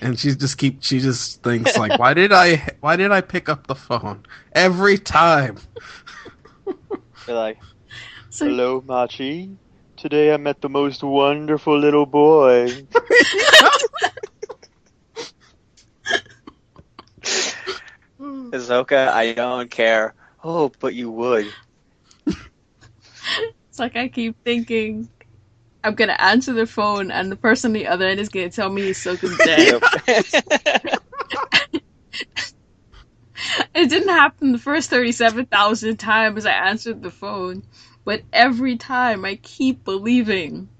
And 0.00 0.18
she 0.18 0.34
just 0.34 0.56
keep 0.56 0.82
she 0.82 0.98
just 1.00 1.42
thinks 1.42 1.76
like 1.76 1.98
why 1.98 2.14
did 2.14 2.32
I 2.32 2.76
why 2.80 2.96
did 2.96 3.12
I 3.12 3.20
pick 3.20 3.48
up 3.48 3.66
the 3.66 3.74
phone 3.74 4.24
every 4.52 4.98
time? 4.98 5.58
Be 7.26 7.32
like, 7.32 7.58
hello, 8.38 8.82
Machi. 8.86 9.58
Today 9.96 10.34
I 10.34 10.36
met 10.36 10.60
the 10.60 10.68
most 10.68 11.02
wonderful 11.02 11.78
little 11.78 12.04
boy. 12.04 12.86
Hisoka, 18.20 19.08
I 19.08 19.32
don't 19.32 19.70
care. 19.70 20.14
Oh, 20.44 20.70
but 20.80 20.94
you 20.94 21.10
would. 21.10 21.50
it's 22.26 23.78
like 23.78 23.96
I 23.96 24.08
keep 24.08 24.36
thinking 24.44 25.08
I'm 25.82 25.94
gonna 25.94 26.16
answer 26.18 26.52
the 26.52 26.66
phone 26.66 27.10
and 27.10 27.32
the 27.32 27.36
person 27.36 27.70
on 27.70 27.72
the 27.72 27.86
other 27.86 28.06
end 28.06 28.20
is 28.20 28.28
gonna 28.28 28.50
tell 28.50 28.68
me 28.68 28.82
Hisoka's 28.82 29.38
dead. 29.38 29.80
it 33.74 33.88
didn't 33.88 34.08
happen 34.08 34.52
the 34.52 34.58
first 34.58 34.90
37,000 34.90 35.96
times 35.96 36.44
I 36.44 36.52
answered 36.52 37.02
the 37.02 37.10
phone, 37.10 37.62
but 38.06 38.22
every 38.32 38.76
time 38.76 39.24
I 39.24 39.34
keep 39.34 39.84
believing 39.84 40.70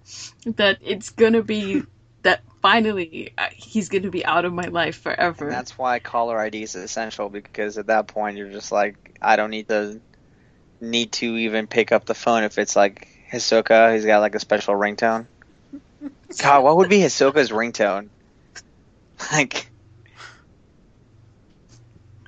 that 0.47 0.79
it's 0.81 1.11
gonna 1.11 1.43
be 1.43 1.83
that 2.22 2.41
finally 2.62 3.33
uh, 3.37 3.49
he's 3.53 3.91
gonna 3.91 4.11
be 4.11 4.24
out 4.24 4.47
of 4.47 4.53
my 4.55 4.68
life 4.68 4.97
forever. 4.97 5.51
That's 5.51 5.77
why 5.77 5.99
caller 5.99 6.39
ID 6.39 6.62
is 6.62 6.77
essential 6.77 7.29
because 7.29 7.77
at 7.79 7.89
that 7.89 8.07
point 8.07 8.39
you're 8.39 8.53
just 8.53 8.70
like, 8.70 9.18
I 9.20 9.35
don't 9.35 9.51
need 9.51 9.68
to 9.68 10.01
need 10.81 11.12
to 11.12 11.37
even 11.37 11.66
pick 11.66 11.91
up 11.91 12.05
the 12.07 12.14
phone 12.14 12.45
if 12.45 12.59
it's 12.59 12.77
like 12.77 13.09
Hisoka. 13.31 13.93
He's 13.93 14.07
got 14.07 14.20
like 14.20 14.37
a 14.37 14.41
special 14.41 14.74
ringtone. 14.74 15.27
God, 16.41 16.62
what 16.62 16.77
would 16.77 16.89
be 16.89 17.01
Hisoka's 17.01 17.51
ringtone? 17.51 18.09
Like, 19.33 19.70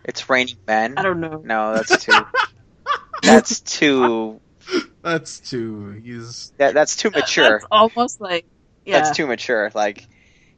it's 0.03 0.31
raining 0.31 0.57
men. 0.67 0.95
I 0.97 1.03
don't 1.03 1.21
know. 1.21 1.43
No, 1.45 1.75
that's 1.75 2.03
too. 2.03 2.27
that's 3.23 3.61
too. 3.61 4.41
That's 5.09 5.41
too. 5.41 6.01
He's 6.05 6.53
That, 6.59 6.75
that's 6.75 6.97
too 6.97 7.11
mature. 7.11 7.61
That's 7.61 7.67
almost 7.71 8.21
like 8.21 8.45
yeah, 8.85 9.01
That's 9.01 9.17
too 9.17 9.27
mature. 9.27 9.71
Like, 9.75 10.07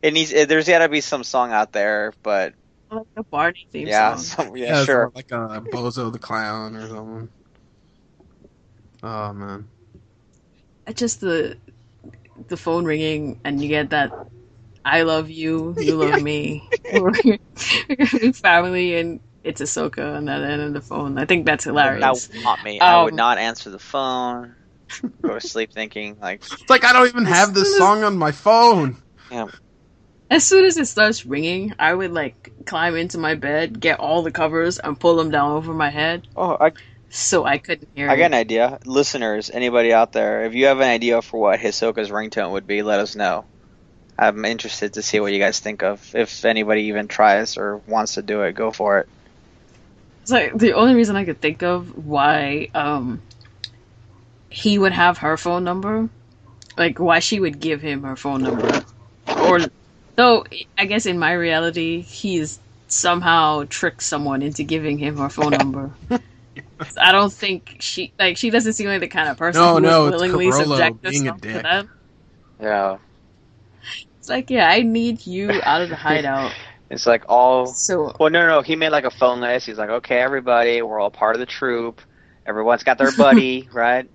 it 0.03 0.13
needs. 0.13 0.33
It, 0.33 0.49
there's 0.49 0.69
got 0.69 0.81
to 0.81 0.89
be 0.89 1.01
some 1.01 1.25
song 1.25 1.53
out 1.53 1.73
there, 1.73 2.13
but 2.23 2.55
like 2.91 3.07
a 3.17 3.23
Barney 3.25 3.67
theme 3.71 3.89
yeah, 3.89 4.15
song. 4.15 4.19
some, 4.19 4.57
yeah, 4.57 4.79
it's 4.79 4.87
sure. 4.87 5.13
like 5.15 5.31
a 5.31 5.61
Bozo 5.61 6.13
the 6.13 6.19
Clown 6.19 6.77
or 6.77 6.89
something. 6.89 7.29
Oh 9.03 9.33
man, 9.33 9.69
It's 10.87 10.99
just 10.99 11.21
the 11.21 11.57
the 12.49 12.57
phone 12.57 12.85
ringing 12.85 13.41
and 13.45 13.63
you 13.63 13.69
get 13.69 13.91
that 13.91 14.13
I 14.85 15.03
love 15.03 15.31
you, 15.31 15.77
you 15.79 15.97
love 15.97 16.23
me, 16.23 16.63
family, 18.35 18.97
and 18.97 19.21
it's 19.45 19.61
Hisoka 19.61 20.17
on 20.17 20.27
that 20.27 20.43
end 20.43 20.63
of 20.63 20.73
the 20.73 20.81
phone. 20.81 21.19
I 21.19 21.25
think 21.25 21.47
that's 21.47 21.65
hilarious. 21.65 22.01
That 22.01 22.07
hilarious. 22.07 22.29
would 22.35 22.45
not 22.45 22.65
me. 22.65 22.81
I 22.81 23.03
would 23.03 23.13
Um, 23.13 23.17
not 23.17 23.39
answer 23.39 23.71
the 23.71 23.79
phone. 23.79 24.55
Go 25.23 25.35
to 25.39 25.41
sleep 25.41 25.73
thinking 25.73 26.19
like, 26.21 26.43
it's 26.53 26.69
like 26.69 26.85
I 26.85 26.93
don't 26.93 27.07
even 27.09 27.25
have 27.27 27.55
this 27.55 27.77
song 27.79 28.03
on 28.05 28.17
my 28.19 28.33
phone. 28.33 28.97
Yeah. 29.31 29.47
As 30.31 30.45
soon 30.45 30.65
as 30.65 30.77
it 30.77 30.87
starts 30.87 31.27
ringing, 31.27 31.75
I 31.79 31.93
would 31.93 32.13
like 32.13 32.53
climb 32.65 32.97
into 32.97 33.19
my 33.19 33.35
bed, 33.35 33.81
get 33.81 33.99
all 33.99 34.23
the 34.23 34.31
covers, 34.31 34.79
and 34.79 34.99
pull 34.99 35.17
them 35.17 35.31
down 35.31 35.53
over 35.53 35.73
my 35.75 35.91
head 35.91 36.27
oh, 36.37 36.57
I, 36.61 36.73
so 37.09 37.45
I 37.45 37.59
couldn't 37.59 37.89
hear 37.97 38.09
I 38.09 38.15
got 38.17 38.23
it. 38.25 38.27
an 38.27 38.35
idea. 38.35 38.79
Listeners, 38.85 39.51
anybody 39.51 39.93
out 39.93 40.13
there, 40.13 40.45
if 40.45 40.55
you 40.55 40.67
have 40.67 40.79
an 40.79 40.89
idea 40.89 41.21
for 41.23 41.41
what 41.41 41.59
Hisoka's 41.59 42.11
ringtone 42.11 42.53
would 42.53 42.67
be, 42.67 42.83
let 42.83 43.01
us 43.01 43.17
know. 43.17 43.45
I'm 44.19 44.45
interested 44.45 44.93
to 44.95 45.03
see 45.03 45.19
what 45.19 45.33
you 45.33 45.39
guys 45.39 45.59
think 45.61 45.83
of. 45.83 46.15
If 46.15 46.45
anybody 46.45 46.83
even 46.85 47.09
tries 47.09 47.57
or 47.57 47.79
wants 47.79 48.15
to 48.15 48.23
do 48.23 48.43
it, 48.43 48.53
go 48.55 48.71
for 48.71 48.99
it. 49.01 49.09
It's 50.31 50.53
like 50.53 50.59
the 50.59 50.75
only 50.75 50.95
reason 50.95 51.17
I 51.17 51.25
could 51.25 51.41
think 51.41 51.63
of 51.65 52.07
why 52.07 52.69
um 52.75 53.21
he 54.49 54.79
would 54.79 54.93
have 54.93 55.19
her 55.19 55.37
phone 55.37 55.65
number, 55.65 56.09
like 56.77 56.99
why 57.01 57.19
she 57.19 57.41
would 57.41 57.59
give 57.61 57.81
him 57.83 58.03
her 58.05 58.17
phone 58.17 58.43
number, 58.43 58.85
or 59.27 59.61
though 60.17 60.45
I 60.79 60.87
guess 60.87 61.07
in 61.07 61.19
my 61.19 61.33
reality 61.33 62.01
he's 62.03 62.61
somehow 62.87 63.65
tricked 63.69 64.03
someone 64.03 64.43
into 64.43 64.63
giving 64.63 64.99
him 64.99 65.17
her 65.19 65.31
phone 65.31 65.51
number. 65.51 65.91
I 66.99 67.13
don't 67.13 67.33
think 67.33 67.77
she 67.81 68.13
like 68.19 68.37
she 68.37 68.51
doesn't 68.51 68.75
seem 68.75 68.89
like 68.89 69.01
the 69.01 69.09
kind 69.09 69.29
of 69.29 69.37
person 69.37 69.63
No, 69.63 69.75
who 69.75 69.81
no, 69.81 70.05
would 70.05 70.15
it's 70.15 70.23
willingly 70.23 70.51
Carollo 70.51 70.77
subject 70.77 71.03
being 71.03 71.29
a 71.29 71.33
herself 71.33 71.41
to 71.43 71.49
dick. 71.55 71.63
that. 71.63 71.87
Yeah. 72.61 72.99
It's 74.19 74.29
like 74.29 74.51
yeah, 74.51 74.69
I 74.69 74.83
need 74.83 75.27
you 75.27 75.61
out 75.65 75.83
of 75.83 75.89
the 75.91 75.97
hideout. 75.97 76.55
It's 76.91 77.07
like 77.07 77.25
all. 77.29 77.67
So 77.67 78.15
Well, 78.19 78.31
no, 78.31 78.47
no. 78.47 78.63
He 78.63 78.75
made 78.77 78.91
like 78.91 79.05
a 79.05 79.11
phone 79.11 79.41
list. 79.41 79.67
He's 79.67 79.79
like, 79.79 79.91
okay, 79.91 80.19
everybody, 80.19 80.83
we're 80.83 80.99
all 80.99 81.11
part 81.11 81.37
of 81.37 81.41
the 81.41 81.47
troop. 81.47 82.01
Everyone's 82.47 82.83
got 82.83 82.99
their 82.99 83.13
buddy, 83.13 83.69
right? 83.73 84.11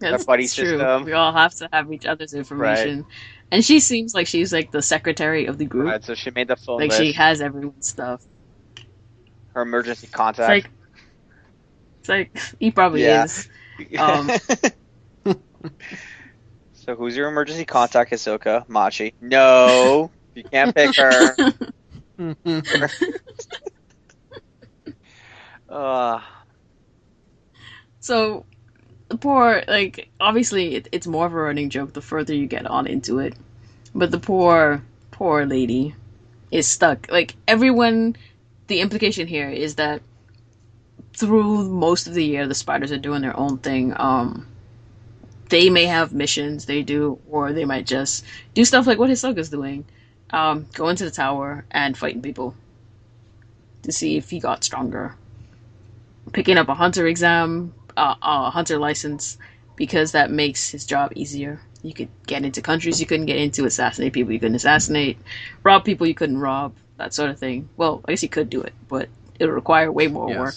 That's 0.00 0.24
buddy 0.24 0.42
true. 0.48 0.66
system. 0.78 1.04
We 1.04 1.12
all 1.12 1.32
have 1.32 1.54
to 1.56 1.68
have 1.72 1.90
each 1.92 2.04
other's 2.04 2.34
information. 2.34 2.98
Right. 3.02 3.06
And 3.52 3.64
she 3.64 3.80
seems 3.80 4.14
like 4.14 4.26
she's 4.26 4.52
like 4.52 4.70
the 4.70 4.82
secretary 4.82 5.46
of 5.46 5.56
the 5.58 5.64
group. 5.64 5.86
Right. 5.86 6.04
So 6.04 6.14
she 6.14 6.30
made 6.30 6.48
the 6.48 6.56
phone 6.56 6.78
list. 6.78 6.90
like 6.90 6.98
list. 6.98 7.02
she 7.02 7.12
has 7.12 7.40
everyone's 7.40 7.88
stuff. 7.88 8.22
her 9.54 9.62
emergency 9.62 10.06
It's 10.06 10.14
contact. 10.14 10.48
like 10.48 10.70
it's 12.00 12.08
like 12.08 12.38
he 12.60 12.70
probably 12.70 13.02
Yeah. 13.04 13.24
is. 13.24 13.48
um, 13.98 14.30
so 16.74 16.94
who's 16.96 17.16
your 17.16 17.28
emergency 17.28 17.64
contact, 17.64 18.10
Hisoka? 18.12 18.68
Machi. 18.68 19.14
No, 19.20 20.10
you 20.34 20.44
can't 20.44 20.74
pick 20.74 20.96
her. 20.96 21.34
Uh, 25.68 26.20
So 28.00 28.46
the 29.08 29.18
poor 29.18 29.62
like 29.68 30.10
obviously 30.20 30.76
it, 30.76 30.88
it's 30.92 31.06
more 31.06 31.26
of 31.26 31.32
a 31.32 31.36
running 31.36 31.70
joke 31.70 31.92
the 31.92 32.02
further 32.02 32.34
you 32.34 32.46
get 32.46 32.66
on 32.66 32.86
into 32.86 33.18
it. 33.18 33.34
But 33.94 34.10
the 34.10 34.20
poor 34.20 34.84
poor 35.10 35.46
lady 35.46 35.94
is 36.50 36.68
stuck. 36.68 37.10
Like 37.10 37.36
everyone 37.48 38.16
the 38.68 38.80
implication 38.80 39.26
here 39.28 39.50
is 39.50 39.76
that 39.76 40.02
through 41.14 41.68
most 41.68 42.06
of 42.06 42.14
the 42.14 42.24
year 42.24 42.46
the 42.46 42.54
spiders 42.54 42.92
are 42.92 42.98
doing 42.98 43.22
their 43.22 43.36
own 43.38 43.58
thing. 43.58 43.92
Um 43.96 44.46
they 45.48 45.70
may 45.70 45.86
have 45.86 46.12
missions 46.12 46.66
they 46.66 46.82
do, 46.82 47.18
or 47.28 47.52
they 47.52 47.64
might 47.64 47.86
just 47.86 48.24
do 48.54 48.64
stuff 48.64 48.86
like 48.86 48.98
what 48.98 49.10
Hisoka's 49.10 49.50
doing. 49.50 49.84
Um, 50.34 50.66
go 50.74 50.88
into 50.88 51.04
the 51.04 51.10
tower 51.12 51.64
and 51.70 51.96
fighting 51.96 52.20
people 52.20 52.54
to 53.82 53.92
see 53.92 54.16
if 54.16 54.30
he 54.30 54.40
got 54.40 54.64
stronger. 54.64 55.14
Picking 56.32 56.56
up 56.58 56.68
a 56.68 56.74
hunter 56.74 57.06
exam, 57.06 57.72
uh, 57.96 58.16
a 58.20 58.50
hunter 58.50 58.78
license, 58.78 59.38
because 59.76 60.12
that 60.12 60.30
makes 60.30 60.70
his 60.70 60.84
job 60.84 61.12
easier. 61.14 61.60
You 61.82 61.94
could 61.94 62.08
get 62.26 62.44
into 62.44 62.62
countries 62.62 62.98
you 63.00 63.06
couldn't 63.06 63.26
get 63.26 63.36
into, 63.36 63.64
assassinate 63.64 64.12
people 64.12 64.32
you 64.32 64.40
couldn't 64.40 64.56
assassinate, 64.56 65.18
rob 65.62 65.84
people 65.84 66.06
you 66.06 66.14
couldn't 66.14 66.38
rob, 66.38 66.74
that 66.96 67.14
sort 67.14 67.30
of 67.30 67.38
thing. 67.38 67.68
Well, 67.76 68.00
I 68.06 68.12
guess 68.12 68.22
you 68.22 68.28
could 68.28 68.50
do 68.50 68.62
it, 68.62 68.72
but 68.88 69.08
it 69.38 69.44
would 69.46 69.54
require 69.54 69.92
way 69.92 70.08
more 70.08 70.26
work. 70.36 70.54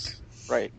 right. 0.49 0.71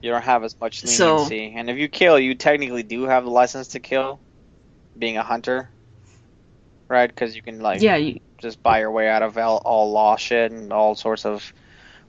You 0.00 0.10
don't 0.10 0.22
have 0.22 0.44
as 0.44 0.54
much 0.60 0.82
So- 0.86 1.16
leniency, 1.16 1.54
and 1.56 1.68
if 1.68 1.76
you 1.76 1.88
kill, 1.88 2.18
you 2.18 2.34
technically 2.34 2.82
do 2.82 3.02
have 3.04 3.24
the 3.24 3.30
license 3.30 3.68
to 3.68 3.80
kill, 3.80 4.20
being 4.96 5.16
a 5.16 5.22
hunter, 5.22 5.68
right? 6.92 7.08
Because 7.08 7.34
you 7.34 7.42
can 7.42 7.60
like 7.60 7.80
Yeah, 7.80 7.96
you, 7.96 8.20
just 8.38 8.62
buy 8.62 8.80
your 8.80 8.90
way 8.90 9.08
out 9.08 9.22
of 9.22 9.36
all, 9.38 9.56
all 9.64 9.90
law 9.90 10.16
shit 10.16 10.52
and 10.52 10.72
all 10.72 10.94
sorts 10.94 11.24
of. 11.24 11.52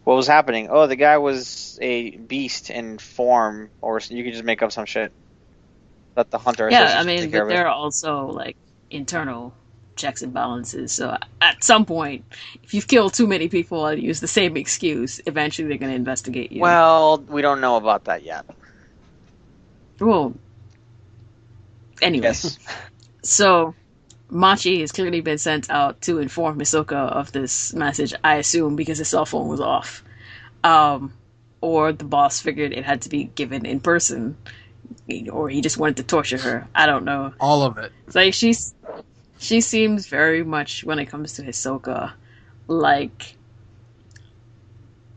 What 0.03 0.15
was 0.15 0.27
happening? 0.27 0.67
Oh, 0.69 0.86
the 0.86 0.97
guy 0.97 1.17
was 1.17 1.79
a 1.81 2.11
beast 2.17 2.69
in 2.69 2.97
form, 2.97 3.69
or 3.81 4.01
you 4.09 4.23
could 4.25 4.34
just 4.34 4.43
make 4.43 4.61
up 4.61 4.73
some 4.73 4.86
shit. 4.86 5.13
Let 6.17 6.29
the 6.29 6.38
hunter. 6.38 6.69
yeah. 6.69 6.99
I 6.99 7.03
mean, 7.03 7.31
but 7.31 7.47
there 7.47 7.65
are 7.65 7.73
also 7.73 8.25
like 8.27 8.57
internal 8.91 9.53
checks 9.95 10.21
and 10.21 10.34
balances. 10.34 10.91
So 10.91 11.17
at 11.41 11.63
some 11.63 11.86
point, 11.86 12.25
if 12.63 12.73
you've 12.73 12.88
killed 12.88 13.13
too 13.13 13.27
many 13.27 13.47
people 13.47 13.86
and 13.88 14.01
use 14.01 14.19
the 14.19 14.27
same 14.27 14.57
excuse, 14.57 15.21
eventually 15.25 15.69
they're 15.69 15.77
going 15.77 15.91
to 15.91 15.95
investigate 15.95 16.51
you. 16.51 16.61
Well, 16.61 17.19
we 17.19 17.41
don't 17.41 17.61
know 17.61 17.77
about 17.77 18.05
that 18.05 18.23
yet. 18.23 18.45
well, 19.99 20.34
anyway. 22.01 22.25
Yes. 22.25 22.59
So, 23.23 23.73
Machi 24.34 24.81
has 24.81 24.91
clearly 24.91 25.21
been 25.21 25.38
sent 25.38 25.69
out 25.69 26.01
to 26.01 26.17
inform 26.17 26.59
Hisoka 26.59 26.95
of 26.95 27.31
this 27.31 27.73
message, 27.73 28.13
I 28.23 28.36
assume, 28.36 28.75
because 28.75 28.97
his 28.97 29.07
cell 29.07 29.25
phone 29.25 29.47
was 29.47 29.59
off. 29.59 30.03
Um, 30.63 31.13
or 31.61 31.93
the 31.93 32.03
boss 32.03 32.41
figured 32.41 32.73
it 32.73 32.84
had 32.84 33.03
to 33.03 33.09
be 33.09 33.25
given 33.25 33.65
in 33.65 33.79
person, 33.79 34.36
or 35.31 35.49
he 35.49 35.61
just 35.61 35.77
wanted 35.77 35.97
to 35.97 36.03
torture 36.03 36.39
her. 36.39 36.67
I 36.73 36.88
don't 36.88 37.05
know. 37.05 37.34
All 37.39 37.61
of 37.61 37.77
it. 37.77 37.91
It's 38.07 38.15
like 38.15 38.34
she's 38.34 38.73
she 39.38 39.61
seems 39.61 40.07
very 40.07 40.43
much 40.43 40.84
when 40.84 40.99
it 40.99 41.05
comes 41.05 41.34
to 41.34 41.43
Hisoka, 41.43 42.13
like 42.67 43.36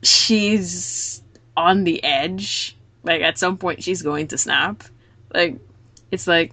she's 0.03 1.23
on 1.57 1.85
the 1.85 2.05
edge. 2.05 2.77
Like 3.03 3.23
at 3.23 3.39
some 3.39 3.57
point 3.57 3.83
she's 3.83 4.03
going 4.03 4.29
to 4.29 4.39
snap. 4.39 4.85
Like 5.33 5.59
it's 6.11 6.27
like 6.27 6.53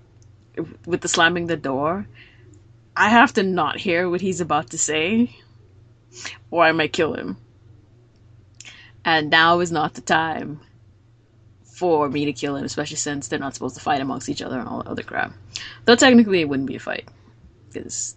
with 0.85 1.01
the 1.01 1.07
slamming 1.07 1.47
the 1.47 1.57
door. 1.57 2.07
I 2.95 3.09
have 3.09 3.33
to 3.33 3.43
not 3.43 3.79
hear 3.79 4.09
what 4.09 4.21
he's 4.21 4.41
about 4.41 4.71
to 4.71 4.77
say, 4.77 5.35
or 6.51 6.63
I 6.63 6.71
might 6.71 6.93
kill 6.93 7.13
him. 7.13 7.37
And 9.05 9.29
now 9.29 9.59
is 9.59 9.71
not 9.71 9.95
the 9.95 10.01
time 10.01 10.59
for 11.63 12.07
me 12.07 12.25
to 12.25 12.33
kill 12.33 12.55
him, 12.55 12.63
especially 12.63 12.97
since 12.97 13.27
they're 13.27 13.39
not 13.39 13.53
supposed 13.53 13.75
to 13.75 13.81
fight 13.81 13.99
amongst 13.99 14.29
each 14.29 14.41
other 14.41 14.59
and 14.59 14.67
all 14.67 14.83
that 14.83 14.89
other 14.89 15.03
crap. 15.03 15.33
Though 15.85 15.95
technically 15.95 16.41
it 16.41 16.47
wouldn't 16.47 16.67
be 16.67 16.75
a 16.75 16.79
fight, 16.79 17.09
because 17.67 18.15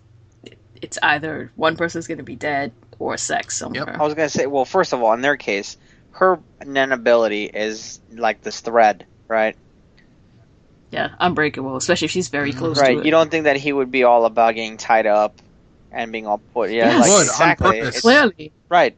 it's 0.83 0.99
either 1.03 1.51
one 1.57 1.77
person's 1.77 2.07
going 2.07 2.18
to 2.18 2.24
be 2.24 2.37
dead 2.37 2.72
or 2.99 3.16
sex 3.16 3.57
somewhere. 3.59 3.97
I 3.99 4.05
was 4.05 4.14
gonna 4.14 4.29
say, 4.29 4.47
well, 4.47 4.64
first 4.64 4.93
of 4.93 5.03
all, 5.03 5.12
in 5.12 5.20
their 5.20 5.37
case, 5.37 5.77
her 6.12 6.39
nen 6.64 6.93
ability 6.93 7.45
is 7.45 8.01
like 8.12 8.43
this 8.43 8.61
thread, 8.61 9.07
right? 9.29 9.57
Yeah, 10.91 11.11
unbreakable, 11.18 11.76
especially 11.76 12.07
if 12.07 12.11
she's 12.12 12.28
very 12.28 12.53
close 12.53 12.80
right. 12.80 12.95
to 12.95 13.01
it. 13.01 13.05
You 13.05 13.11
don't 13.11 13.30
think 13.30 13.45
that 13.45 13.57
he 13.57 13.72
would 13.72 13.91
be 13.91 14.05
all 14.05 14.24
about 14.24 14.55
getting 14.55 14.76
tied 14.76 15.07
up 15.07 15.41
and 15.91 16.12
being 16.12 16.26
all 16.26 16.39
put? 16.39 16.70
Yeah, 16.70 16.87
Yes. 16.87 17.01
like 17.01 17.09
Would, 17.11 17.16
on 17.16 17.22
exactly. 17.22 17.78
It's- 17.78 18.01
Clearly, 18.01 18.53
right. 18.68 18.97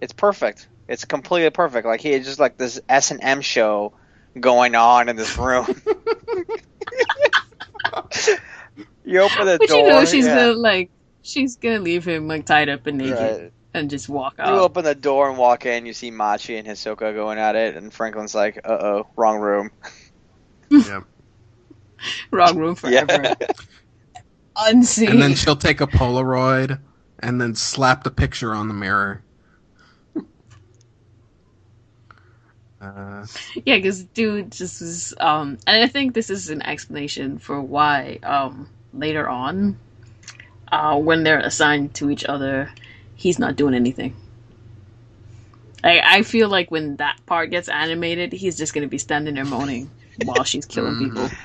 It's 0.00 0.12
perfect. 0.12 0.68
It's 0.88 1.04
completely 1.04 1.50
perfect. 1.50 1.86
Like 1.86 2.00
he 2.00 2.12
is 2.12 2.24
just 2.26 2.38
like 2.40 2.56
this 2.56 2.80
S 2.88 3.10
and 3.10 3.20
M 3.22 3.40
show 3.42 3.92
going 4.40 4.74
on 4.74 5.08
in 5.10 5.16
this 5.16 5.36
room. 5.36 5.66
you 9.04 9.20
open 9.20 9.46
the 9.46 9.58
but 9.58 9.68
door. 9.68 9.78
you 9.82 9.88
know 9.88 10.04
she's 10.04 10.26
yeah. 10.26 10.34
gonna 10.36 10.52
like 10.52 10.90
she's 11.22 11.56
gonna 11.56 11.80
leave 11.80 12.06
him 12.06 12.28
like 12.28 12.46
tied 12.46 12.68
up 12.68 12.86
and 12.86 12.98
naked 12.98 13.12
Right. 13.18 13.52
and 13.74 13.90
just 13.90 14.08
walk 14.08 14.36
out. 14.38 14.54
You 14.54 14.60
open 14.60 14.84
the 14.84 14.94
door 14.94 15.28
and 15.28 15.38
walk 15.38 15.66
in. 15.66 15.84
You 15.86 15.92
see 15.92 16.10
Machi 16.10 16.56
and 16.56 16.66
Hisoka 16.66 17.14
going 17.14 17.38
at 17.38 17.56
it, 17.56 17.76
and 17.76 17.92
Franklin's 17.92 18.34
like, 18.34 18.58
"Uh 18.64 18.78
oh, 18.80 19.06
wrong 19.16 19.38
room." 19.38 19.70
Yeah. 20.70 21.00
Wrong 22.30 22.58
room 22.58 22.74
forever. 22.76 23.30
Yeah. 23.30 23.34
Unseen. 24.56 25.10
And 25.10 25.22
then 25.22 25.34
she'll 25.34 25.56
take 25.56 25.80
a 25.80 25.86
Polaroid 25.86 26.80
and 27.20 27.40
then 27.40 27.54
slap 27.54 28.04
the 28.04 28.10
picture 28.10 28.54
on 28.54 28.68
the 28.68 28.74
mirror. 28.74 29.22
Uh, 32.80 33.26
Yeah, 33.64 33.76
because 33.76 34.04
dude 34.04 34.52
just 34.52 34.80
was, 34.80 35.14
um, 35.20 35.58
and 35.66 35.82
I 35.84 35.88
think 35.88 36.14
this 36.14 36.30
is 36.30 36.50
an 36.50 36.62
explanation 36.62 37.38
for 37.38 37.60
why, 37.60 38.18
um, 38.22 38.68
later 38.92 39.28
on, 39.28 39.78
uh, 40.72 40.98
when 40.98 41.24
they're 41.24 41.40
assigned 41.40 41.94
to 41.96 42.10
each 42.10 42.24
other, 42.24 42.70
he's 43.14 43.38
not 43.38 43.56
doing 43.56 43.74
anything. 43.74 44.16
I, 45.84 46.00
I 46.18 46.22
feel 46.22 46.48
like 46.48 46.70
when 46.70 46.96
that 46.96 47.18
part 47.26 47.50
gets 47.50 47.68
animated, 47.68 48.32
he's 48.32 48.56
just 48.58 48.74
gonna 48.74 48.88
be 48.88 48.98
standing 48.98 49.34
there 49.34 49.44
moaning 49.44 49.90
while 50.16 50.44
she's 50.44 50.66
killing 50.66 50.96
Mhm. 50.96 50.98
people. 50.98 51.36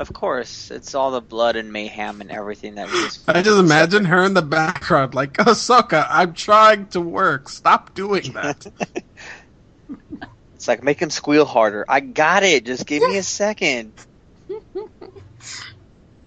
Of 0.00 0.14
course, 0.14 0.70
it's 0.70 0.94
all 0.94 1.10
the 1.10 1.20
blood 1.20 1.56
and 1.56 1.74
mayhem 1.74 2.22
and 2.22 2.30
everything 2.30 2.76
that 2.76 2.86
we 2.86 2.94
just. 2.94 3.20
I 3.28 3.42
just 3.42 3.58
imagine 3.60 4.06
her 4.06 4.24
in 4.24 4.32
the 4.32 4.40
background, 4.40 5.14
like, 5.14 5.34
Hisoka, 5.36 6.06
I'm 6.08 6.32
trying 6.32 6.86
to 6.88 7.02
work. 7.02 7.50
Stop 7.50 7.94
doing 7.94 8.32
that. 8.32 8.64
It's 10.54 10.66
like 10.66 10.82
make 10.82 11.00
him 11.00 11.10
squeal 11.10 11.44
harder. 11.44 11.84
I 11.86 12.00
got 12.00 12.44
it. 12.44 12.64
Just 12.64 12.86
give 12.86 13.06
me 13.06 13.18
a 13.18 13.22
second. 13.22 13.92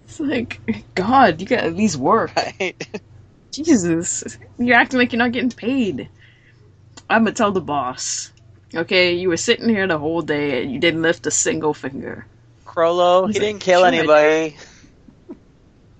It's 0.04 0.20
like, 0.20 0.60
God, 0.94 1.40
you 1.40 1.46
gotta 1.48 1.64
at 1.64 1.74
least 1.74 1.96
work. 1.96 2.30
Right? 2.36 2.76
Jesus, 3.52 4.38
you're 4.56 4.76
acting 4.76 5.00
like 5.00 5.12
you're 5.12 5.18
not 5.18 5.32
getting 5.32 5.50
paid. 5.50 6.08
I'm 7.10 7.24
gonna 7.24 7.32
tell 7.34 7.50
the 7.50 7.60
boss. 7.60 8.30
Okay, 8.72 9.14
you 9.14 9.30
were 9.30 9.36
sitting 9.36 9.68
here 9.68 9.88
the 9.88 9.98
whole 9.98 10.22
day 10.22 10.62
and 10.62 10.72
you 10.72 10.78
didn't 10.78 11.02
lift 11.02 11.26
a 11.26 11.32
single 11.32 11.74
finger. 11.74 12.28
Chrollo, 12.74 13.30
he 13.30 13.38
like, 13.38 13.40
didn't 13.40 13.60
kill 13.60 13.84
anybody. 13.84 14.56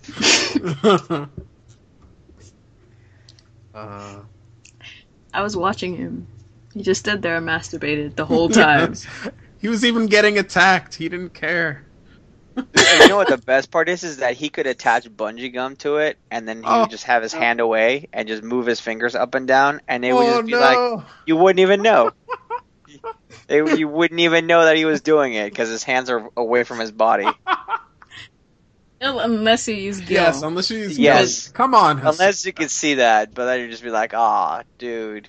uh, 3.75 4.21
I 5.33 5.43
was 5.43 5.57
watching 5.57 5.97
him. 5.97 6.27
He 6.75 6.83
just 6.83 7.01
stood 7.01 7.23
there 7.23 7.37
and 7.37 7.47
masturbated 7.47 8.17
the 8.17 8.25
whole 8.25 8.49
time. 8.49 8.95
he 9.59 9.69
was 9.69 9.85
even 9.85 10.07
getting 10.07 10.39
attacked. 10.39 10.95
He 10.95 11.09
didn't 11.09 11.35
care. 11.35 11.85
And 12.57 13.01
you 13.01 13.09
know 13.09 13.17
what 13.17 13.29
the 13.29 13.39
best 13.39 13.71
part 13.71 13.89
is? 13.89 14.05
Is 14.05 14.19
that 14.19 14.35
he 14.35 14.49
could 14.49 14.67
attach 14.67 15.09
bungee 15.09 15.53
gum 15.53 15.77
to 15.77 15.97
it, 15.97 16.19
and 16.31 16.47
then 16.49 16.63
he 16.63 16.69
Oh. 16.69 16.81
would 16.81 16.91
just 16.91 17.05
have 17.05 17.23
his 17.23 17.33
hand 17.33 17.61
away 17.61 18.09
and 18.13 18.29
just 18.29 18.43
move 18.43 18.67
his 18.67 18.81
fingers 18.81 19.15
up 19.15 19.35
and 19.35 19.47
down, 19.47 19.81
and 19.89 20.05
it 20.05 20.13
would 20.13 20.27
oh 20.27 20.37
just 20.39 20.47
be 20.47 20.57
like 20.57 20.79
you 21.27 21.37
wouldn't 21.37 21.61
even 21.61 21.83
know. 21.83 22.11
It- 23.49 23.79
you 23.79 23.89
wouldn't 23.89 24.21
even 24.21 24.47
know 24.47 24.65
that 24.65 24.77
he 24.77 24.85
was 24.85 25.01
doing 25.03 25.35
it 25.35 25.51
because 25.51 25.69
his 25.69 25.83
hands 25.83 26.09
are 26.11 26.29
away 26.37 26.65
from 26.65 26.79
his 26.79 26.91
body. 26.93 27.27
Unless 29.01 29.67
he 29.67 29.81
used 29.83 30.05
Gyo. 30.05 30.11
Yes, 30.11 30.43
unless 30.43 30.67
she's 30.69 30.99
Yes. 30.99 31.49
Come 31.49 31.75
on, 31.75 31.99
Hisoka. 32.01 32.09
Unless 32.13 32.47
you 32.47 32.53
could 32.55 32.71
see 32.71 32.95
that, 32.95 33.35
but 33.35 33.45
then 33.45 33.61
you'd 33.61 33.71
just 33.71 33.83
be 33.83 33.91
like, 33.91 34.15
"Ah, 34.15 34.63
dude, 34.79 35.29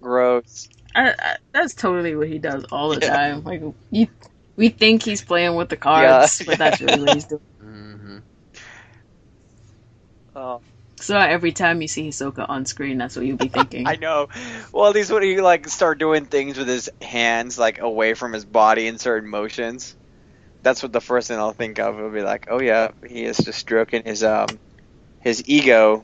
gross." 0.00 0.68
I, 0.94 1.10
I, 1.10 1.36
that's 1.52 1.74
totally 1.74 2.16
what 2.16 2.26
he 2.26 2.38
does 2.38 2.64
all 2.72 2.88
the 2.88 3.00
Yeah. 3.00 3.14
time. 3.16 3.44
Like 3.44 3.62
you, 3.92 4.08
we 4.56 4.70
think 4.70 5.04
he's 5.04 5.22
playing 5.22 5.54
with 5.54 5.68
the 5.68 5.76
cards, 5.76 6.40
Yeah. 6.40 6.46
but 6.46 6.58
that's 6.58 6.80
really 6.80 7.00
what 7.00 7.14
he's 7.14 7.26
doing. 7.26 7.42
Mhm. 7.62 8.22
Oh, 10.34 10.60
So 11.00 11.16
every 11.16 11.52
time 11.52 11.80
you 11.80 11.88
see 11.88 12.08
Hisoka 12.08 12.44
on 12.48 12.66
screen, 12.66 12.98
that's 12.98 13.16
what 13.16 13.24
you'll 13.24 13.36
be 13.36 13.48
thinking. 13.58 13.86
I 13.86 13.96
know. 13.96 14.28
Well, 14.72 14.88
at 14.88 14.94
least 14.94 15.10
when 15.12 15.22
he 15.22 15.40
like 15.40 15.68
start 15.68 15.98
doing 15.98 16.26
things 16.26 16.58
with 16.58 16.68
his 16.68 16.90
hands 17.00 17.58
like 17.58 17.80
away 17.80 18.14
from 18.14 18.32
his 18.32 18.44
body 18.44 18.86
in 18.86 18.98
certain 18.98 19.30
motions, 19.30 19.96
that's 20.62 20.82
what 20.82 20.92
the 20.92 21.00
first 21.00 21.28
thing 21.28 21.38
I'll 21.38 21.52
think 21.52 21.78
of. 21.78 21.96
It'll 21.96 22.10
be 22.10 22.22
like, 22.22 22.48
"Oh 22.50 22.60
yeah, 22.60 22.90
he 23.06 23.24
is 23.24 23.38
just 23.38 23.58
stroking 23.58 24.02
his 24.04 24.24
um 24.24 24.48
his 25.20 25.42
ego." 25.46 26.02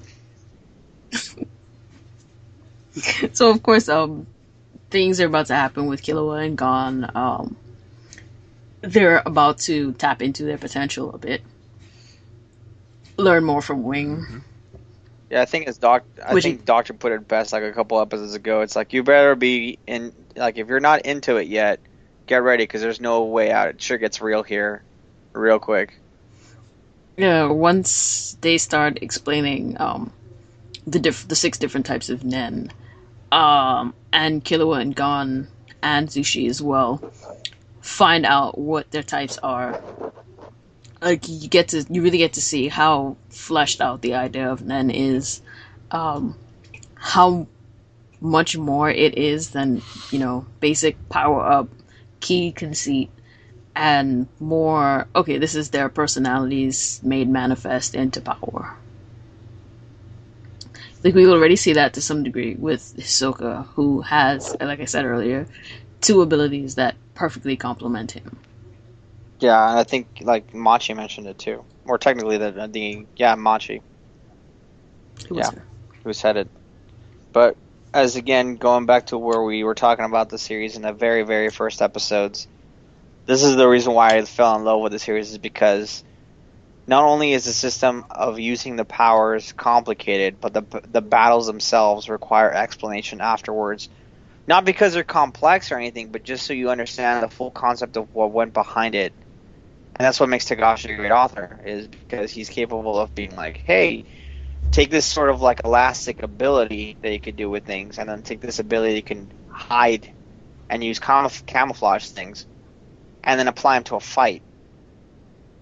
so 3.32 3.50
of 3.50 3.62
course, 3.62 3.88
um, 3.88 4.26
things 4.90 5.20
are 5.20 5.26
about 5.26 5.46
to 5.46 5.54
happen 5.54 5.86
with 5.86 6.02
Killua 6.02 6.46
and 6.46 6.56
Gon. 6.56 7.10
Um, 7.14 7.56
they're 8.80 9.22
about 9.26 9.58
to 9.60 9.92
tap 9.92 10.22
into 10.22 10.44
their 10.44 10.58
potential 10.58 11.12
a 11.12 11.18
bit, 11.18 11.42
learn 13.16 13.44
more 13.44 13.60
from 13.60 13.82
Wing. 13.82 14.44
Yeah, 15.34 15.42
I 15.42 15.46
think 15.46 15.66
as 15.66 15.78
doc, 15.78 16.04
I 16.24 16.32
Would 16.32 16.44
think 16.44 16.60
you- 16.60 16.64
Doctor 16.64 16.92
put 16.92 17.10
it 17.10 17.26
best 17.26 17.52
like 17.52 17.64
a 17.64 17.72
couple 17.72 18.00
episodes 18.00 18.34
ago. 18.34 18.60
It's 18.60 18.76
like 18.76 18.92
you 18.92 19.02
better 19.02 19.34
be 19.34 19.80
in. 19.84 20.12
Like 20.36 20.58
if 20.58 20.68
you're 20.68 20.78
not 20.78 21.06
into 21.06 21.38
it 21.38 21.48
yet, 21.48 21.80
get 22.28 22.44
ready 22.44 22.62
because 22.62 22.82
there's 22.82 23.00
no 23.00 23.24
way 23.24 23.50
out. 23.50 23.66
It 23.66 23.82
sure 23.82 23.98
gets 23.98 24.20
real 24.20 24.44
here, 24.44 24.84
real 25.32 25.58
quick. 25.58 25.98
Yeah, 27.16 27.46
once 27.46 28.36
they 28.42 28.58
start 28.58 29.00
explaining 29.02 29.76
um, 29.80 30.12
the 30.86 31.00
diff- 31.00 31.26
the 31.26 31.34
six 31.34 31.58
different 31.58 31.86
types 31.86 32.10
of 32.10 32.22
Nen, 32.22 32.72
um, 33.32 33.92
and 34.12 34.44
Killua 34.44 34.82
and 34.82 34.94
Gon 34.94 35.48
and 35.82 36.08
Zushi 36.08 36.48
as 36.48 36.62
well, 36.62 37.12
find 37.80 38.24
out 38.24 38.56
what 38.56 38.88
their 38.92 39.02
types 39.02 39.36
are. 39.38 39.82
Like 41.04 41.28
you 41.28 41.48
get 41.48 41.68
to, 41.68 41.84
you 41.90 42.00
really 42.02 42.16
get 42.18 42.32
to 42.32 42.40
see 42.40 42.68
how 42.68 43.18
fleshed 43.28 43.82
out 43.82 44.00
the 44.00 44.14
idea 44.14 44.50
of 44.50 44.62
Nen 44.64 44.90
is, 44.90 45.42
um, 45.90 46.34
how 46.94 47.46
much 48.22 48.56
more 48.56 48.88
it 48.88 49.18
is 49.18 49.50
than 49.50 49.82
you 50.10 50.18
know 50.18 50.46
basic 50.60 50.96
power 51.10 51.44
up, 51.44 51.68
key 52.20 52.52
conceit, 52.52 53.10
and 53.76 54.28
more 54.40 55.06
okay 55.14 55.36
this 55.36 55.54
is 55.54 55.70
their 55.70 55.90
personalities 55.90 57.00
made 57.02 57.28
manifest 57.28 57.94
into 57.94 58.22
power. 58.22 58.74
Like 61.02 61.14
we 61.14 61.26
already 61.26 61.56
see 61.56 61.74
that 61.74 61.92
to 61.94 62.00
some 62.00 62.22
degree 62.22 62.54
with 62.54 62.94
Hisoka 62.96 63.66
who 63.74 64.00
has 64.00 64.56
like 64.58 64.80
I 64.80 64.86
said 64.86 65.04
earlier 65.04 65.46
two 66.00 66.22
abilities 66.22 66.76
that 66.76 66.96
perfectly 67.14 67.56
complement 67.58 68.12
him 68.12 68.38
Yeah, 69.44 69.70
and 69.70 69.78
I 69.78 69.84
think 69.84 70.08
like 70.22 70.54
Machi 70.54 70.94
mentioned 70.94 71.26
it 71.26 71.38
too. 71.38 71.64
Or 71.84 71.98
technically, 71.98 72.38
the 72.38 72.68
the 72.72 73.06
yeah 73.16 73.34
Machi 73.34 73.82
Who 75.28 75.38
Yeah. 75.38 75.50
who 76.02 76.12
said 76.14 76.36
it. 76.38 76.48
But 77.32 77.56
as 77.92 78.16
again 78.16 78.56
going 78.56 78.86
back 78.86 79.06
to 79.08 79.18
where 79.18 79.42
we 79.42 79.62
were 79.64 79.74
talking 79.74 80.06
about 80.06 80.30
the 80.30 80.38
series 80.38 80.76
in 80.76 80.82
the 80.82 80.92
very 80.94 81.22
very 81.24 81.50
first 81.50 81.82
episodes, 81.82 82.48
this 83.26 83.42
is 83.42 83.56
the 83.56 83.68
reason 83.68 83.94
why 83.94 84.16
I 84.16 84.24
fell 84.24 84.56
in 84.56 84.64
love 84.64 84.80
with 84.80 84.92
the 84.92 84.98
series 84.98 85.32
is 85.32 85.38
because 85.38 86.04
not 86.86 87.04
only 87.04 87.32
is 87.32 87.44
the 87.44 87.52
system 87.52 88.04
of 88.10 88.38
using 88.40 88.76
the 88.76 88.84
powers 88.86 89.52
complicated, 89.52 90.40
but 90.40 90.54
the 90.54 90.64
the 90.88 91.02
battles 91.02 91.46
themselves 91.46 92.08
require 92.08 92.52
explanation 92.52 93.20
afterwards. 93.20 93.88
Not 94.46 94.64
because 94.64 94.94
they're 94.94 95.04
complex 95.04 95.72
or 95.72 95.76
anything, 95.78 96.12
but 96.12 96.24
just 96.24 96.46
so 96.46 96.54
you 96.54 96.70
understand 96.70 97.22
the 97.22 97.30
full 97.30 97.50
concept 97.50 97.96
of 97.96 98.08
what 98.14 98.32
went 98.32 98.54
behind 98.54 98.94
it. 98.94 99.14
And 99.96 100.04
that's 100.04 100.18
what 100.18 100.28
makes 100.28 100.44
Togashi 100.46 100.92
a 100.92 100.96
great 100.96 101.12
author, 101.12 101.60
is 101.64 101.86
because 101.86 102.30
he's 102.32 102.48
capable 102.48 102.98
of 102.98 103.14
being 103.14 103.36
like, 103.36 103.58
hey, 103.58 104.04
take 104.72 104.90
this 104.90 105.06
sort 105.06 105.30
of 105.30 105.40
like 105.40 105.60
elastic 105.64 106.22
ability 106.22 106.96
that 107.02 107.12
you 107.12 107.20
could 107.20 107.36
do 107.36 107.48
with 107.48 107.64
things, 107.64 107.98
and 107.98 108.08
then 108.08 108.22
take 108.22 108.40
this 108.40 108.58
ability 108.58 108.96
you 108.96 109.02
can 109.02 109.30
hide 109.48 110.12
and 110.68 110.82
use 110.82 110.98
camouf- 110.98 111.46
camouflage 111.46 112.06
things, 112.06 112.46
and 113.22 113.38
then 113.38 113.46
apply 113.46 113.76
them 113.76 113.84
to 113.84 113.94
a 113.96 114.00
fight. 114.00 114.42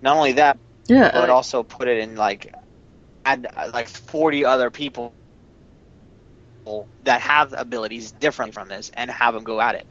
Not 0.01 0.16
only 0.16 0.33
that, 0.33 0.59
Yeah, 0.89 1.11
but 1.12 1.20
like- 1.22 1.30
also 1.30 1.62
put 1.62 1.89
it 1.89 1.99
in 1.99 2.16
like 2.16 2.55
add 3.24 3.47
uh, 3.55 3.70
like 3.72 3.89
40 3.89 4.45
other 4.47 4.70
people 4.70 5.14
that 7.05 7.20
have 7.20 7.53
abilities 7.57 8.12
different 8.12 8.55
from 8.55 8.68
this 8.68 8.91
and 8.95 9.11
have 9.11 9.35
them 9.35 9.45
go 9.45 9.61
at 9.61 9.74
it. 9.74 9.87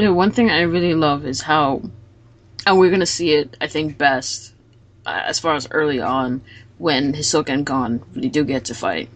Yeah, 0.00 0.08
one 0.08 0.30
thing 0.30 0.48
I 0.50 0.62
really 0.62 0.94
love 0.94 1.26
is 1.26 1.42
how, 1.42 1.82
and 2.64 2.78
we're 2.78 2.90
gonna 2.90 3.04
see 3.04 3.34
it, 3.34 3.54
I 3.60 3.66
think, 3.66 3.98
best 3.98 4.54
uh, 5.04 5.24
as 5.26 5.38
far 5.38 5.56
as 5.56 5.68
early 5.70 6.00
on 6.00 6.40
when 6.78 7.12
Hisoka 7.12 7.50
and 7.50 7.66
Gon 7.66 8.02
really 8.14 8.30
do 8.30 8.42
get 8.44 8.64
to 8.66 8.74
fight. 8.74 9.10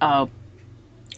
Uh, 0.00 0.26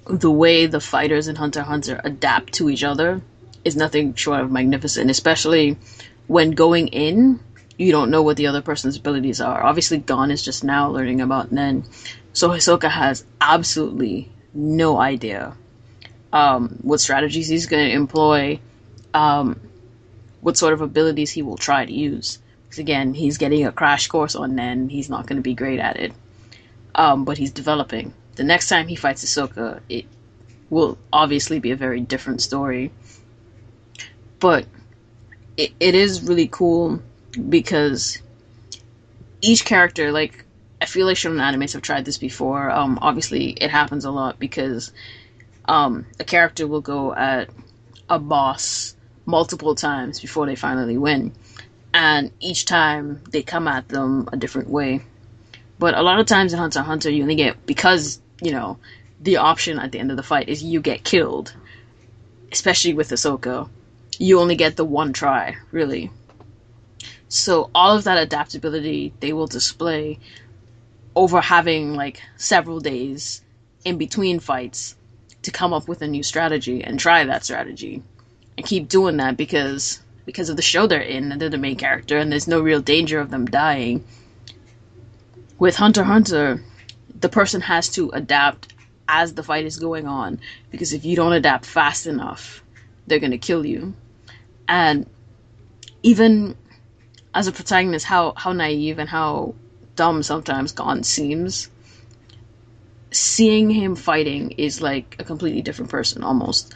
the 0.06 0.30
way 0.30 0.66
the 0.66 0.80
fighters 0.80 1.28
in 1.28 1.36
Hunter 1.36 1.60
x 1.60 1.68
Hunter 1.68 1.98
adapt 2.04 2.52
to 2.54 2.68
each 2.68 2.84
other 2.84 3.22
is 3.64 3.74
nothing 3.74 4.12
short 4.12 4.40
of 4.40 4.52
magnificent, 4.52 5.10
especially 5.10 5.78
when 6.26 6.50
going 6.50 6.88
in, 6.88 7.40
you 7.78 7.92
don't 7.92 8.10
know 8.10 8.20
what 8.20 8.36
the 8.36 8.48
other 8.48 8.60
person's 8.60 8.98
abilities 8.98 9.40
are. 9.40 9.64
Obviously, 9.64 9.96
Gon 9.96 10.30
is 10.30 10.42
just 10.42 10.62
now 10.62 10.90
learning 10.90 11.22
about 11.22 11.50
Nen, 11.50 11.84
so 12.34 12.50
Hisoka 12.50 12.90
has 12.90 13.24
absolutely 13.40 14.30
no 14.52 15.00
idea 15.00 15.56
um, 16.34 16.80
what 16.82 17.00
strategies 17.00 17.48
he's 17.48 17.64
going 17.64 17.88
to 17.88 17.94
employ 17.94 18.60
um, 19.16 19.58
what 20.42 20.58
sort 20.58 20.74
of 20.74 20.82
abilities 20.82 21.30
he 21.30 21.40
will 21.40 21.56
try 21.56 21.86
to 21.86 21.92
use. 21.92 22.38
Because 22.64 22.78
again, 22.78 23.14
he's 23.14 23.38
getting 23.38 23.64
a 23.64 23.72
crash 23.72 24.08
course 24.08 24.36
on 24.36 24.54
Nen. 24.54 24.90
He's 24.90 25.08
not 25.08 25.26
going 25.26 25.36
to 25.36 25.42
be 25.42 25.54
great 25.54 25.80
at 25.80 25.96
it, 25.96 26.12
um, 26.94 27.24
but 27.24 27.38
he's 27.38 27.50
developing. 27.50 28.12
The 28.34 28.44
next 28.44 28.68
time 28.68 28.88
he 28.88 28.94
fights 28.94 29.24
Hisoka, 29.24 29.80
it 29.88 30.04
will 30.68 30.98
obviously 31.10 31.58
be 31.60 31.70
a 31.70 31.76
very 31.76 32.00
different 32.00 32.42
story. 32.42 32.92
But 34.38 34.66
it, 35.56 35.72
it 35.80 35.94
is 35.94 36.22
really 36.22 36.48
cool 36.48 37.00
because 37.48 38.18
each 39.40 39.64
character, 39.64 40.12
like 40.12 40.44
I 40.82 40.84
feel 40.84 41.06
like 41.06 41.16
shonen 41.16 41.40
animes 41.40 41.72
have 41.72 41.80
tried 41.80 42.04
this 42.04 42.18
before. 42.18 42.70
Um, 42.70 42.98
obviously, 43.00 43.52
it 43.52 43.70
happens 43.70 44.04
a 44.04 44.10
lot 44.10 44.38
because 44.38 44.92
um, 45.64 46.04
a 46.20 46.24
character 46.24 46.66
will 46.66 46.82
go 46.82 47.14
at 47.14 47.48
a 48.10 48.18
boss 48.18 48.95
multiple 49.26 49.74
times 49.74 50.20
before 50.20 50.46
they 50.46 50.54
finally 50.54 50.96
win. 50.96 51.32
And 51.92 52.30
each 52.40 52.64
time 52.64 53.22
they 53.30 53.42
come 53.42 53.68
at 53.68 53.88
them 53.88 54.28
a 54.32 54.36
different 54.36 54.70
way. 54.70 55.02
But 55.78 55.94
a 55.94 56.02
lot 56.02 56.20
of 56.20 56.26
times 56.26 56.52
in 56.52 56.58
Hunter 56.58 56.80
Hunter, 56.80 57.10
you 57.10 57.22
only 57.22 57.34
get, 57.34 57.66
because, 57.66 58.20
you 58.40 58.52
know, 58.52 58.78
the 59.20 59.38
option 59.38 59.78
at 59.78 59.92
the 59.92 59.98
end 59.98 60.10
of 60.10 60.16
the 60.16 60.22
fight 60.22 60.48
is 60.48 60.62
you 60.62 60.80
get 60.80 61.04
killed, 61.04 61.54
especially 62.52 62.94
with 62.94 63.10
Hisoka. 63.10 63.68
You 64.18 64.40
only 64.40 64.56
get 64.56 64.76
the 64.76 64.84
one 64.84 65.12
try, 65.12 65.56
really. 65.72 66.10
So 67.28 67.70
all 67.74 67.96
of 67.96 68.04
that 68.04 68.18
adaptability 68.18 69.12
they 69.20 69.32
will 69.32 69.46
display 69.46 70.18
over 71.14 71.40
having 71.40 71.94
like 71.94 72.22
several 72.36 72.78
days 72.78 73.42
in 73.84 73.98
between 73.98 74.38
fights 74.38 74.96
to 75.42 75.50
come 75.50 75.72
up 75.72 75.88
with 75.88 76.02
a 76.02 76.06
new 76.06 76.22
strategy 76.22 76.84
and 76.84 77.00
try 77.00 77.24
that 77.24 77.44
strategy 77.44 78.02
and 78.56 78.66
keep 78.66 78.88
doing 78.88 79.18
that 79.18 79.36
because 79.36 80.00
because 80.24 80.48
of 80.48 80.56
the 80.56 80.62
show 80.62 80.86
they're 80.86 81.00
in 81.00 81.30
and 81.30 81.40
they're 81.40 81.48
the 81.48 81.58
main 81.58 81.76
character 81.76 82.18
and 82.18 82.30
there's 82.32 82.48
no 82.48 82.60
real 82.60 82.80
danger 82.80 83.20
of 83.20 83.30
them 83.30 83.46
dying. 83.46 84.04
With 85.58 85.76
Hunter 85.76 86.04
Hunter, 86.04 86.62
the 87.20 87.28
person 87.28 87.60
has 87.62 87.88
to 87.90 88.10
adapt 88.10 88.74
as 89.08 89.34
the 89.34 89.42
fight 89.42 89.64
is 89.64 89.78
going 89.78 90.06
on 90.06 90.40
because 90.70 90.92
if 90.92 91.04
you 91.04 91.16
don't 91.16 91.32
adapt 91.32 91.64
fast 91.64 92.06
enough, 92.06 92.62
they're 93.06 93.20
going 93.20 93.30
to 93.30 93.38
kill 93.38 93.64
you. 93.64 93.94
And 94.68 95.08
even 96.02 96.56
as 97.32 97.46
a 97.46 97.52
protagonist, 97.52 98.06
how 98.06 98.32
how 98.36 98.52
naive 98.52 98.98
and 98.98 99.08
how 99.08 99.54
dumb 99.94 100.22
sometimes 100.22 100.72
Gon 100.72 101.02
seems. 101.02 101.70
Seeing 103.10 103.70
him 103.70 103.96
fighting 103.96 104.52
is 104.52 104.82
like 104.82 105.16
a 105.18 105.24
completely 105.24 105.62
different 105.62 105.90
person 105.90 106.22
almost, 106.22 106.74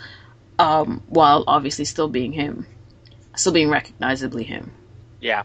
um, 0.60 1.02
while 1.08 1.44
obviously 1.46 1.84
still 1.84 2.08
being 2.08 2.32
him, 2.32 2.66
still 3.36 3.52
being 3.52 3.70
recognizably 3.70 4.44
him. 4.44 4.72
Yeah. 5.20 5.42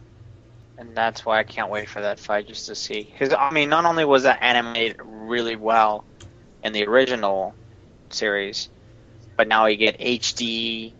And 0.78 0.96
that's 0.96 1.26
why 1.26 1.40
I 1.40 1.44
can't 1.44 1.70
wait 1.72 1.88
for 1.90 2.02
that 2.02 2.20
fight 2.20 2.48
just 2.48 2.66
to 2.68 2.76
see. 2.76 3.04
Because, 3.04 3.34
I 3.34 3.50
mean, 3.52 3.70
not 3.70 3.86
only 3.86 4.04
was 4.06 4.24
that 4.24 4.40
animated 4.42 4.98
really 5.04 5.56
well 5.56 6.04
in 6.64 6.74
the 6.74 6.86
original 6.86 7.56
series, 8.10 8.70
but 9.38 9.48
now 9.48 9.68
you 9.68 9.78
get 9.78 10.00
HD 10.00 10.92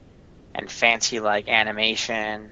and 0.54 0.72
fancy, 0.72 1.20
like, 1.20 1.50
animation. 1.50 2.52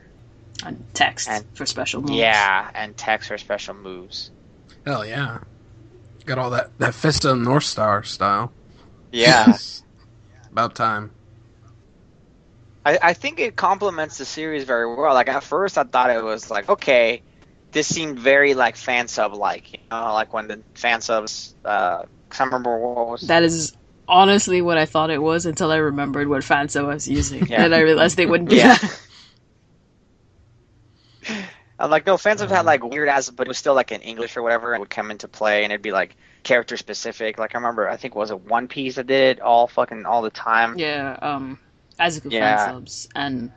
And 0.65 0.85
text 0.93 1.29
And- 1.29 1.45
for 1.53 1.65
special 1.65 2.01
moves. 2.01 2.13
Yeah, 2.13 2.69
and 2.75 2.95
text 2.97 3.29
for 3.29 3.37
special 3.37 3.73
moves. 3.73 4.31
Hell 4.85 5.05
yeah. 5.05 5.39
Got 6.25 6.37
all 6.37 6.49
that, 6.51 6.77
that 6.79 6.93
Fist 6.93 7.25
of 7.25 7.37
the 7.37 7.43
North 7.43 7.63
Star 7.65 8.03
style. 8.03 8.51
Yeah. 9.11 9.57
About 10.51 10.75
time. 10.75 11.11
I, 12.85 12.99
I 13.01 13.13
think 13.13 13.39
it 13.39 13.55
complements 13.55 14.17
the 14.17 14.25
series 14.25 14.63
very 14.65 14.93
well. 14.93 15.13
Like 15.13 15.29
at 15.29 15.43
first, 15.43 15.77
I 15.77 15.83
thought 15.83 16.09
it 16.09 16.23
was 16.23 16.49
like, 16.49 16.69
okay, 16.69 17.23
this 17.71 17.87
seemed 17.87 18.19
very 18.19 18.53
like 18.53 18.75
fan 18.75 19.07
sub 19.07 19.33
like, 19.33 19.73
you 19.73 19.79
know, 19.91 20.13
like 20.13 20.33
when 20.33 20.47
the 20.47 20.63
fan 20.75 21.01
subs. 21.01 21.55
Uh, 21.63 22.03
I 22.39 22.43
remember 22.43 22.77
what 22.77 23.07
was 23.07 23.21
That 23.27 23.43
is 23.43 23.73
honestly 24.07 24.61
what 24.61 24.77
I 24.77 24.85
thought 24.85 25.09
it 25.09 25.21
was 25.21 25.45
until 25.45 25.71
I 25.71 25.77
remembered 25.77 26.27
what 26.27 26.41
Fanso 26.43 26.87
was 26.87 27.07
using, 27.07 27.47
Yeah. 27.47 27.57
and 27.57 27.73
I 27.73 27.79
realized 27.79 28.17
they 28.17 28.25
wouldn't 28.25 28.49
do 28.49 28.57
Yeah. 28.57 28.63
that. 28.63 28.81
I'm 31.79 31.89
like, 31.89 32.05
no, 32.05 32.17
fan 32.17 32.37
subs 32.37 32.51
had 32.51 32.65
like 32.65 32.83
weird 32.83 33.09
ass, 33.09 33.29
but 33.29 33.47
it 33.47 33.49
was 33.49 33.57
still 33.57 33.73
like 33.75 33.91
in 33.91 34.01
English 34.01 34.37
or 34.37 34.43
whatever. 34.43 34.75
It 34.75 34.79
would 34.79 34.89
come 34.89 35.11
into 35.11 35.27
play, 35.27 35.63
and 35.63 35.71
it'd 35.71 35.81
be 35.81 35.91
like 35.91 36.15
character 36.43 36.77
specific. 36.77 37.37
Like 37.37 37.55
I 37.55 37.57
remember, 37.57 37.89
I 37.89 37.97
think 37.97 38.15
was 38.15 38.31
it 38.31 38.41
One 38.41 38.67
Piece 38.67 38.95
that 38.95 39.07
did 39.07 39.37
it 39.37 39.41
all 39.41 39.67
fucking 39.67 40.05
all 40.05 40.21
the 40.21 40.29
time. 40.29 40.79
Yeah, 40.79 41.17
um, 41.21 41.59
Azuka 41.99 42.31
Yeah. 42.31 42.39
fan 42.39 42.57
subs 42.57 43.07
and 43.15 43.51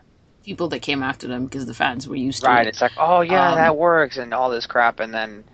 people 0.44 0.68
that 0.68 0.80
came 0.80 1.02
after 1.02 1.26
them 1.28 1.44
because 1.46 1.66
the 1.66 1.74
fans 1.74 2.08
were 2.08 2.16
used 2.16 2.44
to 2.44 2.46
Right? 2.46 2.66
It's 2.66 2.80
like, 2.80 2.92
oh 2.96 3.20
yeah, 3.22 3.52
Um, 3.52 3.56
that 3.56 3.76
works, 3.76 4.16
and 4.16 4.32
all 4.34 4.50
this 4.50 4.66
crap, 4.66 5.00
and 5.00 5.12
then 5.12 5.44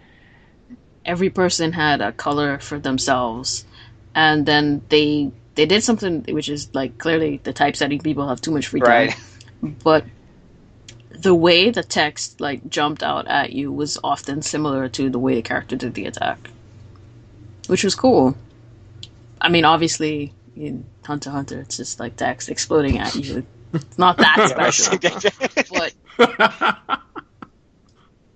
Every 1.04 1.30
person 1.30 1.72
had 1.72 2.00
a 2.00 2.12
color 2.12 2.58
for 2.58 2.78
themselves, 2.78 3.64
and 4.14 4.46
then 4.46 4.82
they 4.88 5.32
they 5.56 5.66
did 5.66 5.82
something 5.82 6.24
which 6.30 6.48
is 6.48 6.70
like 6.74 6.96
clearly 6.98 7.40
the 7.42 7.52
typesetting 7.52 7.98
people 8.00 8.28
have 8.28 8.40
too 8.40 8.52
much 8.52 8.68
free 8.68 8.82
time. 8.82 9.10
right, 9.10 9.14
but 9.62 10.04
the 11.10 11.34
way 11.34 11.70
the 11.70 11.82
text 11.82 12.40
like 12.40 12.68
jumped 12.68 13.02
out 13.02 13.26
at 13.28 13.52
you 13.52 13.72
was 13.72 13.98
often 14.04 14.42
similar 14.42 14.88
to 14.88 15.10
the 15.10 15.18
way 15.18 15.34
the 15.34 15.42
character 15.42 15.76
did 15.76 15.94
the 15.94 16.06
attack, 16.06 16.50
which 17.66 17.84
was 17.84 17.94
cool. 17.94 18.36
I 19.40 19.48
mean, 19.48 19.64
obviously 19.64 20.32
in 20.56 20.84
Hunter 21.04 21.30
x 21.30 21.34
Hunter, 21.34 21.60
it's 21.60 21.76
just 21.76 21.98
like 22.00 22.16
text 22.16 22.48
exploding 22.48 22.98
at 22.98 23.14
you. 23.14 23.46
It's 23.72 23.98
not 23.98 24.18
that 24.18 24.48
special, 24.50 24.98
but 25.70 25.94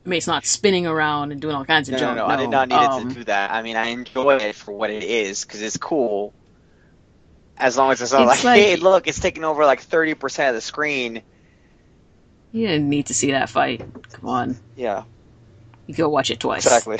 I 0.04 0.08
mean, 0.08 0.18
it's 0.18 0.26
not 0.26 0.46
spinning 0.46 0.86
around 0.86 1.32
and 1.32 1.40
doing 1.40 1.54
all 1.54 1.64
kinds 1.64 1.88
of 1.88 1.94
No, 1.94 1.98
no, 1.98 2.04
junk. 2.06 2.16
no, 2.18 2.26
I 2.26 2.36
did 2.36 2.50
not 2.50 2.68
need 2.68 2.74
um, 2.76 3.06
it 3.06 3.08
to 3.10 3.14
do 3.16 3.24
that. 3.24 3.50
I 3.50 3.62
mean, 3.62 3.76
I 3.76 3.88
enjoy 3.88 4.36
it 4.36 4.54
for 4.54 4.72
what 4.72 4.90
it 4.90 5.02
is 5.02 5.44
because 5.44 5.62
it's 5.62 5.76
cool. 5.76 6.32
As 7.58 7.76
long 7.76 7.90
as 7.90 8.00
it's 8.02 8.12
not 8.12 8.22
It's 8.22 8.44
like, 8.44 8.44
like- 8.44 8.60
hey, 8.60 8.76
look, 8.76 9.08
it's 9.08 9.18
taking 9.18 9.44
over 9.44 9.64
like 9.64 9.80
thirty 9.80 10.14
percent 10.14 10.50
of 10.50 10.54
the 10.54 10.60
screen. 10.60 11.22
You 12.52 12.68
didn't 12.68 12.88
need 12.88 13.06
to 13.06 13.14
see 13.14 13.32
that 13.32 13.50
fight. 13.50 13.84
Come 14.12 14.28
on, 14.30 14.56
Yeah, 14.76 15.04
you 15.86 15.94
go 15.94 16.08
watch 16.08 16.30
it 16.30 16.40
twice. 16.40 16.64
exactly. 16.66 16.98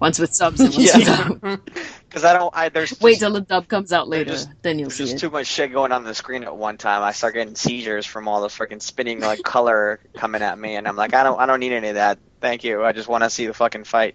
Once 0.00 0.18
with 0.18 0.34
subs 0.34 0.60
and 0.60 0.70
once 0.74 0.94
Yeah. 0.96 1.28
without. 1.28 1.64
Because 2.08 2.24
I 2.24 2.32
don't. 2.34 2.54
I 2.56 2.68
there's 2.68 2.98
Wait 3.00 3.18
till 3.18 3.32
the 3.32 3.40
dub 3.40 3.68
comes 3.68 3.92
out 3.92 4.08
later, 4.08 4.30
just- 4.32 4.48
then 4.62 4.78
you'll 4.78 4.90
see 4.90 5.04
just 5.04 5.16
it. 5.16 5.18
too 5.18 5.30
much 5.30 5.46
shit 5.46 5.72
going 5.72 5.92
on 5.92 6.04
the 6.04 6.14
screen 6.14 6.44
at 6.44 6.56
one 6.56 6.78
time. 6.78 7.02
I 7.02 7.12
start 7.12 7.34
getting 7.34 7.54
seizures 7.56 8.06
from 8.06 8.28
all 8.28 8.40
the 8.40 8.48
freaking 8.48 8.80
spinning 8.80 9.20
like 9.20 9.42
color 9.42 10.00
coming 10.16 10.42
at 10.42 10.58
me, 10.58 10.76
and 10.76 10.86
I'm 10.86 10.96
like, 10.96 11.14
I 11.14 11.22
don't, 11.24 11.38
I 11.40 11.46
don't 11.46 11.60
need 11.60 11.72
any 11.72 11.88
of 11.88 11.94
that. 11.96 12.18
Thank 12.40 12.64
you. 12.64 12.84
I 12.84 12.92
just 12.92 13.08
want 13.08 13.24
to 13.24 13.30
see 13.30 13.46
the 13.46 13.54
fucking 13.54 13.84
fight. 13.84 14.14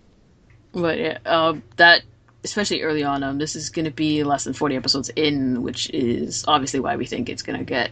But 0.71 0.97
yeah, 0.97 1.17
uh, 1.25 1.55
that 1.75 2.01
especially 2.45 2.81
early 2.81 3.03
on, 3.03 3.23
um, 3.23 3.37
this 3.37 3.55
is 3.55 3.69
going 3.69 3.85
to 3.85 3.91
be 3.91 4.23
less 4.23 4.43
than 4.45 4.53
forty 4.53 4.75
episodes 4.75 5.09
in, 5.09 5.61
which 5.63 5.89
is 5.91 6.45
obviously 6.47 6.79
why 6.79 6.95
we 6.95 7.05
think 7.05 7.29
it's 7.29 7.41
going 7.43 7.59
to 7.59 7.65
get 7.65 7.91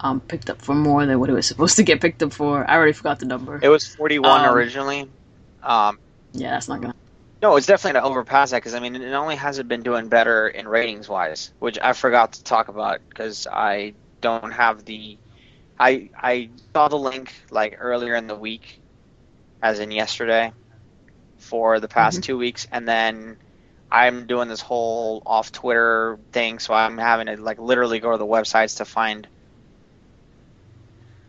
um, 0.00 0.20
picked 0.20 0.48
up 0.50 0.62
for 0.62 0.74
more 0.74 1.04
than 1.06 1.20
what 1.20 1.28
it 1.30 1.32
was 1.32 1.46
supposed 1.46 1.76
to 1.76 1.82
get 1.82 2.00
picked 2.00 2.22
up 2.22 2.32
for. 2.32 2.68
I 2.68 2.74
already 2.76 2.92
forgot 2.92 3.18
the 3.20 3.26
number. 3.26 3.58
It 3.62 3.68
was 3.68 3.86
41 3.94 4.44
Um, 4.46 4.54
originally. 4.54 5.08
Um, 5.64 5.98
yeah, 6.32 6.50
that's 6.52 6.68
not 6.68 6.80
gonna. 6.80 6.94
no, 7.42 7.56
it's 7.56 7.66
definitely 7.66 7.94
going 8.00 8.04
to 8.04 8.10
overpass 8.10 8.50
that 8.50 8.58
because 8.58 8.74
I 8.74 8.80
mean, 8.80 8.96
it 8.96 9.12
only 9.12 9.36
hasn't 9.36 9.68
been 9.68 9.82
doing 9.82 10.08
better 10.08 10.48
in 10.48 10.68
ratings 10.68 11.08
wise, 11.08 11.52
which 11.60 11.78
I 11.82 11.92
forgot 11.92 12.34
to 12.34 12.44
talk 12.44 12.68
about 12.68 13.00
because 13.08 13.46
I 13.50 13.96
don't 14.20 14.52
have 14.52 14.84
the. 14.84 15.18
I 15.78 16.10
I 16.14 16.50
saw 16.74 16.88
the 16.88 16.96
link 16.98 17.34
like 17.50 17.76
earlier 17.78 18.14
in 18.16 18.26
the 18.28 18.36
week, 18.36 18.80
as 19.62 19.80
in 19.80 19.90
yesterday, 19.90 20.52
for 21.38 21.80
the 21.80 21.88
past 21.88 22.22
Mhm. 22.22 22.24
two 22.24 22.38
weeks, 22.38 22.66
and 22.72 22.88
then 22.88 23.38
I'm 23.90 24.26
doing 24.26 24.48
this 24.48 24.60
whole 24.62 25.22
off 25.26 25.52
Twitter 25.52 26.18
thing, 26.32 26.58
so 26.60 26.74
I'm 26.74 26.98
having 26.98 27.26
to 27.26 27.36
like 27.42 27.58
literally 27.60 28.00
go 28.00 28.12
to 28.12 28.18
the 28.18 28.26
websites 28.26 28.78
to 28.78 28.86
find 28.86 29.28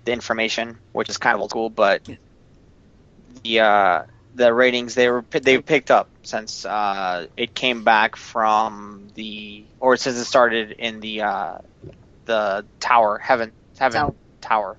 the 0.06 0.12
information, 0.14 0.80
which 0.94 1.10
is 1.10 1.18
kind 1.18 1.36
of 1.36 1.42
old 1.42 1.52
school, 1.52 1.70
but 1.70 2.04
the 3.44 3.60
uh, 3.60 4.04
the 4.36 4.54
ratings 4.54 4.96
they 4.96 5.10
were 5.10 5.24
they 5.32 5.58
picked 5.60 5.90
up 5.92 6.10
since 6.24 6.66
uh, 6.66 7.26
it 7.38 7.56
came 7.56 7.84
back 7.84 8.16
from 8.16 9.08
the 9.16 9.64
or 9.80 9.96
since 9.98 10.18
it 10.18 10.26
started 10.26 10.72
in 10.74 11.00
the 11.00 11.22
uh, 11.22 11.58
the 12.26 12.66
tower 12.80 13.18
heaven 13.18 13.52
heaven 13.78 14.02
Tower. 14.02 14.16
tower. 14.42 14.78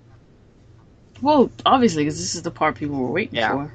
Well, 1.22 1.50
obviously, 1.64 2.04
because 2.04 2.18
this 2.18 2.34
is 2.34 2.42
the 2.42 2.50
part 2.50 2.76
people 2.76 2.96
were 2.96 3.10
waiting 3.10 3.36
Yeah. 3.36 3.52
for. 3.52 3.72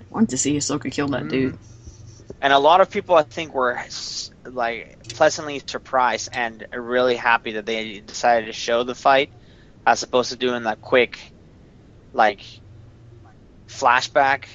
I 0.00 0.04
wanted 0.10 0.30
to 0.30 0.38
see 0.38 0.56
Hisoka 0.56 0.90
kill 0.90 1.08
that 1.08 1.24
Mhm. 1.24 1.30
dude. 1.30 1.58
And 2.40 2.52
a 2.52 2.58
lot 2.58 2.80
of 2.80 2.90
people, 2.90 3.14
I 3.16 3.22
think, 3.24 3.52
were 3.52 3.78
like 4.44 4.96
pleasantly 5.10 5.60
surprised 5.66 6.30
and 6.32 6.66
really 6.72 7.16
happy 7.16 7.52
that 7.52 7.66
they 7.66 8.00
decided 8.00 8.46
to 8.46 8.52
show 8.52 8.84
the 8.84 8.94
fight, 8.94 9.30
as 9.86 10.02
opposed 10.02 10.30
to 10.30 10.36
doing 10.36 10.62
that 10.62 10.80
quick, 10.80 11.18
like, 12.14 12.40
flashback 13.68 14.46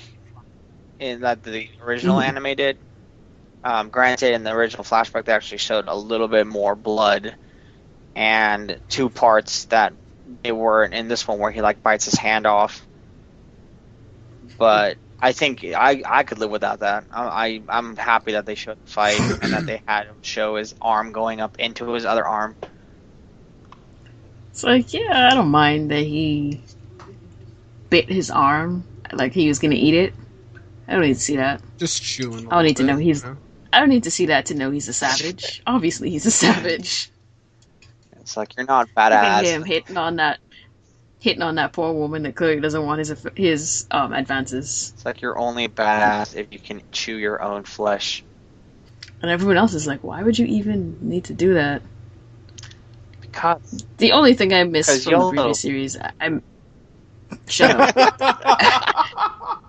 in 0.99 1.21
that 1.21 1.43
the 1.43 1.69
original 1.81 2.19
Mhm. 2.19 2.23
anime 2.23 2.55
did. 2.55 2.79
Um, 3.63 3.89
granted, 3.89 4.33
in 4.33 4.43
the 4.43 4.51
original 4.53 4.83
flashback, 4.83 5.25
they 5.25 5.33
actually 5.33 5.59
showed 5.59 5.87
a 5.87 5.95
little 5.95 6.27
bit 6.27 6.47
more 6.47 6.75
blood 6.75 7.35
and 8.15 8.79
two 8.89 9.09
parts 9.09 9.65
that 9.65 9.93
they 10.43 10.51
weren't 10.51 10.93
in 10.93 11.07
this 11.07 11.27
one, 11.27 11.39
where 11.39 11.51
he 11.51 11.61
like 11.61 11.83
bites 11.83 12.05
his 12.05 12.15
hand 12.15 12.45
off. 12.47 12.87
But 14.57 14.97
I 15.19 15.31
think 15.33 15.63
I, 15.63 16.03
I 16.05 16.23
could 16.23 16.39
live 16.39 16.51
without 16.51 16.79
that. 16.81 17.05
I, 17.11 17.23
I 17.47 17.61
I'm 17.69 17.95
happy 17.95 18.33
that 18.33 18.45
they 18.45 18.55
showed 18.55 18.79
the 18.79 18.87
fight 18.87 19.27
and 19.41 19.53
that 19.53 19.65
they 19.65 19.81
had 19.87 20.07
him 20.07 20.17
show 20.21 20.55
his 20.55 20.73
arm 20.81 21.11
going 21.13 21.41
up 21.41 21.57
into 21.59 21.91
his 21.93 22.05
other 22.05 22.25
arm. 22.25 22.57
It's 24.51 24.63
like, 24.63 24.93
yeah, 24.93 25.29
I 25.31 25.35
don't 25.35 25.49
mind 25.49 25.91
that 25.91 26.03
he 26.03 26.61
bit 27.89 28.09
his 28.09 28.29
arm 28.31 28.85
like 29.17 29.33
he 29.33 29.47
was 29.47 29.59
gonna 29.59 29.75
eat 29.75 29.93
it. 29.93 30.13
I 30.87 30.93
don't 30.93 31.01
need 31.01 31.13
to 31.15 31.19
see 31.19 31.37
that. 31.37 31.61
Just 31.77 32.03
chewing. 32.03 32.47
I 32.51 32.55
don't 32.55 32.65
need 32.65 32.77
to 32.77 32.83
know 32.83 32.97
he's- 32.97 33.23
You 33.23 33.29
know? 33.31 33.37
I 33.71 33.79
don't 33.79 33.89
need 33.89 34.03
to 34.03 34.11
see 34.11 34.27
that 34.27 34.45
to 34.47 34.53
know 34.53 34.69
he's 34.69 34.87
a 34.87 34.93
savage. 34.93 35.61
Obviously, 35.67 36.09
he's 36.11 36.25
a 36.27 36.31
savage. 36.31 37.09
It's 38.19 38.37
like 38.37 38.55
you're 38.55 38.65
not 38.67 38.87
Look 38.87 38.95
badass. 38.95 39.43
him 39.43 39.63
hitting 39.63 39.97
on 39.97 40.17
that, 40.17 40.39
hitting 41.19 41.41
on 41.41 41.55
that 41.55 41.73
poor 41.73 41.91
woman 41.91 42.21
that 42.23 42.35
clearly 42.35 42.61
doesn't 42.61 42.85
want 42.85 42.99
his 42.99 43.15
his 43.35 43.87
um, 43.91 44.13
advances, 44.13 44.91
It's 44.95 45.05
like 45.05 45.21
you're 45.21 45.37
only 45.39 45.67
badass 45.67 46.35
if 46.35 46.47
you 46.51 46.59
can 46.59 46.81
chew 46.91 47.15
your 47.17 47.41
own 47.41 47.63
flesh. 47.63 48.23
and 49.21 49.31
everyone 49.31 49.57
else 49.57 49.73
is 49.73 49.87
like, 49.87 50.03
why 50.03 50.21
would 50.21 50.37
you 50.37 50.45
even 50.45 50.97
need 51.01 51.23
to 51.25 51.33
do 51.33 51.55
that? 51.55 51.81
Because 53.21 53.83
The 53.97 54.11
only 54.11 54.33
thing 54.35 54.53
I 54.53 54.63
missed 54.65 54.89
'Cause 54.89 55.03
from 55.05 55.13
the 55.19 55.29
previous 55.31 55.59
series, 55.61 55.97
I'm 56.21 56.43
shut 57.47 57.71
up. 57.75 57.95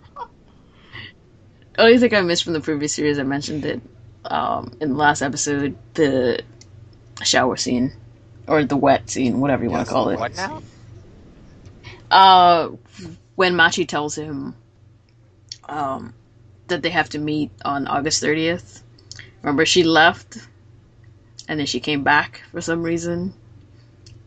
only 1.79 1.99
thing 1.99 2.15
I 2.15 2.21
missed 2.23 2.45
from 2.45 2.53
the 2.53 2.61
previous 2.61 2.95
series, 2.95 3.19
I 3.19 3.23
mentioned 3.23 3.65
it 3.65 3.81
um, 4.25 4.77
in 4.81 4.91
the 4.91 4.97
last 4.97 5.23
episode, 5.23 5.77
the 5.95 6.43
shower 7.23 7.57
scene 7.57 7.93
or 8.47 8.65
the 8.65 8.77
wet 8.77 9.11
scene, 9.11 9.41
whatever 9.41 9.65
you 9.65 9.71
want 9.71 9.87
to 9.87 9.93
call 9.93 10.11
it. 10.11 10.19
what 10.19 10.37
now? 10.37 10.63
Uh, 12.11 12.71
when 13.35 13.57
Machi 13.57 13.87
tells 13.87 14.17
him 14.17 14.55
um, 15.69 16.15
that 16.69 16.83
they 16.83 16.91
have 16.91 17.09
to 17.11 17.19
meet 17.19 17.51
on 17.65 17.87
August 17.87 18.23
30th. 18.23 18.83
Remember, 19.43 19.67
she 19.67 19.83
left 19.83 20.39
and 21.49 21.59
then 21.59 21.67
she 21.67 21.81
came 21.81 22.03
back 22.03 22.43
for 22.51 22.61
some 22.61 22.83
reason. 22.83 23.35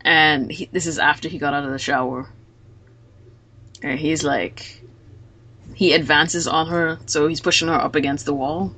And 0.02 0.50
he, 0.50 0.66
this 0.66 0.86
is 0.86 0.98
after 0.98 1.28
he 1.28 1.38
got 1.38 1.54
out 1.54 1.64
of 1.64 1.70
the 1.70 1.78
shower. 1.78 2.28
And 3.82 3.98
he's 3.98 4.24
like, 4.24 4.82
he 5.74 5.92
advances 5.92 6.46
on 6.48 6.66
her, 6.68 6.98
so 7.06 7.26
he's 7.28 7.40
pushing 7.40 7.68
her 7.68 7.74
up 7.74 7.94
against 7.94 8.24
the 8.26 8.34
wall. 8.34 8.74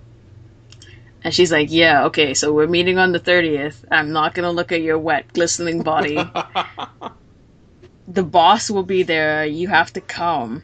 And 1.22 1.34
she's 1.34 1.52
like, 1.52 1.70
Yeah, 1.70 2.04
okay, 2.06 2.34
so 2.34 2.52
we're 2.52 2.66
meeting 2.66 2.98
on 2.98 3.12
the 3.12 3.20
30th. 3.20 3.84
I'm 3.90 4.12
not 4.12 4.34
gonna 4.34 4.50
look 4.52 4.72
at 4.72 4.82
your 4.82 4.98
wet, 4.98 5.32
glistening 5.32 5.82
body 5.82 6.18
the 8.08 8.22
boss 8.24 8.70
will 8.70 8.82
be 8.82 9.02
there. 9.02 9.44
You 9.44 9.68
have 9.68 9.92
to 9.92 10.00
come. 10.00 10.62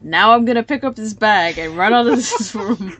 Now 0.00 0.34
I'm 0.34 0.44
gonna 0.44 0.62
pick 0.62 0.84
up 0.84 0.94
this 0.96 1.12
bag 1.14 1.58
and 1.58 1.76
run 1.76 1.92
out 1.92 2.06
of 2.06 2.16
this 2.16 2.54
room 2.54 2.96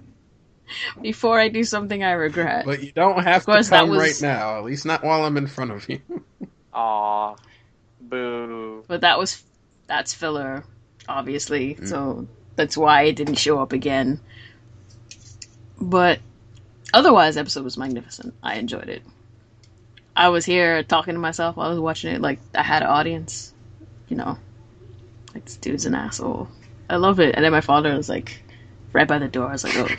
before 1.00 1.38
I 1.40 1.48
do 1.48 1.64
something 1.64 2.02
I 2.02 2.12
regret. 2.12 2.64
but 2.66 2.82
you 2.82 2.92
don't 2.92 3.22
have 3.22 3.42
to 3.42 3.52
course, 3.52 3.68
that 3.70 3.80
come 3.80 3.90
was- 3.90 3.98
right 4.00 4.22
now. 4.22 4.58
At 4.58 4.64
least 4.64 4.84
not 4.86 5.02
while 5.04 5.24
I'm 5.24 5.36
in 5.36 5.46
front 5.46 5.70
of 5.70 5.88
you. 5.88 6.00
Aw, 6.74 7.36
boo. 8.00 8.84
But 8.86 9.00
that 9.02 9.18
was 9.18 9.42
that's 9.86 10.12
filler, 10.12 10.64
obviously. 11.08 11.74
Mm. 11.74 11.88
So 11.88 12.28
that's 12.56 12.76
why 12.76 13.02
it 13.02 13.16
didn't 13.16 13.36
show 13.36 13.58
up 13.58 13.72
again. 13.72 14.20
But 15.80 16.20
otherwise, 16.92 17.34
the 17.34 17.40
episode 17.40 17.64
was 17.64 17.76
magnificent. 17.76 18.34
I 18.42 18.56
enjoyed 18.56 18.88
it. 18.88 19.02
I 20.16 20.30
was 20.30 20.44
here 20.44 20.82
talking 20.82 21.14
to 21.14 21.20
myself 21.20 21.56
while 21.56 21.66
I 21.66 21.70
was 21.70 21.78
watching 21.78 22.14
it. 22.14 22.20
Like 22.20 22.40
I 22.54 22.62
had 22.62 22.82
an 22.82 22.88
audience, 22.88 23.52
you 24.08 24.16
know. 24.16 24.38
Like 25.34 25.44
this 25.44 25.56
dude's 25.56 25.84
an 25.84 25.94
asshole. 25.94 26.48
I 26.88 26.96
love 26.96 27.20
it. 27.20 27.34
And 27.34 27.44
then 27.44 27.52
my 27.52 27.60
father 27.60 27.94
was 27.94 28.08
like, 28.08 28.42
right 28.92 29.06
by 29.06 29.18
the 29.18 29.28
door. 29.28 29.48
I 29.48 29.52
was 29.52 29.64
like, 29.64 29.76
oh. 29.76 29.88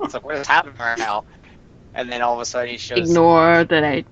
It's 0.00 0.14
like 0.14 0.24
what 0.24 0.36
is 0.36 0.46
happening 0.46 0.78
right 0.78 0.98
now? 0.98 1.24
And 1.94 2.10
then 2.10 2.22
all 2.22 2.34
of 2.34 2.40
a 2.40 2.44
sudden 2.44 2.70
he 2.70 2.78
shows. 2.78 3.10
ignore 3.10 3.64
that 3.64 3.84
I 3.84 4.04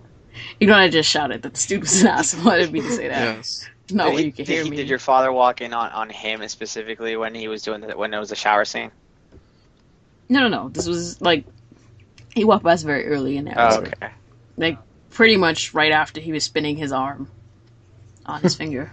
ignore 0.61 0.77
I 0.77 0.89
just 0.89 1.09
shouted 1.09 1.43
that 1.43 1.55
the 1.55 1.67
dude 1.67 1.83
was 1.83 2.03
an 2.03 2.09
asshole. 2.09 2.49
I 2.51 2.59
didn't 2.59 2.73
mean 2.73 2.83
to 2.83 2.93
say 2.93 3.09
that. 3.09 3.37
yes. 3.37 3.67
No 3.91 4.11
did, 4.11 4.19
he- 4.19 4.25
you 4.27 4.33
can 4.33 4.45
did 4.45 4.53
hear 4.53 4.65
he- 4.65 4.71
me. 4.71 4.77
Did 4.77 4.89
your 4.89 4.99
father 4.99 5.33
walk 5.33 5.61
in 5.61 5.73
on, 5.75 5.91
on 5.93 6.11
him 6.11 6.47
specifically 6.49 7.17
when 7.17 7.35
he 7.35 7.49
was 7.49 7.63
doing 7.63 7.81
the, 7.83 7.97
when 7.97 8.13
it 8.15 8.19
was 8.19 8.31
the 8.31 8.37
shower 8.37 8.65
scene? 8.65 8.91
No, 10.29 10.41
no, 10.41 10.49
no. 10.49 10.69
This 10.71 10.87
was 10.87 11.21
like 11.21 11.45
he 12.35 12.45
walked 12.45 12.65
past 12.65 12.85
very 12.85 13.07
early 13.07 13.37
in 13.37 13.45
the 13.45 13.53
Oh, 13.57 13.81
okay. 13.81 14.11
Like 14.57 14.79
pretty 15.11 15.37
much 15.37 15.75
right 15.75 15.93
after 15.93 16.21
he 16.21 16.33
was 16.33 16.45
spinning 16.45 16.77
his 16.77 16.93
arm 16.93 17.29
on 18.27 18.41
his 18.43 18.55
finger. 18.63 18.91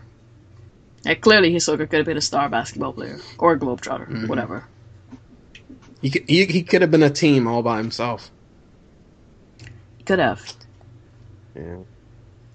Like 1.06 1.22
clearly 1.22 1.52
Hisoka 1.54 1.90
could 1.90 1.98
have 1.98 2.06
been 2.06 2.18
a 2.18 2.22
star 2.22 2.50
basketball 2.50 2.94
player 2.94 3.20
or 3.40 3.54
a 3.54 3.60
globetrotter, 3.60 4.08
Mhm. 4.10 4.28
whatever. 4.28 4.66
He 6.02 6.10
could, 6.10 6.24
he, 6.28 6.46
he 6.46 6.64
could 6.64 6.82
have 6.82 6.92
been 6.92 7.04
a 7.04 7.10
team 7.10 7.48
all 7.48 7.64
by 7.64 7.78
himself. 7.78 8.30
He 9.98 10.04
could 10.04 10.20
have. 10.20 10.54
Yeah. 11.56 11.78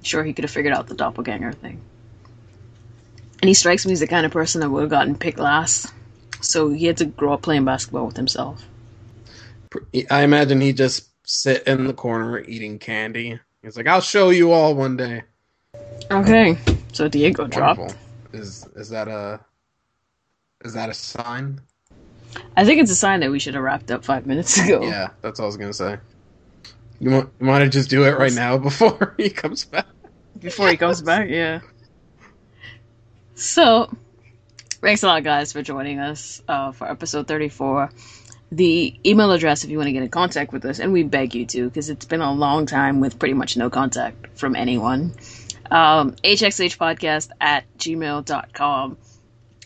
Sure, 0.02 0.22
he 0.22 0.32
could 0.32 0.44
have 0.44 0.50
figured 0.50 0.74
out 0.74 0.86
the 0.86 0.94
doppelganger 0.94 1.52
thing. 1.52 1.80
And 3.40 3.48
he 3.48 3.54
strikes 3.54 3.86
me 3.86 3.92
as 3.92 4.00
the 4.00 4.06
kind 4.06 4.24
of 4.24 4.32
person 4.32 4.60
that 4.60 4.70
would 4.70 4.80
have 4.82 4.90
gotten 4.90 5.16
picked 5.16 5.38
last. 5.38 5.92
So 6.40 6.70
he 6.70 6.86
had 6.86 6.96
to 6.98 7.06
grow 7.06 7.34
up 7.34 7.42
playing 7.42 7.64
basketball 7.64 8.06
with 8.06 8.16
himself. 8.16 8.64
I 10.10 10.22
imagine 10.22 10.60
he 10.60 10.72
just 10.72 11.08
sit 11.24 11.66
in 11.66 11.86
the 11.86 11.92
corner 11.92 12.40
eating 12.40 12.78
candy. 12.78 13.38
He's 13.62 13.76
like, 13.76 13.86
"I'll 13.86 14.00
show 14.00 14.30
you 14.30 14.52
all 14.52 14.74
one 14.74 14.96
day." 14.96 15.22
Okay, 16.10 16.56
so 16.92 17.08
Diego 17.08 17.46
dropped. 17.46 17.96
Is 18.32 18.66
is 18.76 18.90
that 18.90 19.08
a 19.08 19.40
is 20.64 20.72
that 20.74 20.88
a 20.88 20.94
sign? 20.94 21.60
I 22.56 22.64
think 22.64 22.80
it's 22.80 22.90
a 22.90 22.96
sign 22.96 23.20
that 23.20 23.30
we 23.30 23.38
should 23.38 23.54
have 23.54 23.62
wrapped 23.62 23.90
up 23.90 24.04
five 24.04 24.26
minutes 24.26 24.58
ago. 24.64 24.82
Yeah, 24.82 25.08
that's 25.20 25.40
all 25.40 25.46
I 25.46 25.48
was 25.48 25.56
gonna 25.56 25.72
say. 25.72 25.98
You 27.00 27.10
want 27.10 27.30
you 27.40 27.46
want 27.46 27.64
to 27.64 27.70
just 27.70 27.90
do 27.90 28.04
it 28.04 28.16
right 28.18 28.32
now 28.32 28.56
before 28.56 29.14
he 29.18 29.30
comes 29.30 29.64
back? 29.64 29.86
before 30.38 30.68
he 30.68 30.76
comes 30.76 31.02
back. 31.02 31.28
Yeah. 31.28 31.60
So, 33.36 33.94
thanks 34.80 35.02
a 35.02 35.06
lot, 35.06 35.22
guys, 35.22 35.52
for 35.52 35.60
joining 35.60 35.98
us 35.98 36.40
uh, 36.48 36.72
for 36.72 36.90
episode 36.90 37.28
34. 37.28 37.90
The 38.50 38.98
email 39.04 39.30
address, 39.32 39.62
if 39.62 39.68
you 39.68 39.76
want 39.76 39.88
to 39.88 39.92
get 39.92 40.02
in 40.02 40.08
contact 40.08 40.54
with 40.54 40.64
us, 40.64 40.78
and 40.78 40.90
we 40.90 41.02
beg 41.02 41.34
you 41.34 41.44
to, 41.44 41.68
because 41.68 41.90
it's 41.90 42.06
been 42.06 42.22
a 42.22 42.32
long 42.32 42.64
time 42.64 43.00
with 43.00 43.18
pretty 43.18 43.34
much 43.34 43.58
no 43.58 43.68
contact 43.68 44.38
from 44.38 44.56
anyone. 44.56 45.12
Um, 45.70 46.12
hxhpodcast 46.12 47.28
at 47.38 47.66
gmail.com, 47.76 48.96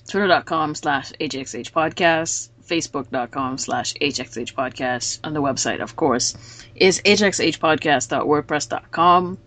twitter.com 0.08 0.74
slash 0.74 1.12
hxhpodcast, 1.12 2.48
facebook.com 2.66 3.58
slash 3.58 3.94
hxhpodcast, 3.94 5.20
and 5.22 5.36
the 5.36 5.42
website, 5.42 5.80
of 5.80 5.94
course, 5.94 6.64
is 6.74 7.00
hxhpodcast.wordpress.com. 7.02 9.38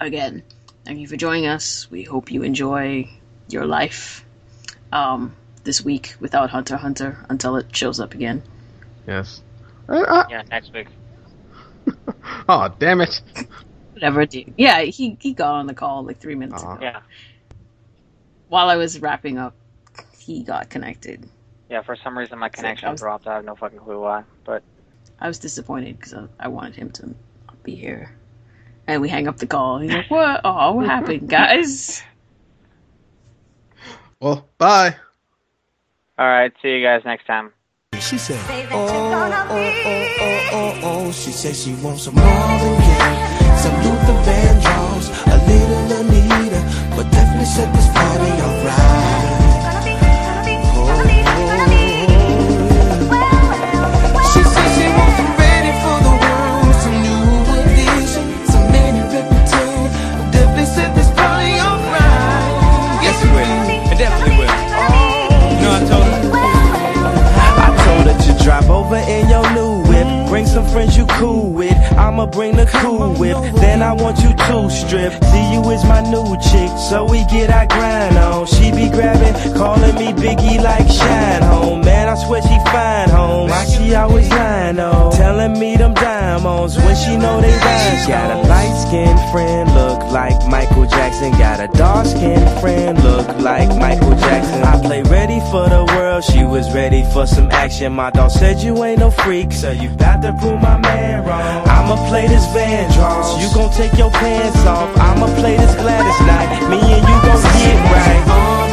Again, 0.00 0.42
Thank 0.84 0.98
you 0.98 1.08
for 1.08 1.16
joining 1.16 1.46
us. 1.46 1.90
We 1.90 2.02
hope 2.02 2.30
you 2.30 2.42
enjoy 2.42 3.08
your 3.48 3.66
life 3.66 4.24
um, 4.92 5.34
this 5.64 5.82
week 5.84 6.14
without 6.20 6.50
Hunter 6.50 6.76
Hunter 6.76 7.24
until 7.28 7.56
it 7.56 7.74
shows 7.74 8.00
up 8.00 8.14
again. 8.14 8.42
Yes. 9.06 9.42
Uh, 9.88 9.94
uh, 10.00 10.24
Yeah, 10.30 10.42
next 10.50 10.72
week. 10.72 10.88
oh, 12.48 12.68
damn 12.78 13.00
it. 13.00 13.20
Whatever. 13.92 14.24
Dude. 14.26 14.54
Yeah, 14.56 14.80
he 14.82 15.16
he 15.20 15.32
got 15.34 15.54
on 15.54 15.66
the 15.66 15.74
call 15.74 16.04
like 16.04 16.18
three 16.18 16.34
minutes 16.34 16.62
Aw. 16.62 16.74
ago. 16.76 16.82
Yeah. 16.82 17.00
While 18.48 18.68
I 18.68 18.76
was 18.76 19.00
wrapping 19.00 19.38
up, 19.38 19.54
he 20.18 20.42
got 20.42 20.70
connected. 20.70 21.28
Yeah, 21.70 21.82
for 21.82 21.96
some 21.96 22.16
reason 22.16 22.38
my 22.38 22.46
Sick. 22.48 22.54
connection 22.54 22.88
I 22.88 22.92
was- 22.92 23.00
dropped. 23.00 23.26
I 23.26 23.34
have 23.36 23.44
no 23.44 23.54
fucking 23.54 23.78
clue 23.78 24.00
why. 24.00 24.24
But 24.44 24.62
I 25.20 25.28
was 25.28 25.38
disappointed 25.38 25.96
because 25.98 26.14
I, 26.14 26.26
I 26.40 26.48
wanted 26.48 26.76
him 26.76 26.90
to 26.92 27.14
be 27.62 27.74
here. 27.74 28.14
And 28.86 29.00
we 29.00 29.08
hang 29.08 29.28
up 29.28 29.38
the 29.38 29.46
call. 29.46 29.78
He's 29.78 29.92
like, 29.92 30.10
"What? 30.10 30.42
Oh, 30.44 30.72
what 30.72 30.86
happened, 30.86 31.28
guys?" 31.28 32.02
Well, 34.24 34.48
bye. 34.56 34.96
alright, 36.18 36.50
see 36.62 36.78
you 36.78 36.82
guys 36.82 37.02
next 37.04 37.26
time. 37.26 37.52
She 38.00 38.16
said, 38.16 38.40
oh, 38.72 38.88
oh, 38.88 39.50
oh, 39.50 39.74
oh, 39.84 40.48
oh, 40.50 40.80
oh. 40.82 41.12
She 41.12 41.30
said 41.30 41.54
she 41.54 41.74
wants 41.84 42.04
some 42.04 42.14
Marvin 42.14 42.74
Gaye, 42.80 43.56
some 43.58 43.76
Luther 43.84 44.18
Vandross, 44.24 45.10
a 45.26 45.36
little 45.44 46.00
Anita, 46.00 46.96
but 46.96 47.12
definitely 47.12 47.44
set 47.44 47.70
this 47.74 47.86
party 47.92 48.30
off 48.40 49.43
friends 70.74 70.96
you 70.96 71.06
cool 71.06 71.52
with. 71.52 71.83
I'ma 71.96 72.26
bring 72.26 72.56
the 72.56 72.66
cool 72.66 73.14
whip. 73.14 73.36
Then 73.56 73.82
I 73.82 73.92
want 73.92 74.18
you 74.18 74.34
to 74.34 74.70
strip. 74.70 75.12
See 75.24 75.52
you 75.52 75.62
is 75.70 75.84
my 75.84 76.00
new 76.02 76.36
chick, 76.50 76.70
so 76.90 77.04
we 77.04 77.24
get 77.26 77.50
our 77.50 77.66
grind 77.66 78.16
on. 78.16 78.46
She 78.46 78.70
be 78.70 78.88
grabbing, 78.90 79.54
calling 79.54 79.94
me 79.94 80.12
Biggie 80.12 80.62
like 80.62 80.88
Shine 80.88 81.42
Home. 81.42 81.80
Man, 81.82 82.08
I 82.08 82.14
swear 82.26 82.42
she 82.42 82.56
fine 82.70 83.10
home. 83.10 83.48
Why 83.50 83.64
she 83.64 83.94
always 83.94 84.28
lying 84.30 84.78
on? 84.78 85.12
Telling 85.12 85.58
me 85.58 85.76
them 85.76 85.94
diamonds 85.94 86.76
when 86.76 86.96
she 86.96 87.16
know 87.16 87.40
they 87.40 87.52
rhyme. 87.52 88.08
Got 88.08 88.30
a 88.30 88.48
light 88.48 88.74
skinned 88.86 89.20
friend, 89.32 89.72
look 89.74 90.00
like 90.12 90.36
Michael 90.46 90.86
Jackson. 90.86 91.32
Got 91.32 91.60
a 91.60 91.68
dark 91.78 92.06
skinned 92.06 92.60
friend, 92.60 93.02
look 93.02 93.26
like 93.38 93.68
Michael 93.78 94.16
Jackson. 94.16 94.62
I 94.62 94.80
play 94.82 95.02
ready 95.02 95.40
for 95.50 95.68
the 95.68 95.84
world, 95.94 96.24
she 96.24 96.44
was 96.44 96.72
ready 96.74 97.02
for 97.12 97.26
some 97.26 97.50
action. 97.50 97.92
My 97.92 98.10
dog 98.10 98.30
said 98.30 98.58
you 98.58 98.84
ain't 98.84 98.98
no 98.98 99.10
freak, 99.10 99.52
so 99.52 99.70
you 99.70 99.88
got 99.96 100.22
to 100.22 100.32
prove 100.40 100.60
my 100.60 100.78
man 100.78 101.24
wrong. 101.26 101.68
I'ma 101.84 102.08
play 102.08 102.26
this 102.26 102.46
Vandross, 102.46 103.38
you 103.38 103.54
gon' 103.54 103.70
take 103.70 103.92
your 103.98 104.10
pants 104.10 104.64
off. 104.64 104.96
I'ma 104.96 105.26
play 105.36 105.58
this 105.58 105.74
Gladys 105.74 106.18
Knight, 106.26 106.70
me 106.70 106.78
and 106.80 107.06
you 107.06 107.16
gon' 107.20 107.42
get 107.42 107.92
right. 107.92 108.63